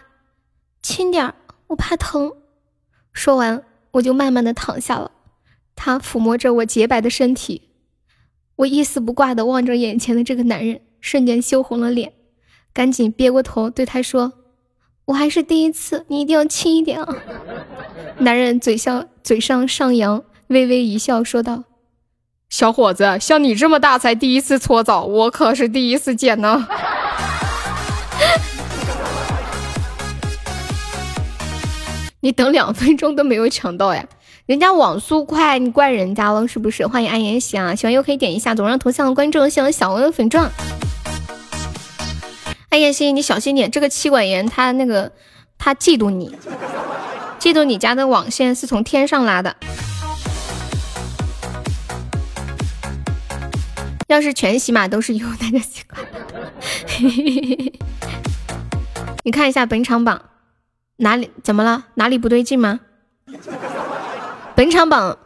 [0.82, 1.36] 轻点儿，
[1.68, 2.32] 我怕疼。”
[3.14, 5.12] 说完我就慢慢的躺下了。
[5.76, 7.70] 他抚摸着我洁白的身体，
[8.56, 12.14] 我一丝不挂的望着眼前的这个男人，瞬间羞红了脸，
[12.74, 14.34] 赶紧别过头对他说
[15.06, 17.16] ：“我还是第一次，你一定要轻一点啊！”
[18.18, 21.66] 男人嘴上嘴上上扬，微微一笑，说道
[22.50, 26.68] ：“小伙子，像你这么大才第一次搓澡，我可是第一次见呢。
[32.22, 34.04] ”你等两分钟都没有抢到呀？
[34.48, 36.88] 人家网速快，你怪人家了是不是？
[36.88, 40.50] 欢迎安妍喜啊，喜欢又可以点一下左上头像的关注，喜欢小温粉钻。
[42.70, 45.12] 安妍希，你小心点，这个妻管严他那个
[45.58, 46.36] 他嫉妒你，
[47.40, 49.56] 嫉妒你家的网线是从天上拉的。
[54.08, 56.52] 要是全喜马都是有那就奇怪了。
[59.24, 60.22] 你看一下本场榜，
[60.98, 61.86] 哪里怎么了？
[61.96, 62.82] 哪里不对劲吗？
[64.56, 65.18] 本场榜，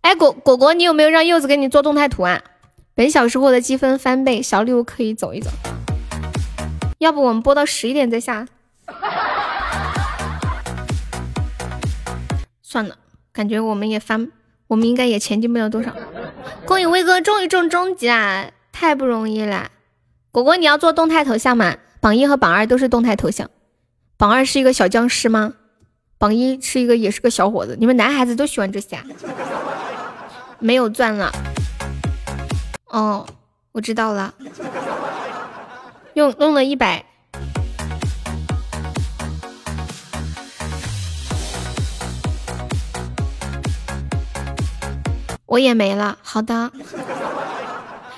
[0.00, 2.42] 哎，果果果，你有没有让柚子给你做动态图啊？
[2.94, 5.50] 本小时获得积分翻倍，小礼物可以走一走。
[6.98, 8.46] 要不我们播到十一点再下？
[12.62, 12.96] 算了，
[13.32, 14.30] 感觉我们也翻，
[14.68, 15.92] 我们应该也前进不了多少。
[16.64, 19.70] 恭喜威哥终于中中级啦，太不容易了。
[20.30, 21.76] 果果，你要做动态头像吗？
[22.00, 23.50] 榜一和榜二都是动态头像，
[24.16, 25.54] 榜二是一个小僵尸吗？
[26.18, 27.76] 榜一是一个，也是个小伙子。
[27.78, 29.04] 你们男孩子都喜欢这些，啊
[30.58, 31.30] 没有钻了。
[32.86, 33.26] 哦，
[33.72, 34.34] 我知道了，
[36.16, 37.04] 用用了一百，
[45.44, 46.16] 我也没了。
[46.22, 46.72] 好的，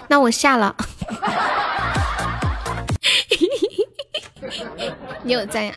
[0.07, 0.77] 那我下了。
[5.25, 5.75] 你有赞呀？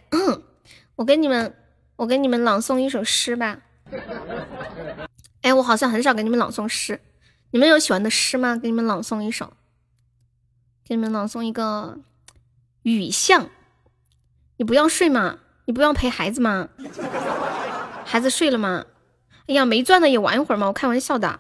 [0.98, 1.58] 我给你们。
[1.96, 3.60] 我给你们朗诵一首诗吧。
[5.42, 7.00] 哎，我好像很少给你们朗诵诗，
[7.50, 8.56] 你们有喜欢的诗吗？
[8.56, 9.54] 给你们朗诵一首，
[10.84, 12.00] 给你们朗诵一个
[12.84, 13.46] 《雨巷》。
[14.58, 15.40] 你不要睡吗？
[15.66, 16.70] 你不要陪孩子吗？
[18.06, 18.86] 孩子睡了吗？
[19.48, 20.68] 哎呀，没钻的也玩一会儿吗？
[20.68, 21.40] 我开玩笑的。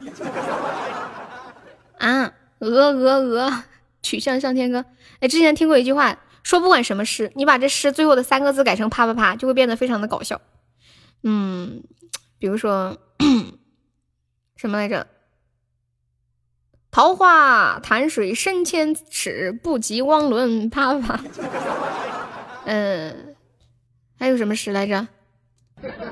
[1.97, 3.63] 啊，鹅鹅鹅，
[4.01, 4.85] 曲项向天歌。
[5.19, 10.41] 哎，之前听过一句话，说不管什么诗，你把这诗最后的三个字改成啪啪啪，就会变得非常的搞笑。
[11.23, 11.83] 嗯，
[12.39, 12.97] 比如说
[14.57, 15.05] 什么来着？
[16.91, 20.69] 桃花潭水深千尺，不及汪伦。
[20.69, 21.17] 啪啪。
[22.65, 23.35] 嗯，
[24.19, 25.07] 还有什么诗来着？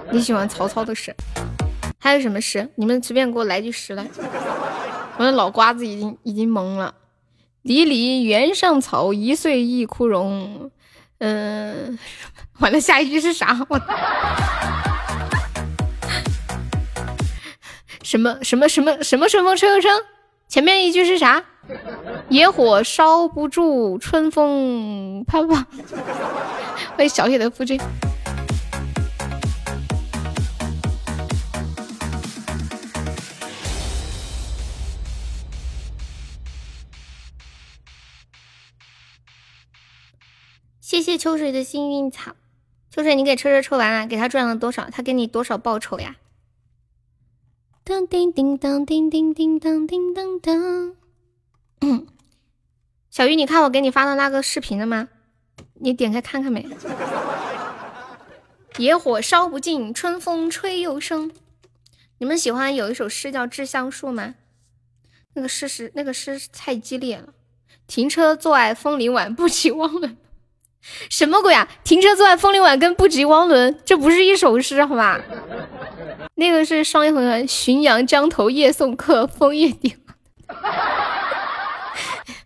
[0.10, 1.14] 你喜欢曹操的诗？
[2.00, 2.70] 还有什么诗？
[2.76, 4.08] 你们随便给我来句诗来。
[5.18, 6.96] 我的脑瓜子已经已经懵了。
[7.64, 10.72] 离离原上草，一岁一枯荣。
[11.18, 12.00] 嗯，
[12.60, 13.66] 完了，下一句是啥？
[13.68, 13.78] 我。
[18.02, 19.92] 什么什么什么什么顺风吹又生？
[20.50, 21.46] 前面一句是啥？
[22.28, 25.68] 野火烧不住，春风啪啪。
[26.98, 27.80] 欢迎小野的夫君。
[40.82, 42.36] 谢谢秋水的幸运草。
[42.90, 44.90] 秋水，你给车车抽完了，给他赚了多少？
[44.90, 46.16] 他给你多少报酬呀？
[47.90, 50.95] 叮叮当叮叮叮当叮当当。
[53.10, 55.10] 小鱼，你看我给你发的那个视频了吗？
[55.74, 56.68] 你点开看看没？
[58.78, 61.32] 野火烧不尽，春风吹又生。
[62.20, 64.36] 你们喜欢有一首诗叫《致橡树》吗？
[65.34, 67.34] 那个诗是那个诗太激烈了。
[67.88, 70.16] 停车坐爱枫林晚，不及汪伦。
[71.10, 71.68] 什么鬼啊？
[71.84, 75.20] 停车坐爱枫林晚跟不及汪伦，这不是一首诗，好吧？
[76.40, 79.94] 那个是双叶红浔阳江头夜送客，枫叶顶。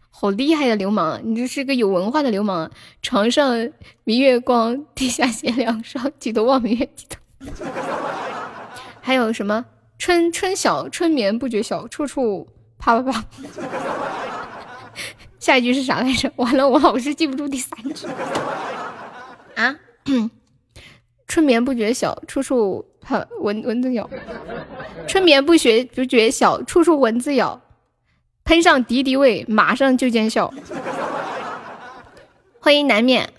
[0.10, 1.22] 好厉害的流氓！
[1.24, 2.72] 你这是个有文化的流氓！
[3.04, 3.70] 床上
[4.04, 7.20] 明月光，地下闲凉霜，举头望明月，低头。
[9.00, 9.66] 还有什么？
[10.00, 12.48] 春春晓，春眠不觉晓，处处
[12.80, 13.26] 啪啪啪。
[15.40, 16.32] 下一句是啥来着？
[16.38, 18.08] 完了，我老是记不住第三句。
[19.56, 19.76] 啊？
[21.28, 22.86] 春眠不觉晓，处处
[23.42, 24.10] 蚊蚊子咬。
[25.08, 27.60] 春眠不觉不觉晓，处处蚊子咬。
[28.46, 30.54] 喷上敌敌畏，马上就见效。
[32.60, 33.30] 欢迎难免。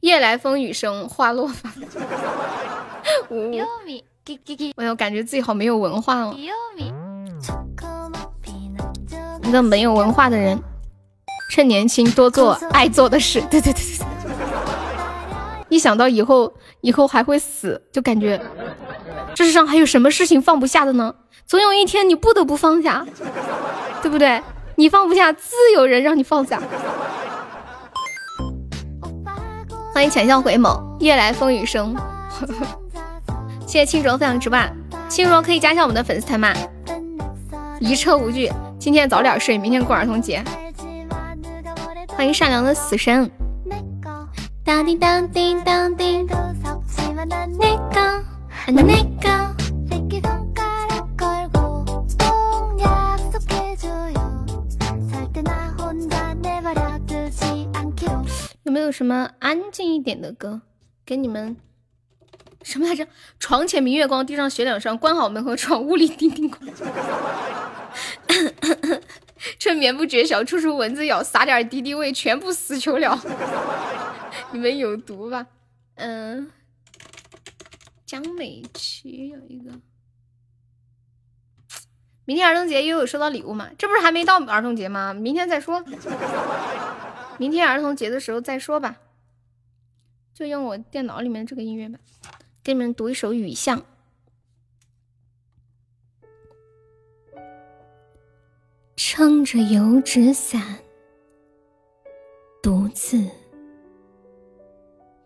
[0.00, 1.72] 夜来风雨声，花落发。
[4.76, 6.36] 哎呦，感觉自己好没有文化哦。
[9.44, 10.60] 一个没有文化的人，
[11.50, 13.40] 趁年轻多做爱做的事。
[13.50, 14.06] 对对对对。
[15.70, 18.40] 一想到以后以后还会死，就感觉
[19.34, 21.14] 这世上还有什么事情放不下的呢？
[21.46, 23.06] 总有一天你不得不放下，
[24.02, 24.42] 对不对？
[24.76, 26.62] 你放不下，自有人让你放下。
[29.92, 31.96] 欢迎浅笑回眸，夜来风雨声。
[33.66, 34.58] 谢谢青卓分享直播，
[35.08, 36.54] 青卓可以加一下我们的粉丝团吗？
[37.80, 38.50] 一车无惧。
[38.78, 40.44] 今天早点睡，明天过儿童节。
[42.08, 43.30] 欢迎善良的死神。
[44.64, 46.26] 当叮当叮当叮，
[58.62, 60.60] 有没有什么安静一点的歌？
[61.04, 61.56] 给你们
[62.62, 63.08] 什么来着？
[63.40, 64.96] 床前明月光，地上雪两霜。
[64.96, 66.58] 关好门和窗，屋里叮叮咣。
[69.58, 71.20] 趁眠不觉晓，处处蚊子咬。
[71.20, 73.18] 撒点敌敌畏，全部死球了。
[74.52, 75.46] 你们有毒吧？
[75.96, 76.48] 嗯，
[78.08, 79.70] 江美琪有一个。
[82.24, 83.70] 明天儿童节又有收到礼物吗？
[83.76, 85.12] 这不是还没到儿童节吗？
[85.12, 85.84] 明天再说。
[87.36, 88.96] 明天儿童节的时候再说吧。
[90.32, 91.98] 就用我电脑里面这个音乐吧，
[92.64, 93.78] 给你们读一首《雨巷》。
[98.96, 100.78] 撑着油纸伞，
[102.62, 103.28] 独自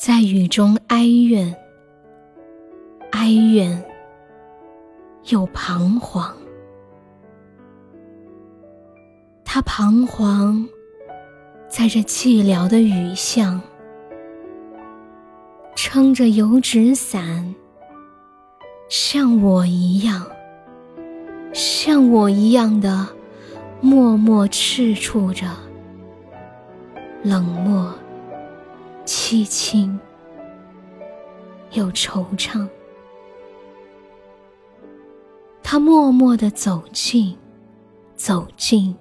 [0.00, 1.54] 在雨中哀怨，
[3.10, 3.84] 哀怨
[5.24, 6.34] 又彷徨。
[9.44, 10.66] 他彷徨
[11.68, 13.60] 在这寂寥的雨巷，
[15.76, 17.54] 撑着油纸伞，
[18.88, 20.26] 像我一样，
[21.52, 23.06] 像我一样的
[23.82, 25.46] 默默赤处着，
[27.22, 27.94] 冷漠、
[29.12, 29.98] 凄清
[31.72, 32.64] 又惆怅。
[35.64, 37.36] 他默默地走近，
[38.14, 38.94] 走近。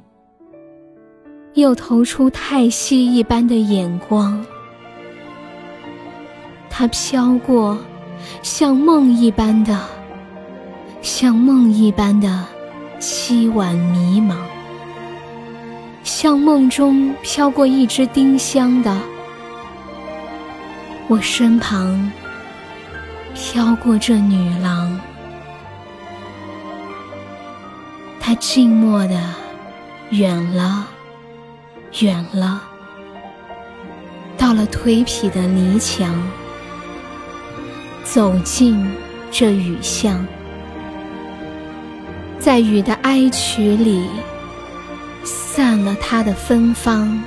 [1.54, 4.44] 又投出太息一般的眼光，
[6.72, 7.78] 他飘过，
[8.42, 9.80] 像梦一般的，
[11.04, 12.48] 像梦一般的
[13.00, 14.36] 凄婉迷茫，
[16.04, 19.00] 像梦中飘过一支丁香的，
[21.10, 22.12] 我身旁
[23.34, 25.00] 飘过这女郎，
[28.20, 29.20] 她静默的
[30.12, 30.88] 远了。
[32.02, 32.62] 远了，
[34.38, 36.14] 到了颓圮的篱墙，
[38.04, 38.88] 走进
[39.32, 40.24] 这雨巷，
[42.40, 44.08] 在雨的哀曲里，
[45.24, 47.20] 散了她的芬芳，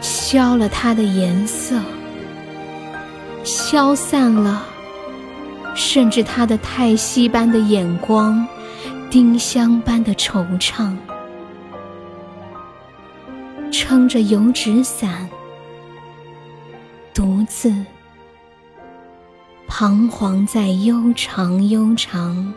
[0.00, 1.78] 消了她的颜色，
[3.46, 4.66] 消散了，
[5.76, 8.44] 甚至他的叹息般的眼光，
[9.08, 10.96] 丁香般的惆怅。
[13.70, 15.28] 撑着油纸伞，
[17.14, 17.72] 独自
[19.68, 22.52] 彷徨在悠长悠长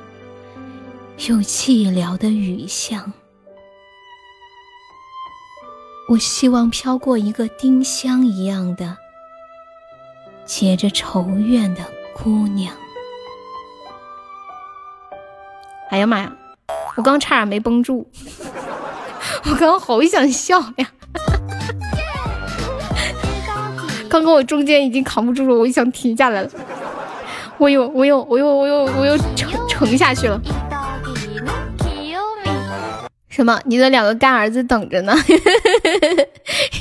[1.28, 3.14] 又寂寥的雨巷。
[6.08, 8.98] 我希望飘过一个丁香一样的
[10.50, 11.82] 结着愁怨的
[12.12, 12.74] 姑娘。
[15.92, 16.34] 哎呀妈呀！
[16.96, 18.10] 我刚差点没绷住，
[19.46, 20.90] 我刚刚好想笑呀！
[24.10, 26.50] 刚刚我中间已经扛不住了，我就想停下来了。
[27.60, 30.42] 我又我又我又我又我又沉沉下去了。
[33.30, 33.62] 什么？
[33.66, 35.14] 你的两个干儿子等着呢？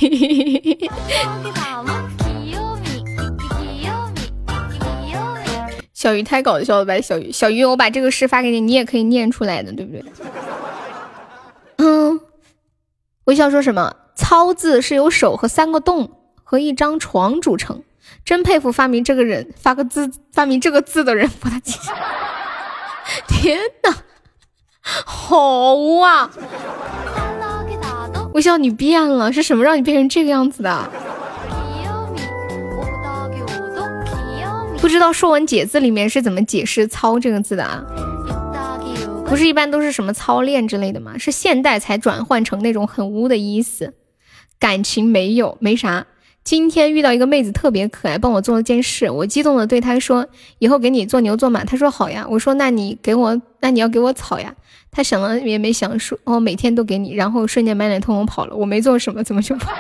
[5.99, 7.01] 小鱼太搞笑了吧？
[7.01, 10.05] 小鱼小鱼，我把这个诗发给你，你也可以念出来的，对不对？
[11.79, 12.21] 嗯，
[13.25, 13.97] 微笑说什么？
[14.15, 16.13] 操字是由手和三个洞
[16.45, 17.83] 和一张床组成，
[18.25, 21.93] 真佩服发明这个人，发个字发明这个字的人，把他记下。
[23.27, 23.93] 天哪，
[24.81, 26.31] 好啊！
[28.35, 30.89] 微笑你变了，是什么让你变成这个样子的？
[34.81, 37.85] 不知道《说文解字》里面是怎么解释“操”这个字的啊？
[39.27, 41.19] 不是一般都是什么操练之类的吗？
[41.19, 43.95] 是现代才转换成那种很污的意思。
[44.59, 46.07] 感情没有，没啥。
[46.45, 50.27] 今天遇到一个妹子特别可爱，帮我做了件事，我激动的对她说
[50.59, 54.55] ：“以后给你做牛做马。”她说：“好呀。”我说：“那你给我，那你要给我草呀。”
[54.91, 58.57] 她想了也没想，说：“哦，每天都给你。”然后瞬间满脸通红跑了。
[58.57, 59.71] 我没做什么，怎么就跑？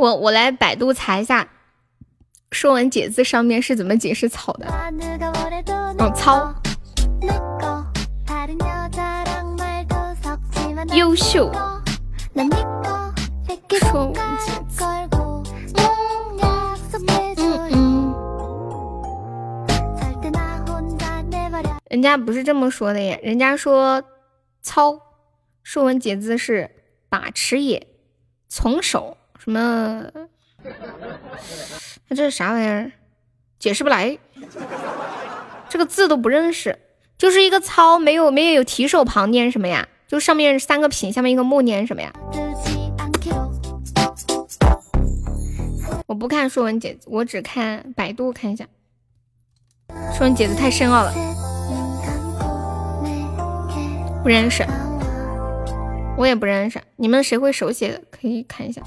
[0.00, 1.46] 我我来百度查一下
[2.50, 4.66] 说文解字上面是怎么解释草的？
[5.98, 6.54] 哦，糙。
[10.96, 11.52] 优秀。
[13.78, 14.84] 说文解字。
[17.70, 18.14] 嗯。
[21.90, 24.02] 人家不是这么说的耶，人家说
[24.62, 24.98] 操，
[25.62, 26.70] 说文解字是
[27.10, 27.86] 把持也，
[28.48, 30.04] 从手什么？
[32.08, 32.92] 那这是啥玩意儿？
[33.58, 34.18] 解释不来，
[35.68, 36.78] 这个字都不认识，
[37.16, 39.88] 就是一个操，没有没有有提手旁，念什么呀？
[40.06, 42.12] 就上面三个品，下面一个木，念什么呀？
[46.06, 48.66] 我不看说文解字，我只看百度看一下。
[50.12, 51.12] 说文解字太深奥了，
[54.22, 54.66] 不认识，
[56.20, 56.78] 我也不认识。
[56.96, 58.02] 你们谁会手写的？
[58.10, 58.82] 可以看一下。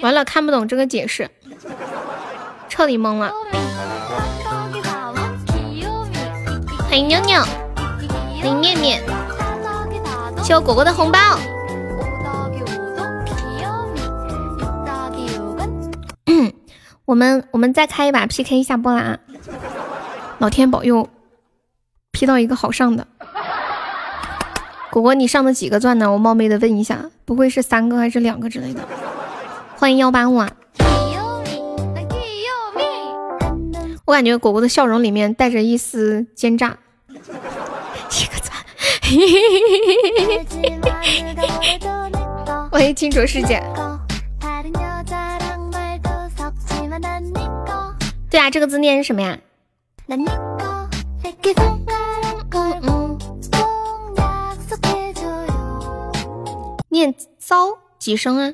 [0.00, 1.28] 完了，看不懂这个解释，
[2.68, 3.32] 彻底懵了。
[6.88, 7.42] 欢迎妞妞，
[8.48, 9.02] 迎面面，
[10.42, 11.18] 谢我果果的红包。
[17.04, 19.18] 我们我们再开一把 PK 下播啦！
[20.38, 21.08] 老天保佑
[22.12, 23.06] ，P 到一个好上的。
[24.90, 26.10] 果果，你上的几个钻呢？
[26.12, 28.80] 我冒昧的问一下，不会是三个还是两个之类的？
[29.76, 30.50] 欢迎幺八五啊！
[34.06, 36.78] 我感觉果果的笑容里面带着一丝奸诈。
[38.10, 38.52] 一个赞！
[42.70, 43.62] 欢迎清浊世界。
[48.30, 49.38] 对啊，这个字念是什么呀？
[56.90, 57.68] 念糟
[57.98, 58.52] 几声啊？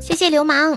[0.00, 0.76] 谢谢流氓。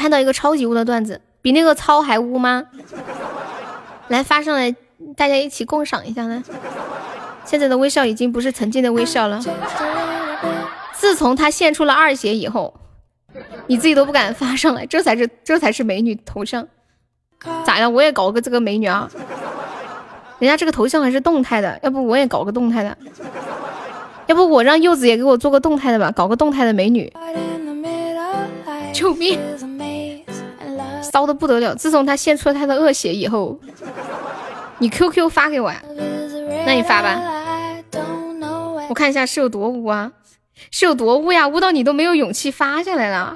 [0.00, 2.64] 看到一个超级污的段子，比那个操还污吗？
[4.08, 4.74] 来发上来，
[5.14, 6.42] 大家一起共赏一下呢。
[7.44, 9.38] 现在的微笑已经不是曾经的微笑了。
[10.94, 12.72] 自从他献出了二血以后，
[13.66, 16.66] 你自己都不敢发上来，这才是这才是美女头像。
[17.66, 17.92] 咋样？
[17.92, 19.06] 我也搞个这个美女啊？
[20.38, 22.96] 人家这个头像还是动态的，要不我也搞个动态的？
[24.28, 27.12] 要不我让柚子也给我做个动态的吧，搞个动态的美女。
[28.94, 29.38] 救命！
[31.02, 31.74] 骚的不得了。
[31.74, 33.58] 自从他献出了他的恶血以后，
[34.78, 35.82] 你 QQ 发给我呀？
[36.66, 37.20] 那你发吧，
[38.88, 40.12] 我看一下是有多污啊？
[40.70, 41.48] 是有多污呀？
[41.48, 43.34] 污到你都没有勇气发下来了。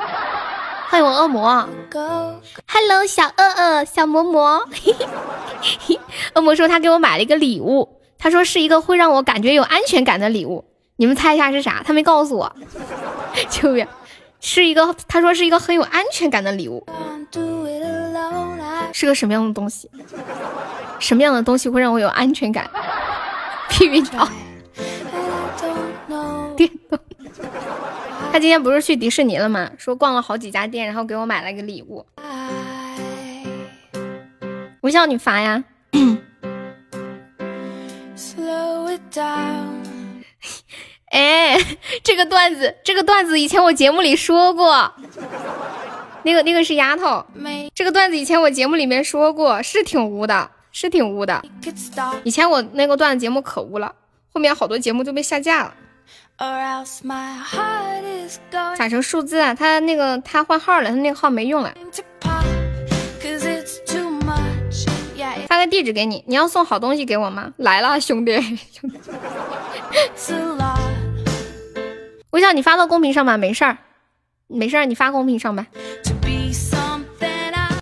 [0.90, 1.68] 欢迎我恶魔
[2.68, 4.62] ，Hello 小恶恶小魔魔。
[6.34, 10.64] 恶魔说他给我买了一个礼物，他说是一个会让我感觉有安全感的礼物。
[10.96, 11.82] 你们猜一下是啥？
[11.84, 12.54] 他没告诉我。
[13.50, 13.86] 救命！
[14.40, 16.86] 是一个，他说是一个很有安全感的礼物。
[18.94, 19.90] 是个什么样的东西？
[21.00, 22.70] 什么样的东西会让我有安全感？
[23.68, 24.28] 避孕套。
[26.56, 26.96] 电动。
[28.32, 29.68] 他今天不是去迪士尼了吗？
[29.76, 32.06] 说逛了好几家店，然后给我买了个礼物。
[34.82, 35.64] 微笑，你发呀。
[41.10, 41.58] 哎，
[42.04, 44.92] 这个段子，这个段子以前我节目里说过。
[46.24, 47.24] 那个那个是丫头，
[47.74, 51.42] 这个段子以前我节目里面说过，是挺污的，是挺污的。
[52.24, 53.94] 以前我那个段子节目可污了，
[54.32, 55.74] 后面好多节目都被下架了。
[58.76, 59.54] 咋成数字啊？
[59.54, 61.72] 他那个他换号了，他那个号没用了。
[65.46, 67.52] 发个地址给你，你要送好东西给我吗？
[67.58, 68.32] 来了，兄弟。
[72.30, 73.78] 微笑，你发到公屏上吧，没事儿，
[74.48, 75.66] 没事儿，你发公屏上吧。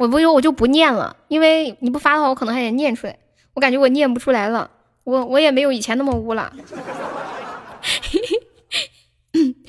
[0.03, 3.17] 我不用，我就不念了，因为你不发的话，我可能还得念出来。
[3.55, 4.69] 我感觉我念不出来了，
[5.05, 6.53] 我我也没有以前那么污了。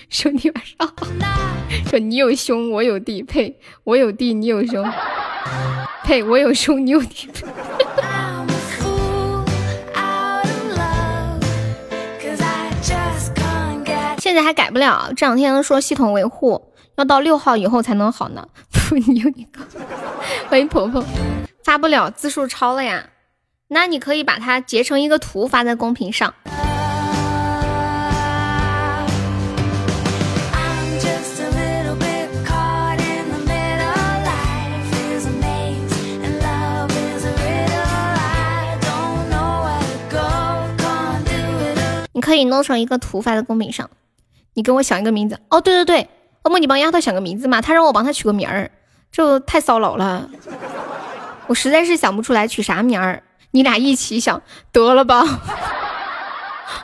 [0.09, 1.05] 兄弟晚上好，
[1.87, 4.83] 说你有胸，我有弟，呸，我有弟，你有胸，
[6.03, 7.29] 呸，我有胸，你有地。
[14.17, 18.47] 现在还改不了，这两天说系统维护要到六号以后才能好呢。
[19.07, 19.59] 你有一个，
[20.49, 21.03] 欢迎婆婆，
[21.63, 23.09] 发不了字数超了呀，
[23.69, 26.33] 那你可以把它截成一个图发在公屏上。
[42.15, 43.89] 你可以弄成一个图发在公屏上。
[44.53, 46.09] 你给我想一个名字哦，对对对，
[46.43, 47.59] 恶魔，你帮丫头想个名字嘛。
[47.59, 48.69] 她让我帮她取个名儿，
[49.13, 50.27] 这太骚扰了。
[51.45, 53.21] 我实在是想不出来取啥名儿，
[53.51, 54.41] 你俩一起想
[54.71, 55.23] 得了吧。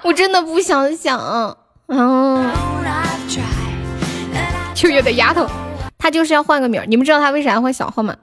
[0.04, 1.58] 我真的不想想。
[1.88, 2.52] 嗯，
[4.76, 5.48] 秋月的丫头，
[5.98, 6.86] 他就是要换个名儿。
[6.86, 8.16] 你们知道他为啥要换小号吗？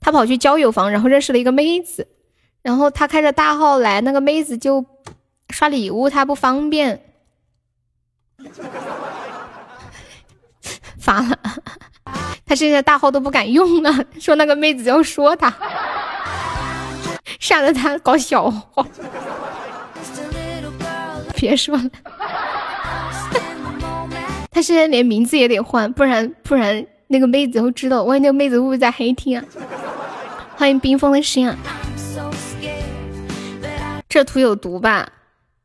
[0.00, 2.06] 他跑去交友房，然后认识了一个妹子，
[2.62, 4.84] 然后他开着大号来，那个妹子就
[5.48, 7.02] 刷礼物，他不方便。
[11.00, 11.38] 发了，
[12.46, 15.52] 他现在大号都不敢用了， 说那个妹子要说他，
[17.40, 18.86] 吓得他搞小号。
[21.34, 21.90] 别说了，
[24.50, 29.44] 他现在连名字也得换，不然不然那个妹子会知道，万一那个妹子会不会在黑听啊？
[30.56, 31.54] 欢迎冰封的心啊！
[34.08, 35.06] 这图有毒吧？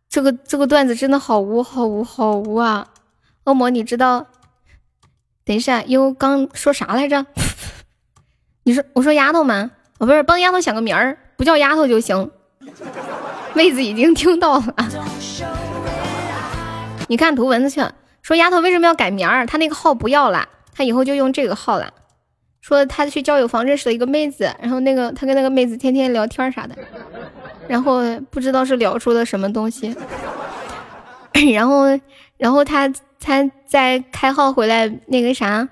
[0.10, 2.88] 这个这个段子真的好污好污好污啊！
[3.46, 4.26] 恶魔，你知道？
[5.46, 7.26] 等一下，又刚说啥来着？
[8.64, 9.72] 你说我说丫头吗？
[10.00, 12.30] 我不是帮丫头想个名儿，不叫丫头就行。
[13.54, 14.76] 妹子已经听到了，
[17.08, 17.82] 你看图文字去。
[18.22, 19.46] 说丫头为什么要改名儿？
[19.46, 21.92] 她那个号不要了，她以后就用这个号了。
[22.62, 26.76] 说他去交友房认识了一个妹子，然后那个他跟那个妹子天天聊天啥的。
[27.68, 29.96] 然后不知道是聊出了什么东西，
[31.54, 31.86] 然后，
[32.38, 32.88] 然后他
[33.22, 35.70] 他在开号回来那个啥，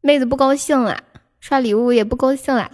[0.00, 1.02] 妹子不高兴了，
[1.40, 2.70] 刷礼物也不高兴了，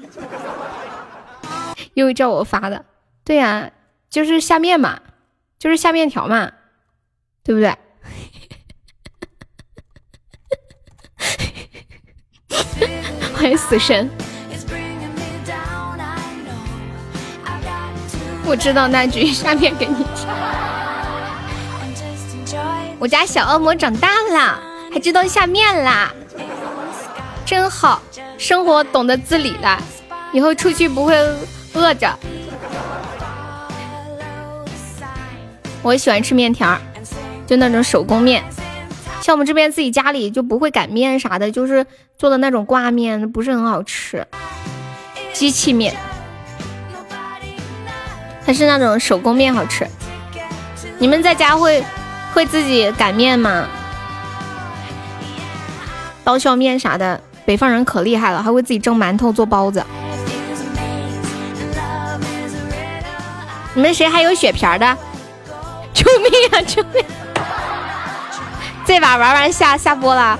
[1.94, 2.84] 又叫我发的，
[3.24, 3.70] 对呀，
[4.10, 5.00] 就是下面嘛，
[5.58, 6.52] 就是下面条嘛，
[7.42, 7.74] 对不对？
[13.34, 14.10] 欢迎死神。
[18.46, 20.04] 我知道那句，下面给你。
[23.04, 24.58] 我家小恶魔长大了，
[24.90, 26.10] 还知道下面啦，
[27.44, 28.00] 真好，
[28.38, 29.78] 生活懂得自理了，
[30.32, 31.14] 以后出去不会
[31.74, 32.18] 饿着。
[35.82, 36.78] 我喜欢吃面条，
[37.46, 38.42] 就那种手工面，
[39.20, 41.84] 像我们这边自己家里就不会擀面啥的，就是
[42.16, 44.26] 做的那种挂面，不是很好吃，
[45.34, 45.94] 机器面。
[48.46, 49.86] 它是那种手工面好吃，
[50.96, 51.84] 你们在家会
[52.34, 53.68] 会自己擀面吗？
[56.24, 59.84] 刀削面啥的，北方人可厉害了，还会自己蒸馒头做包子。
[63.74, 64.96] 你们谁还有血瓶的？
[65.92, 66.60] 救命啊！
[66.62, 67.04] 救命！
[68.84, 70.36] 这把玩完下下播了。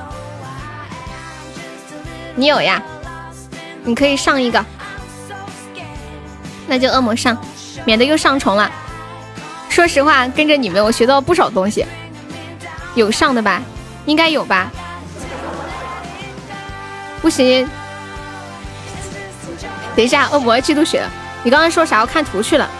[2.34, 2.82] 你有呀？
[3.84, 4.64] 你可以上一个，
[6.66, 7.38] 那就恶魔上。
[7.84, 8.70] 免得又上重了。
[9.74, 11.84] 说实话，跟着你们我学到不少东西。
[12.94, 13.60] 有上的吧？
[14.06, 14.70] 应该有吧？
[17.20, 17.68] 不行，
[19.96, 21.02] 等一下，恶魔嫉妒血。
[21.42, 22.02] 你刚刚说啥？
[22.02, 22.70] 我看图去了。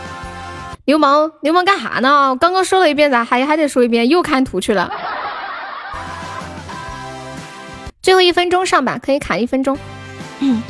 [0.84, 2.30] 流氓，流氓干啥呢？
[2.30, 4.08] 我刚刚说了一遍，咋还还得说一遍？
[4.08, 4.88] 又看图去了。
[8.02, 9.76] 最后一分钟上吧，可以卡一分钟。
[10.38, 10.62] 嗯。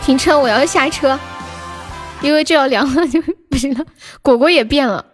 [0.00, 1.18] 停车，我要下车，
[2.20, 3.20] 因为这要凉了就
[3.50, 3.84] 不行了。
[4.22, 5.04] 果果也变了，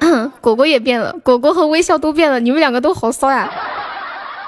[0.40, 2.40] 果果也变了，果果和微笑都变了。
[2.40, 3.50] 你们两个都好骚呀！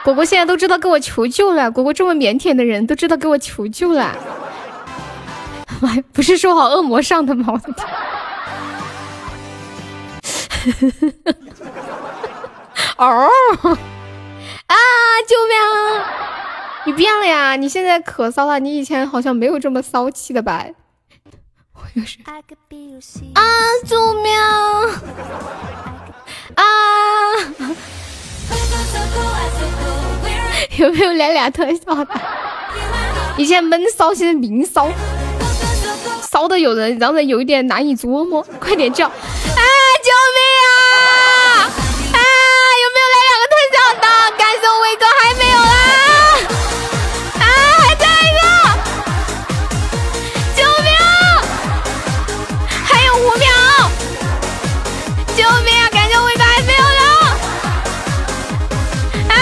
[0.03, 1.71] 果果现在都知道跟我求救了。
[1.71, 4.17] 果果这么腼腆的人都知道跟我求救了。
[5.81, 7.53] 妈， 不是说好恶魔上的吗？
[7.53, 7.87] 我的天！
[12.97, 13.07] 哦
[14.67, 14.75] 啊！
[15.29, 15.57] 救命！
[15.59, 16.05] 啊
[16.87, 17.57] 你变了呀！
[17.57, 20.65] 你现在可骚了，你以前好像没有这么骚气的吧？
[21.95, 22.07] 我又
[23.01, 23.43] 是啊！
[23.87, 24.33] 救命
[26.55, 26.63] 啊！
[30.77, 32.21] 有没有来俩特效的？
[33.37, 34.89] 以前闷骚，现在明骚，
[36.23, 38.47] 骚的有人让人有一点难以琢磨。
[38.61, 39.07] 快点叫！
[39.09, 39.13] 啊！
[39.13, 40.71] 救命啊！
[42.13, 42.19] 啊！
[42.83, 44.07] 有没有来两个特效的？
[44.39, 46.20] 感谢我威哥，还没有啦！
[55.41, 57.01] 救命啊感谢我尾巴还没有人。
[59.31, 59.35] 啊！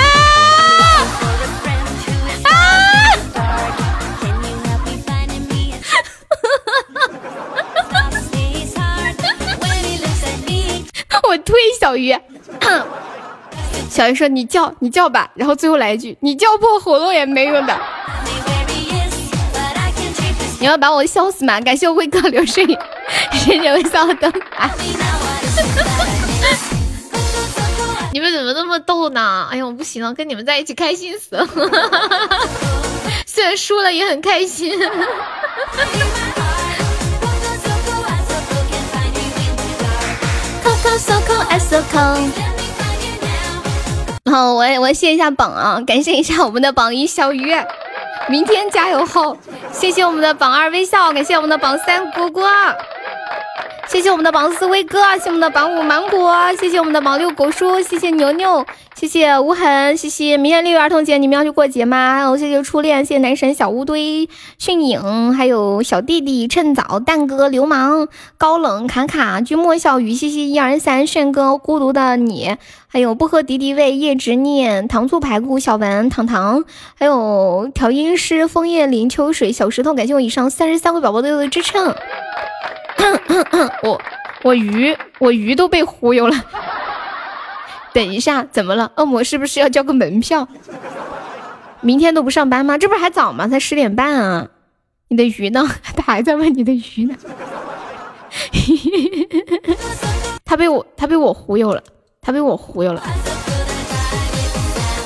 [2.45, 2.53] 啊！
[11.29, 12.17] 我推小鱼。
[13.91, 15.29] 小鱼说你叫你叫吧。
[15.35, 17.77] 然后最后来一句你叫破喉咙也没用的。
[20.61, 21.61] 你要把我笑死吗？
[21.61, 22.67] 感谢我辉哥流水，
[23.33, 24.69] 谢谢微笑灯啊！
[28.13, 29.47] 你们怎么那么逗呢？
[29.51, 31.47] 哎呀，我不行了，跟你们在一起开心死了。
[33.25, 34.77] 虽然输了也很开心。
[44.31, 47.55] 好，我我谢一下榜啊，感谢一下我们的榜一小鱼。
[48.29, 49.37] 明天加油后，
[49.73, 52.47] 谢谢我们的榜二微笑，感谢我们的榜三果果，
[53.91, 62.15] 谢谢我们的榜四威哥，谢谢我们的榜五芒果，谢谢我们的榜六果叔，谢谢牛牛，谢谢无痕，谢谢明天六一儿童节你们要去过节吗？
[62.15, 64.29] 还有谢谢初恋，谢谢男神小乌堆
[64.59, 72.57] 迅影，还有小弟弟趁早蛋哥流氓高冷卡卡君莫笑雨，谢谢一二三炫哥孤独的你。
[72.91, 76.65] 还有不喝敌敌畏，夜执念，糖醋排骨，小文，糖糖，
[76.99, 81.95] 还有调音师，枫叶林秋水，小石头，感谢我以上三十三位宝宝对我的支撑。
[83.83, 84.01] 我
[84.43, 86.35] 我鱼我鱼都被忽悠了。
[87.93, 88.93] 等一下，怎么了？
[88.97, 90.49] 恶魔是不是要交个门票？
[91.81, 92.79] 明天都不上班吗？
[92.79, 93.49] 这不是还早吗？
[93.49, 94.49] 才十点半啊！
[95.09, 95.69] 你的鱼呢？
[95.97, 97.15] 他还在问你的鱼呢。
[100.45, 101.83] 他被我他被我忽悠了。
[102.21, 103.03] 他被我忽悠了，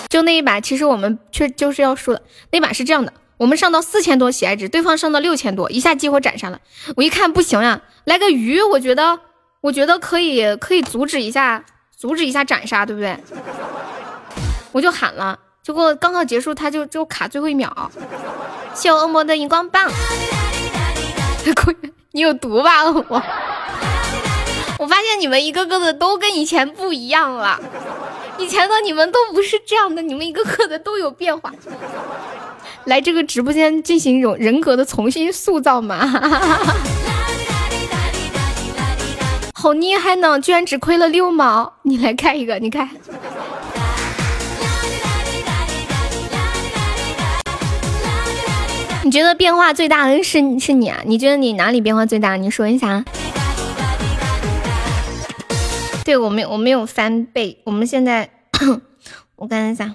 [0.09, 2.21] 就那一把，其实我们却就是要输的。
[2.51, 3.13] 那把是这样的，
[3.43, 6.61] 我们上到四千多喜爱值，对方上到六千多，一下激活斩杀了。
[6.97, 9.19] 我一看不行呀，来个鱼，我觉得，
[9.61, 11.65] 我觉得可以，可以阻止一下，
[11.99, 13.19] 阻止一下斩杀，对不对？
[14.71, 17.91] 我就喊了，结果刚刚结束，他就就卡最后一秒。
[18.75, 19.91] 谢我恶魔的荧光棒，
[22.13, 23.21] 你有毒吧，恶魔？
[24.79, 27.59] 我发现你们一个个的都跟以前不一样了，
[28.39, 31.53] 以前的你们都不是这样的，你们一个个的都有变化。
[32.87, 36.07] 来这个直播间进行一种人格的重新塑造嘛？
[39.55, 41.75] 好厉害呢，居然只亏了六毛！
[41.83, 42.89] 你来开一个，你看。
[49.05, 51.01] 你觉得变化最大的是是你啊？
[51.05, 52.35] 你觉得你哪里变化最大？
[52.37, 53.05] 你说一下。
[56.05, 57.61] 对我没，我没有翻倍。
[57.65, 58.29] 我们现在，
[59.37, 59.95] 我看一下。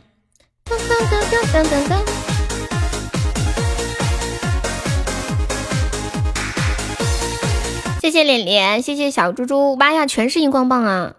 [8.00, 11.16] 谢谢脸脸，谢谢小猪猪，妈呀，全是荧光棒啊！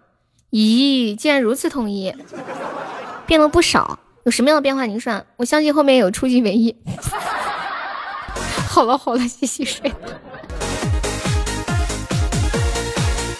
[0.51, 2.15] 咦，竟然如此统一，
[3.27, 3.99] 变了不少。
[4.25, 4.87] 有什么样的变化？
[4.87, 6.75] 您说，我相信后面有初级唯一。
[8.69, 9.93] 好了好了，洗洗睡。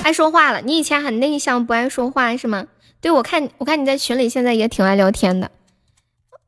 [0.03, 2.67] 爱说话了，你以前很内向，不爱说话是吗？
[3.01, 5.51] 对，我看我看你在群里现在也挺爱聊天的，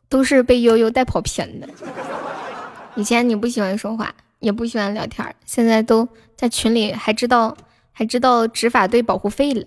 [0.09, 1.69] 都是被悠悠带跑偏的。
[2.97, 7.57] 以前你不喜欢说话，也不喜欢聊天，现在都在群里还知道
[7.93, 9.65] 还知道执法队保护费了，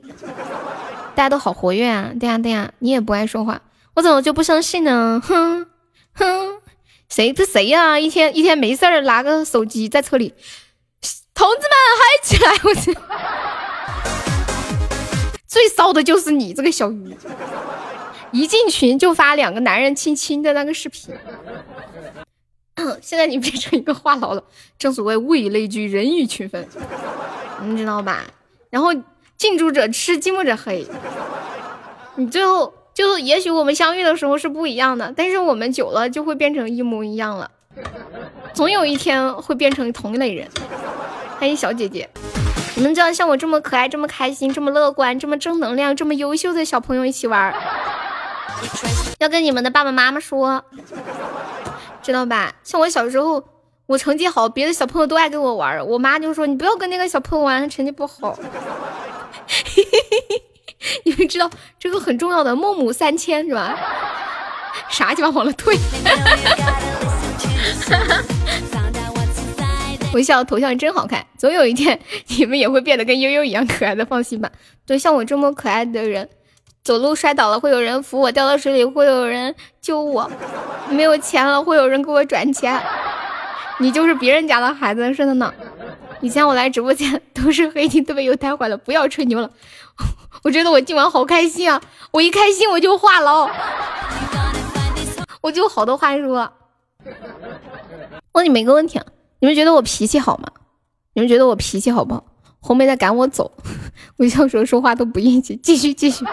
[1.16, 2.12] 大家都好活跃啊！
[2.20, 3.62] 对呀对呀，你也不爱说话，
[3.94, 5.22] 我怎么就不相信呢？
[5.24, 5.68] 哼
[6.14, 6.60] 哼，
[7.08, 8.00] 谁这谁呀？
[8.00, 10.34] 一天一天没事儿拿个手机在车里，
[11.34, 12.52] 同志们嗨起来！
[12.64, 12.98] 我去。
[15.48, 17.16] 最骚的就是你这个小鱼，
[18.32, 21.14] 一进群就发两个男人亲亲的那个视频。
[23.02, 24.44] 现在你变成一个话痨了，
[24.80, 26.68] 正所谓物以类聚，人以群分，
[27.64, 28.24] 你知道吧？
[28.70, 28.90] 然后
[29.38, 30.88] 近朱者赤，近墨者黑。
[32.16, 37.52] 你最后就也许我们相遇的时候是不一样的，但是我们久了就会变成一模一样了，
[38.54, 40.48] 总有一天会变成同一类人。
[41.40, 42.10] 欢迎小姐姐。
[42.76, 47.54] 你们知道像我这么可爱、这么开心、这么乐观、这么正能量、这么优秀的小朋友一起玩，
[49.20, 50.64] 要跟你们的爸爸妈妈说，
[52.04, 52.54] 知道吧？
[52.64, 53.44] 像我小时候，
[53.86, 58.38] 我成绩好，别的小朋友都爱跟我玩，我妈就说你不要跟那个小朋友玩，他成绩不好。
[61.06, 61.50] 你们知道
[61.80, 63.78] 这个很重要的，孟母三迁是吧？
[64.92, 65.78] 啥鸡巴往了退？
[70.14, 74.52] 微笑头像真好看，总有一天你们也会变得跟悠悠一样可爱的，放心吧。
[74.86, 76.30] 对，像我这么可爱的人，
[76.84, 80.30] 走路摔倒了会有人扶我，掉到水里会有人救我，
[80.90, 82.82] 没有钱了会有人给我转钱。
[83.80, 85.54] 你就是别人家的孩子似的呢。
[86.20, 89.50] 以前我来直播间都是黑听特别有带坏了，不要吹牛了。
[90.44, 91.82] 我觉得我今晚好开心啊！
[92.12, 93.50] 我一开心我就话痨，
[95.42, 96.52] 我就好多话说。
[98.34, 99.06] 问你们一个问题啊。
[99.40, 100.50] 你们觉得我脾气好吗？
[101.14, 102.26] 你们觉得我脾气好不好？
[102.60, 103.52] 红梅在赶我走，
[104.18, 105.58] 我小时候说话都不硬气。
[105.62, 106.26] 继续继续，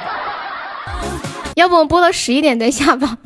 [1.56, 3.18] 要不我播到十一点再下吧。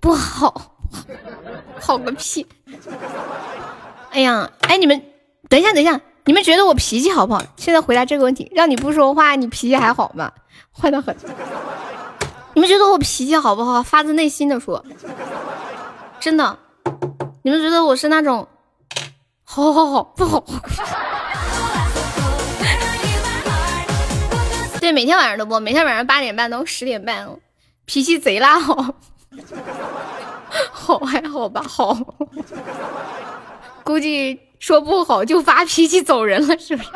[0.00, 0.74] 不好，
[1.80, 2.44] 好个屁！
[4.10, 5.00] 哎呀，哎，你们
[5.48, 7.42] 等一下，等一下，你们觉得我脾气好不好？
[7.56, 10.32] 现在回答这个问题，让你不说话，你脾气还好吗？
[10.76, 11.16] 坏的很。
[12.54, 13.80] 你们觉得我脾气好不好？
[13.82, 14.84] 发自内心的说，
[16.20, 16.58] 真的，
[17.44, 18.46] 你们觉得我是那种
[19.42, 20.44] 好好好不好？
[24.80, 27.28] 对，每天晚上都播，每天晚上八点半到十点半，
[27.84, 28.94] 脾气贼拉好。
[30.70, 31.96] 好还好吧，好，
[33.82, 36.90] 估计说不好就发脾气走人了，是不是？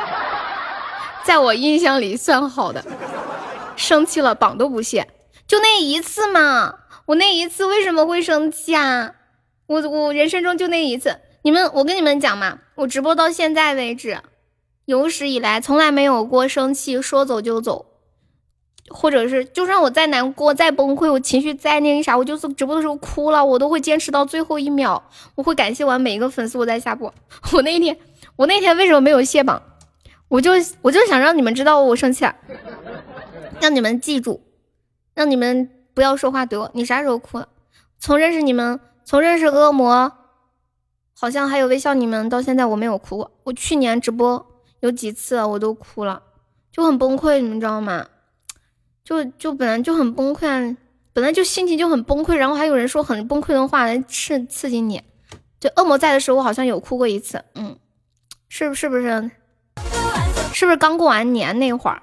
[1.24, 2.85] 在我印象里算好的，
[3.74, 5.09] 生气了绑都不卸，
[5.48, 6.74] 就那一次嘛。
[7.06, 9.12] 我那一次为什么会生气啊？
[9.66, 11.18] 我我人生中就那一次。
[11.43, 14.18] 你们，我跟你们讲嘛，我直播到现在为止，
[14.84, 17.86] 有史以来从来没有过生气说走就走。
[18.88, 25.10] 或者是，就算我再难过、再崩溃，我情绪再那个啥，我就是直播的时候哭了，我都会坚持到最后一秒。
[25.34, 27.12] 我会感谢完每一个粉丝，我再下播。
[27.52, 27.97] 我那天，
[28.36, 29.60] 我那天为什么没有卸榜？
[30.28, 30.52] 我就
[30.82, 32.36] 我就想让你们知道我生气了，
[33.60, 34.40] 让你们记住，
[35.14, 36.70] 让你们不要说话怼我。
[36.74, 37.48] 你啥时候哭了？
[37.98, 40.12] 从认识你们，从认识恶魔，
[41.16, 43.30] 好像还有微笑你们，到现在我没有哭过。
[43.44, 44.44] 我去年直播
[44.80, 46.20] 有几次我都哭了，
[46.72, 48.04] 就很崩溃，你们知道吗？
[49.04, 50.76] 就就本来就很崩溃，
[51.12, 55.00] 本来就心情就很崩溃，然后还有人说很崩溃的话来刺刺激你。
[55.60, 57.78] 就恶魔在的时候，我好像有哭过一次，嗯，
[58.48, 59.30] 是是不是？
[60.52, 62.02] 是不是刚过完年那会儿？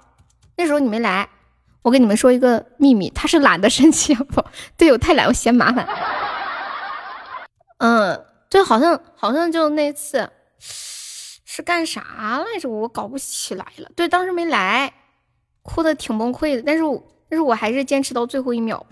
[0.55, 1.27] 那时候你没来，
[1.81, 4.41] 我跟你们说一个秘密，他是懒得生气不？
[4.77, 5.85] 队友太懒，我嫌麻烦。
[7.83, 12.01] 嗯，对，好像好像就那次是干啥
[12.39, 12.69] 来着？
[12.69, 13.89] 我搞不起来了。
[13.93, 14.93] 对，当时没来。
[15.63, 16.83] 哭的挺崩溃的，但是
[17.29, 18.85] 但是我还是坚持到最后一秒。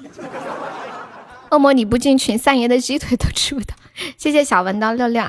[1.50, 3.76] 恶魔你不进群，三爷的鸡腿都吃不到。
[4.18, 5.24] 谢谢小文的六六。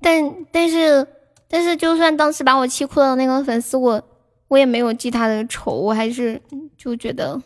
[0.00, 1.06] 但但是
[1.48, 4.02] 但是，就算当时把我气哭了那个粉丝，我
[4.46, 6.40] 我也没有记他的仇，我还是
[6.78, 7.40] 就觉得，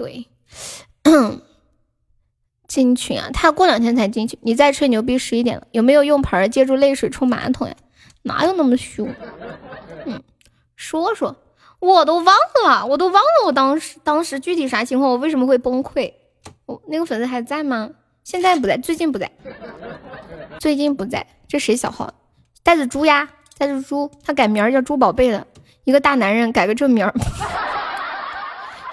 [0.00, 0.26] 对。
[2.66, 4.38] 进群啊，他过两天才进去。
[4.42, 7.74] 你再吹牛逼，十一点了，有没有用盆接住泪水冲马桶呀？
[8.22, 9.12] 哪有那么凶？
[10.06, 10.22] 嗯，
[10.76, 11.36] 说说，
[11.80, 12.26] 我都忘
[12.64, 16.14] 了，我都忘了我当时当时具体啥情况，我为什么会崩溃？
[16.64, 17.90] 我那个粉丝还在吗？
[18.24, 19.30] 现在不在，最近不在，
[20.58, 21.26] 最近不在。
[21.48, 22.14] 这谁小号？
[22.62, 23.28] 带着猪呀，
[23.58, 25.46] 带着猪，他改名叫猪宝贝了。
[25.84, 27.12] 一个大男人改个这名儿，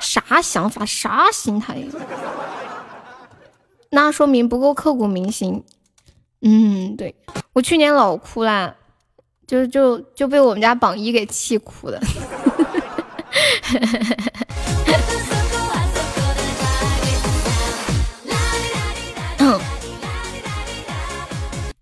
[0.07, 0.85] 啥想法？
[0.85, 1.83] 啥心态？
[3.89, 5.65] 那说明不够刻骨铭心。
[6.41, 7.13] 嗯，对
[7.51, 8.73] 我去年老哭啦，
[9.45, 11.99] 就就就被我们家榜一给气哭的。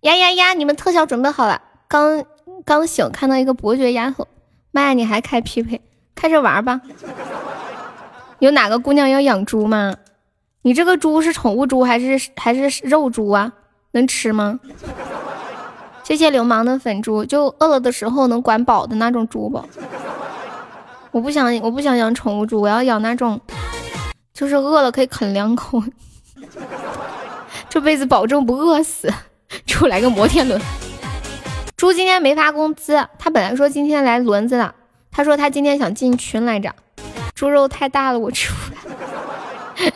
[0.02, 0.54] 呀呀呀！
[0.54, 1.62] 你们特效准备好了？
[1.88, 2.26] 刚
[2.66, 4.28] 刚醒，看到一个伯爵丫头，
[4.72, 4.94] 妈呀！
[4.94, 5.80] 你还开匹配？
[6.16, 6.82] 开着玩吧。
[8.46, 9.96] 有哪个姑娘要养猪吗？
[10.62, 13.52] 你这个猪是宠物猪还是还是肉猪啊？
[13.94, 14.60] 能吃吗？
[16.04, 19.66] 谢谢流氓的粉猪，就饿了的时候能管饱的那种猪不？
[21.10, 23.42] 我不想我不想养宠物猪，我要养那种，
[24.32, 25.82] 就是饿了可以啃两口，
[27.68, 29.12] 这辈子保证不饿死。
[29.66, 30.62] 出来个摩天轮。
[31.76, 34.76] 猪今天没发工资，他本来说今天来轮子的，
[35.10, 36.76] 他说他今天想进群来着。
[37.36, 39.92] 猪肉太大了，我吃不来。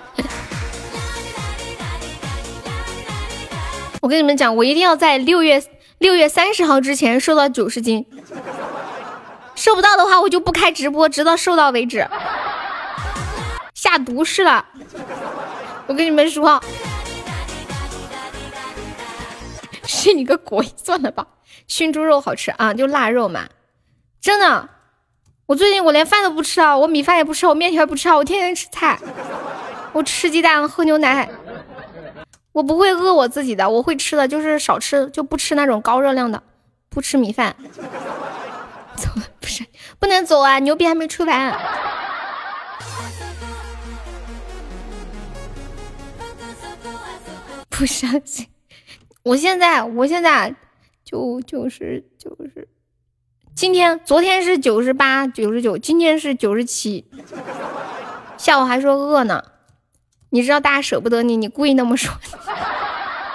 [4.02, 5.64] 我跟你们讲，我一定要在六月
[6.00, 8.06] 六月三十号之前瘦到九十斤，
[9.56, 12.06] 瘦不到的话，我就不开直播，直到瘦到为止。
[13.74, 14.66] 下毒誓了，
[15.88, 16.62] 我跟你们说，
[19.86, 21.26] 是你个鬼，算了吧。
[21.68, 23.48] 熏猪肉好吃啊，就腊肉嘛，
[24.20, 24.68] 真的。
[25.50, 29.00] 我最近我连饭都不吃啊，我米饭也不吃，我面条也不吃啊，我天天吃菜，
[29.94, 31.28] 我吃鸡蛋，喝牛奶。
[32.52, 36.44] 我不会饿我自己的，我会吃的，就是少吃，就不吃那种高热量的，
[36.88, 37.56] 不吃米饭。
[38.96, 39.66] 走了，不是
[39.98, 41.58] 不能走啊，牛逼还没吹完。
[47.72, 48.46] 不相信，
[49.24, 50.54] 我现在，我现在
[51.04, 52.68] 就就是就是，
[53.60, 57.04] 今天昨天是九十八九十九，今天是九十七，
[58.38, 59.44] 下午还说饿呢。
[60.30, 62.14] 你知道大家舍不得你，你故意那么说。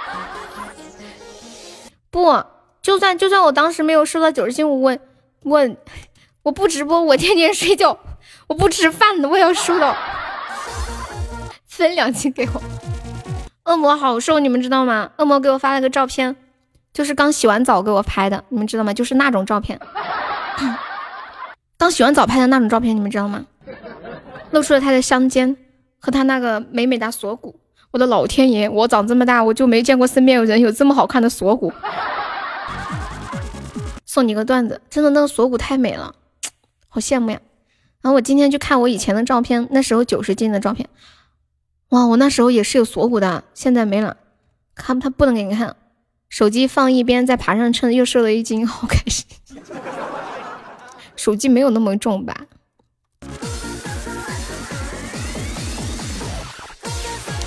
[2.09, 2.43] 不，
[2.81, 4.97] 就算就算我当时没有收到九十斤，我
[5.43, 5.69] 我
[6.41, 7.99] 我不直播，我天天睡觉，
[8.47, 9.95] 我不吃饭的，我也要收到，
[11.67, 12.63] 分两斤给我。
[13.65, 15.11] 恶魔好瘦，你们知道吗？
[15.17, 16.35] 恶魔给我发了个照片，
[16.95, 18.93] 就是刚洗完澡给我拍的，你们知道吗？
[18.93, 19.77] 就是那种照片，
[21.77, 23.45] 刚洗完澡拍的那种照片，你们知道吗？
[24.51, 25.57] 露出了他的香肩
[25.99, 27.59] 和他那个美美的锁骨。
[27.91, 31.73] 我的老天爷，我长这么大我就没见过身边有人有这么好看的锁骨。
[34.05, 36.15] 送你个段子，真的那个锁骨太美了，
[36.87, 37.41] 好羡慕呀。
[38.01, 40.87] 然后我今天去看我以前的照片，那时候九十斤的照片，
[41.89, 44.15] 哇，我那时候也是有锁骨的，现在没了。
[44.75, 45.75] 看他不能给你看，
[46.29, 49.25] 手机放一边，再爬上秤，又瘦了一斤， 好开心。
[51.15, 52.35] 手机没有那么重吧？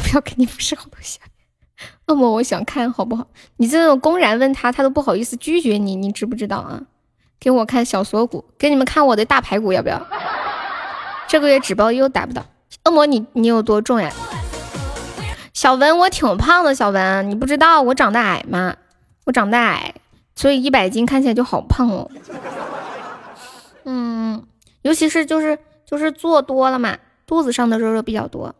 [0.02, 1.18] 不要肯定不是好东西。
[2.06, 3.26] 恶魔，我想看好不好？
[3.58, 6.82] 你这种公然问他，他都不好意思拒绝你，你知不知道啊？
[7.38, 10.06] 给我看小锁骨，给你们看我的大排骨，要不要？
[11.28, 12.44] 这个月纸包又达不到。
[12.84, 14.10] 恶魔，你你有多重呀？
[15.58, 18.76] 小文，我挺胖的，小文，你不知道我长得矮吗？
[19.24, 19.92] 我长得矮，
[20.36, 22.08] 所以一百斤看起来就好胖哦。
[23.84, 24.46] 嗯，
[24.82, 28.54] 尤其是就是就是做多了嘛，肚子上的肉肉比较多。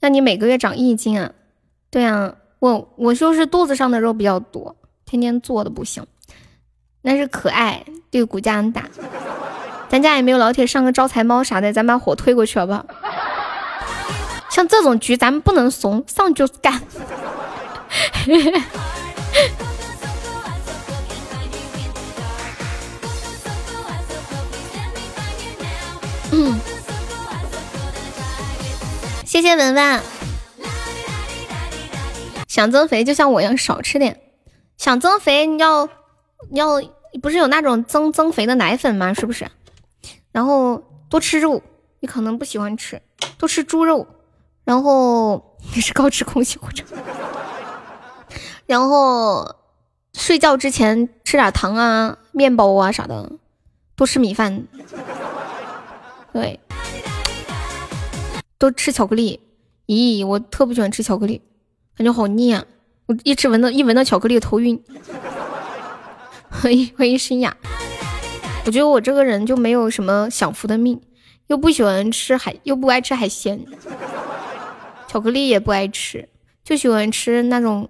[0.00, 1.32] 那你每个月长一斤啊？
[1.90, 4.76] 对啊，我我就是肚子上的肉比较多，
[5.06, 6.06] 天天做的不行。
[7.00, 8.84] 那是可爱，对骨架很大。
[9.88, 12.84] 咱家也没有老铁上个招财猫啥的，咱把火推过去好不好？
[14.56, 16.80] 像这种局咱们不能怂，上就干。
[26.32, 26.58] 嗯。
[29.26, 30.00] 谢谢文文。
[32.48, 34.18] 想增肥就像我一样少吃点。
[34.78, 35.86] 想增肥你要
[36.52, 36.80] 要
[37.20, 39.12] 不是有那种增增肥的奶粉吗？
[39.12, 39.46] 是不是？
[40.32, 41.62] 然后多吃肉，
[42.00, 43.02] 你可能不喜欢吃，
[43.36, 44.06] 多吃猪肉。
[44.66, 46.82] 然后你是高脂空气或者，
[48.66, 49.54] 然后
[50.12, 53.30] 睡觉之前吃点糖啊、面包啊啥的，
[53.94, 54.64] 多吃米饭。
[56.32, 56.58] 对。
[58.58, 59.38] 多吃巧克力，
[59.86, 61.40] 咦，我特不喜欢吃巧克力，
[61.96, 62.64] 感觉好腻啊！
[63.06, 64.82] 我一吃闻到一闻到巧克力头晕。
[66.50, 67.56] 欢迎欢迎诗雅，
[68.64, 71.00] 我觉得我这个人就没有什么享福的命，
[71.46, 73.64] 又不喜欢吃海，又不爱吃海鲜，
[75.16, 76.28] 巧克力也不爱吃，
[76.62, 77.88] 就喜欢吃那种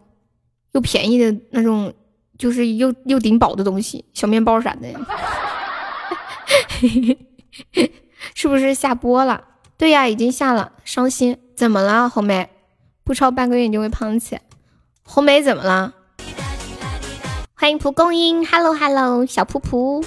[0.70, 1.92] 又便宜的那种，
[2.38, 4.86] 就是又又顶饱的东西，小面包啥的。
[8.32, 9.42] 是不是下播了？
[9.76, 11.36] 对呀，已经下了，伤心。
[11.56, 12.48] 怎么了，红梅？
[13.02, 14.38] 不超半个月你就会胖起？
[15.02, 15.94] 红梅怎么了？
[17.54, 20.06] 欢迎蒲公英，Hello Hello，小噗噗。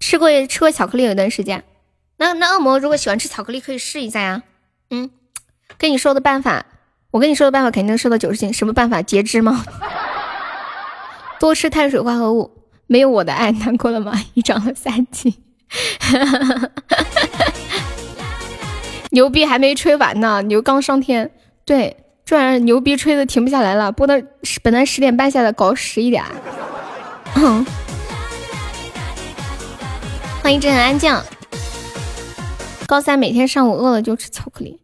[0.00, 1.62] 吃过吃过巧克力有一段时间。
[2.16, 4.42] 那那恶魔如果喜欢吃巧克力，可以试一下呀。
[4.90, 5.10] 嗯，
[5.78, 6.64] 跟你说的办法，
[7.10, 8.52] 我跟你说的办法肯定能瘦到九十斤。
[8.52, 9.02] 什么办法？
[9.02, 9.64] 截肢吗？
[11.40, 12.50] 多吃碳水化合物。
[12.86, 14.12] 没有我的爱，难过了吗？
[14.34, 15.34] 你长了三斤。
[19.10, 21.30] 牛逼还没吹完呢，牛刚上天，
[21.64, 24.14] 对，这玩意儿牛逼吹的停不下来了，播到
[24.62, 26.22] 本来十点半下的，搞十一点。
[30.42, 31.16] 欢迎真很安静。
[32.86, 34.78] 高三每天上午饿了就吃巧克力。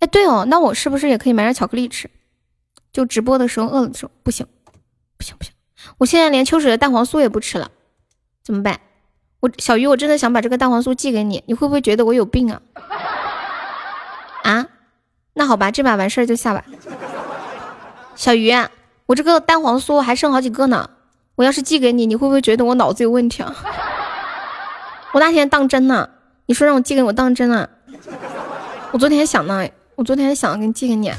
[0.00, 2.10] 哎，对哦，那我是不是也可以买点巧克力吃？
[2.92, 4.46] 就直播的时候饿了的时候，不行，
[5.16, 5.52] 不行不行，
[5.98, 7.70] 我现在连秋水的蛋黄酥也不吃了，
[8.42, 8.80] 怎么办？
[9.40, 12.62] 我小鱼，我真的想把这个蛋黄酥寄给你，你会不会觉得我有病啊？
[14.42, 14.66] 啊，
[15.34, 16.64] 那好吧，这把完事儿就下吧。
[18.14, 18.50] 小鱼，
[19.06, 20.88] 我这个蛋黄酥还剩好几个呢，
[21.34, 23.54] 我要是寄给你，你会不会觉得我脑子有问题啊？
[25.12, 26.08] 我那天当真呢，
[26.46, 27.68] 你说让我寄给我当真啊？
[28.92, 31.10] 我昨天想呢，我昨天想给你寄给你。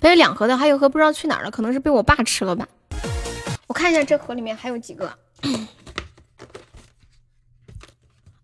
[0.00, 2.68] 还有两盒的，还有盒不知道去哪儿了，可能是被我爸吃了吧。
[3.66, 5.12] 我看一下这盒里面还有几个。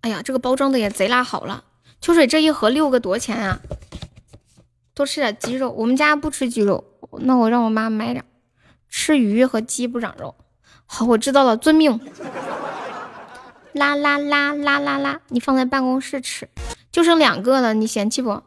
[0.01, 1.63] 哎呀，这个包装的也贼拉好了。
[2.01, 3.61] 秋水这一盒六个多钱啊？
[4.93, 6.85] 多吃点鸡肉，我们家不吃鸡肉，
[7.21, 8.25] 那我让我妈买点。
[8.89, 10.35] 吃鱼和鸡不长肉。
[10.85, 12.01] 好，我知道了，遵命。
[13.73, 16.49] 啦啦啦啦啦啦，你放在办公室吃，
[16.93, 18.41] 就剩两个了，你嫌弃不？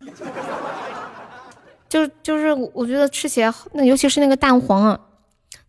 [1.88, 5.00] 就就是我觉得吃起来，那尤其是那个蛋黄啊，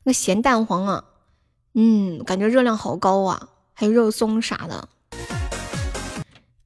[0.03, 1.05] 那个咸蛋黄啊，
[1.73, 4.89] 嗯，感觉热量好高啊，还有肉松啥的。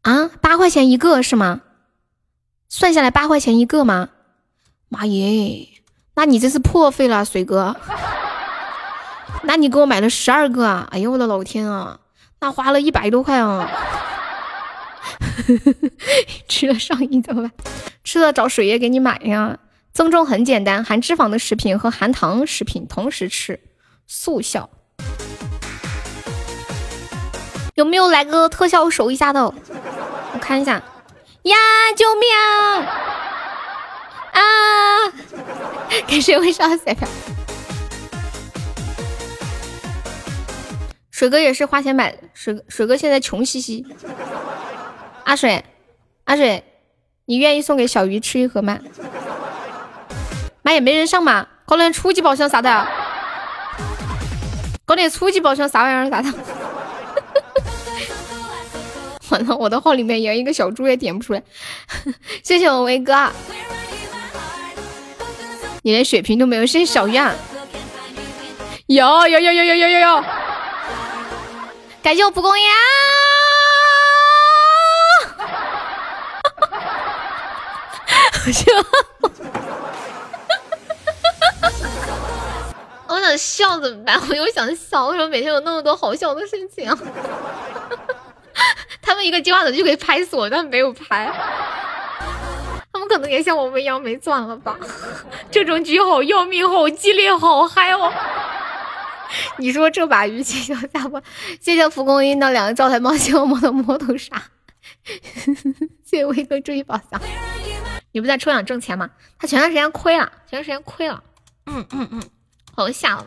[0.01, 1.61] 啊，八块钱一个是吗？
[2.67, 4.09] 算下来八块钱一个吗？
[4.89, 5.67] 妈耶，
[6.15, 7.75] 那你这是破费了，水哥。
[9.45, 10.87] 那你给我买了十二个啊？
[10.89, 11.99] 哎呦我的老天啊！
[12.39, 13.69] 那花了一百多块啊！
[16.47, 17.51] 吃了上瘾怎么办？
[18.03, 19.57] 吃了找水爷给你买呀。
[19.93, 23.59] 增重很简单，含脂肪的食品和含糖食品同时吃，
[24.07, 24.69] 速效。
[27.75, 29.45] 有没有来个特效守一下的？
[29.45, 30.81] 我看一下。
[31.43, 31.55] 呀！
[31.95, 32.29] 救命！
[34.33, 34.41] 啊！
[36.07, 37.07] 给谁会上彩票？
[41.11, 43.85] 水哥也是花钱买，水水哥现在穷兮兮。
[45.25, 45.63] 阿水，
[46.25, 46.63] 阿水，
[47.25, 48.79] 你愿意送给小鱼吃一盒吗？
[50.61, 52.87] 妈也没人上嘛，搞点初级宝箱啥的，
[54.85, 56.33] 搞点初级宝箱啥玩意儿啥的。
[59.29, 61.41] 完了，我的号里面连一个小猪也点不出来。
[62.43, 63.31] 谢谢我威哥，
[65.81, 67.33] 你连血瓶都没有，谢谢小鱼啊！
[68.85, 70.23] 有有有有有有有有！
[72.03, 72.65] 感谢我蒲公英
[83.07, 84.19] 我 我想笑怎么办？
[84.29, 86.87] 我又想笑，为什么每天有那么多好笑的事情？
[89.01, 91.31] 他们一个计划的就可以拍死我，但没有拍。
[92.91, 94.77] 他们可能也像我们一样没钻了吧？
[95.51, 98.11] 这种局好要命，好激烈，好嗨哦！
[99.57, 101.21] 你说这把鱼气要下播，
[101.59, 104.43] 谢谢蒲公英的两个招财猫，谢谢我的魔头杀，
[106.03, 107.19] 谢谢威哥注意宝箱。
[108.13, 109.09] 你不在抽奖挣钱吗？
[109.37, 111.21] 他前段时间亏了，前段时间亏了。
[111.65, 112.21] 嗯嗯嗯，
[112.73, 113.17] 好吓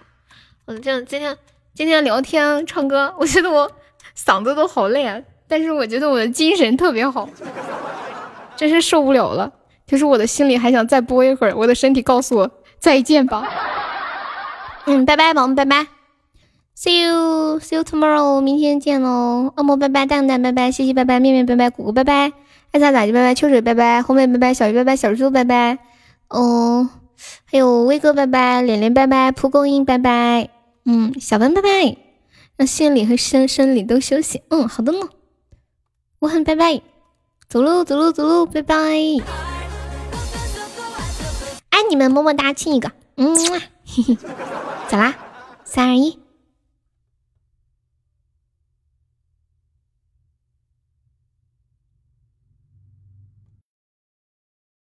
[0.65, 1.37] 我这今天
[1.75, 3.71] 今天聊天唱歌，我觉得我
[4.17, 5.21] 嗓子都好累啊。
[5.49, 7.29] 但是我觉得我的精神特别好，
[8.57, 9.53] 真是受不了了。
[9.87, 13.47] 就是我的心里还想再播一会儿，我的身体告诉我再见吧。
[14.87, 15.87] 嗯，拜拜，宝宝们，拜拜
[16.77, 19.53] ，see you，see you tomorrow，明天见喽。
[19.57, 22.33] 恶魔拜拜，蛋蛋拜拜，西西拜拜，面面拜拜，果果拜拜，
[22.77, 25.79] 爱咋咋就拜拜，秋水拜拜，红梅拜拜，小鱼拜拜，小猪拜拜，
[26.29, 26.87] 哦，
[27.47, 30.51] 还有威哥拜拜，脸脸拜拜，蒲公英拜拜，
[30.85, 31.97] 嗯，小文拜拜，
[32.59, 34.43] 让心理和身生理都休息。
[34.51, 35.09] 嗯，好的呢。
[36.19, 36.83] 我很拜拜，
[37.49, 38.75] 走喽走喽走喽，拜拜！
[41.71, 43.35] 爱你们，么么哒，亲一个，嗯，
[43.87, 44.19] 嘿嘿，
[44.89, 45.15] 咋啦？
[45.65, 46.19] 三二一。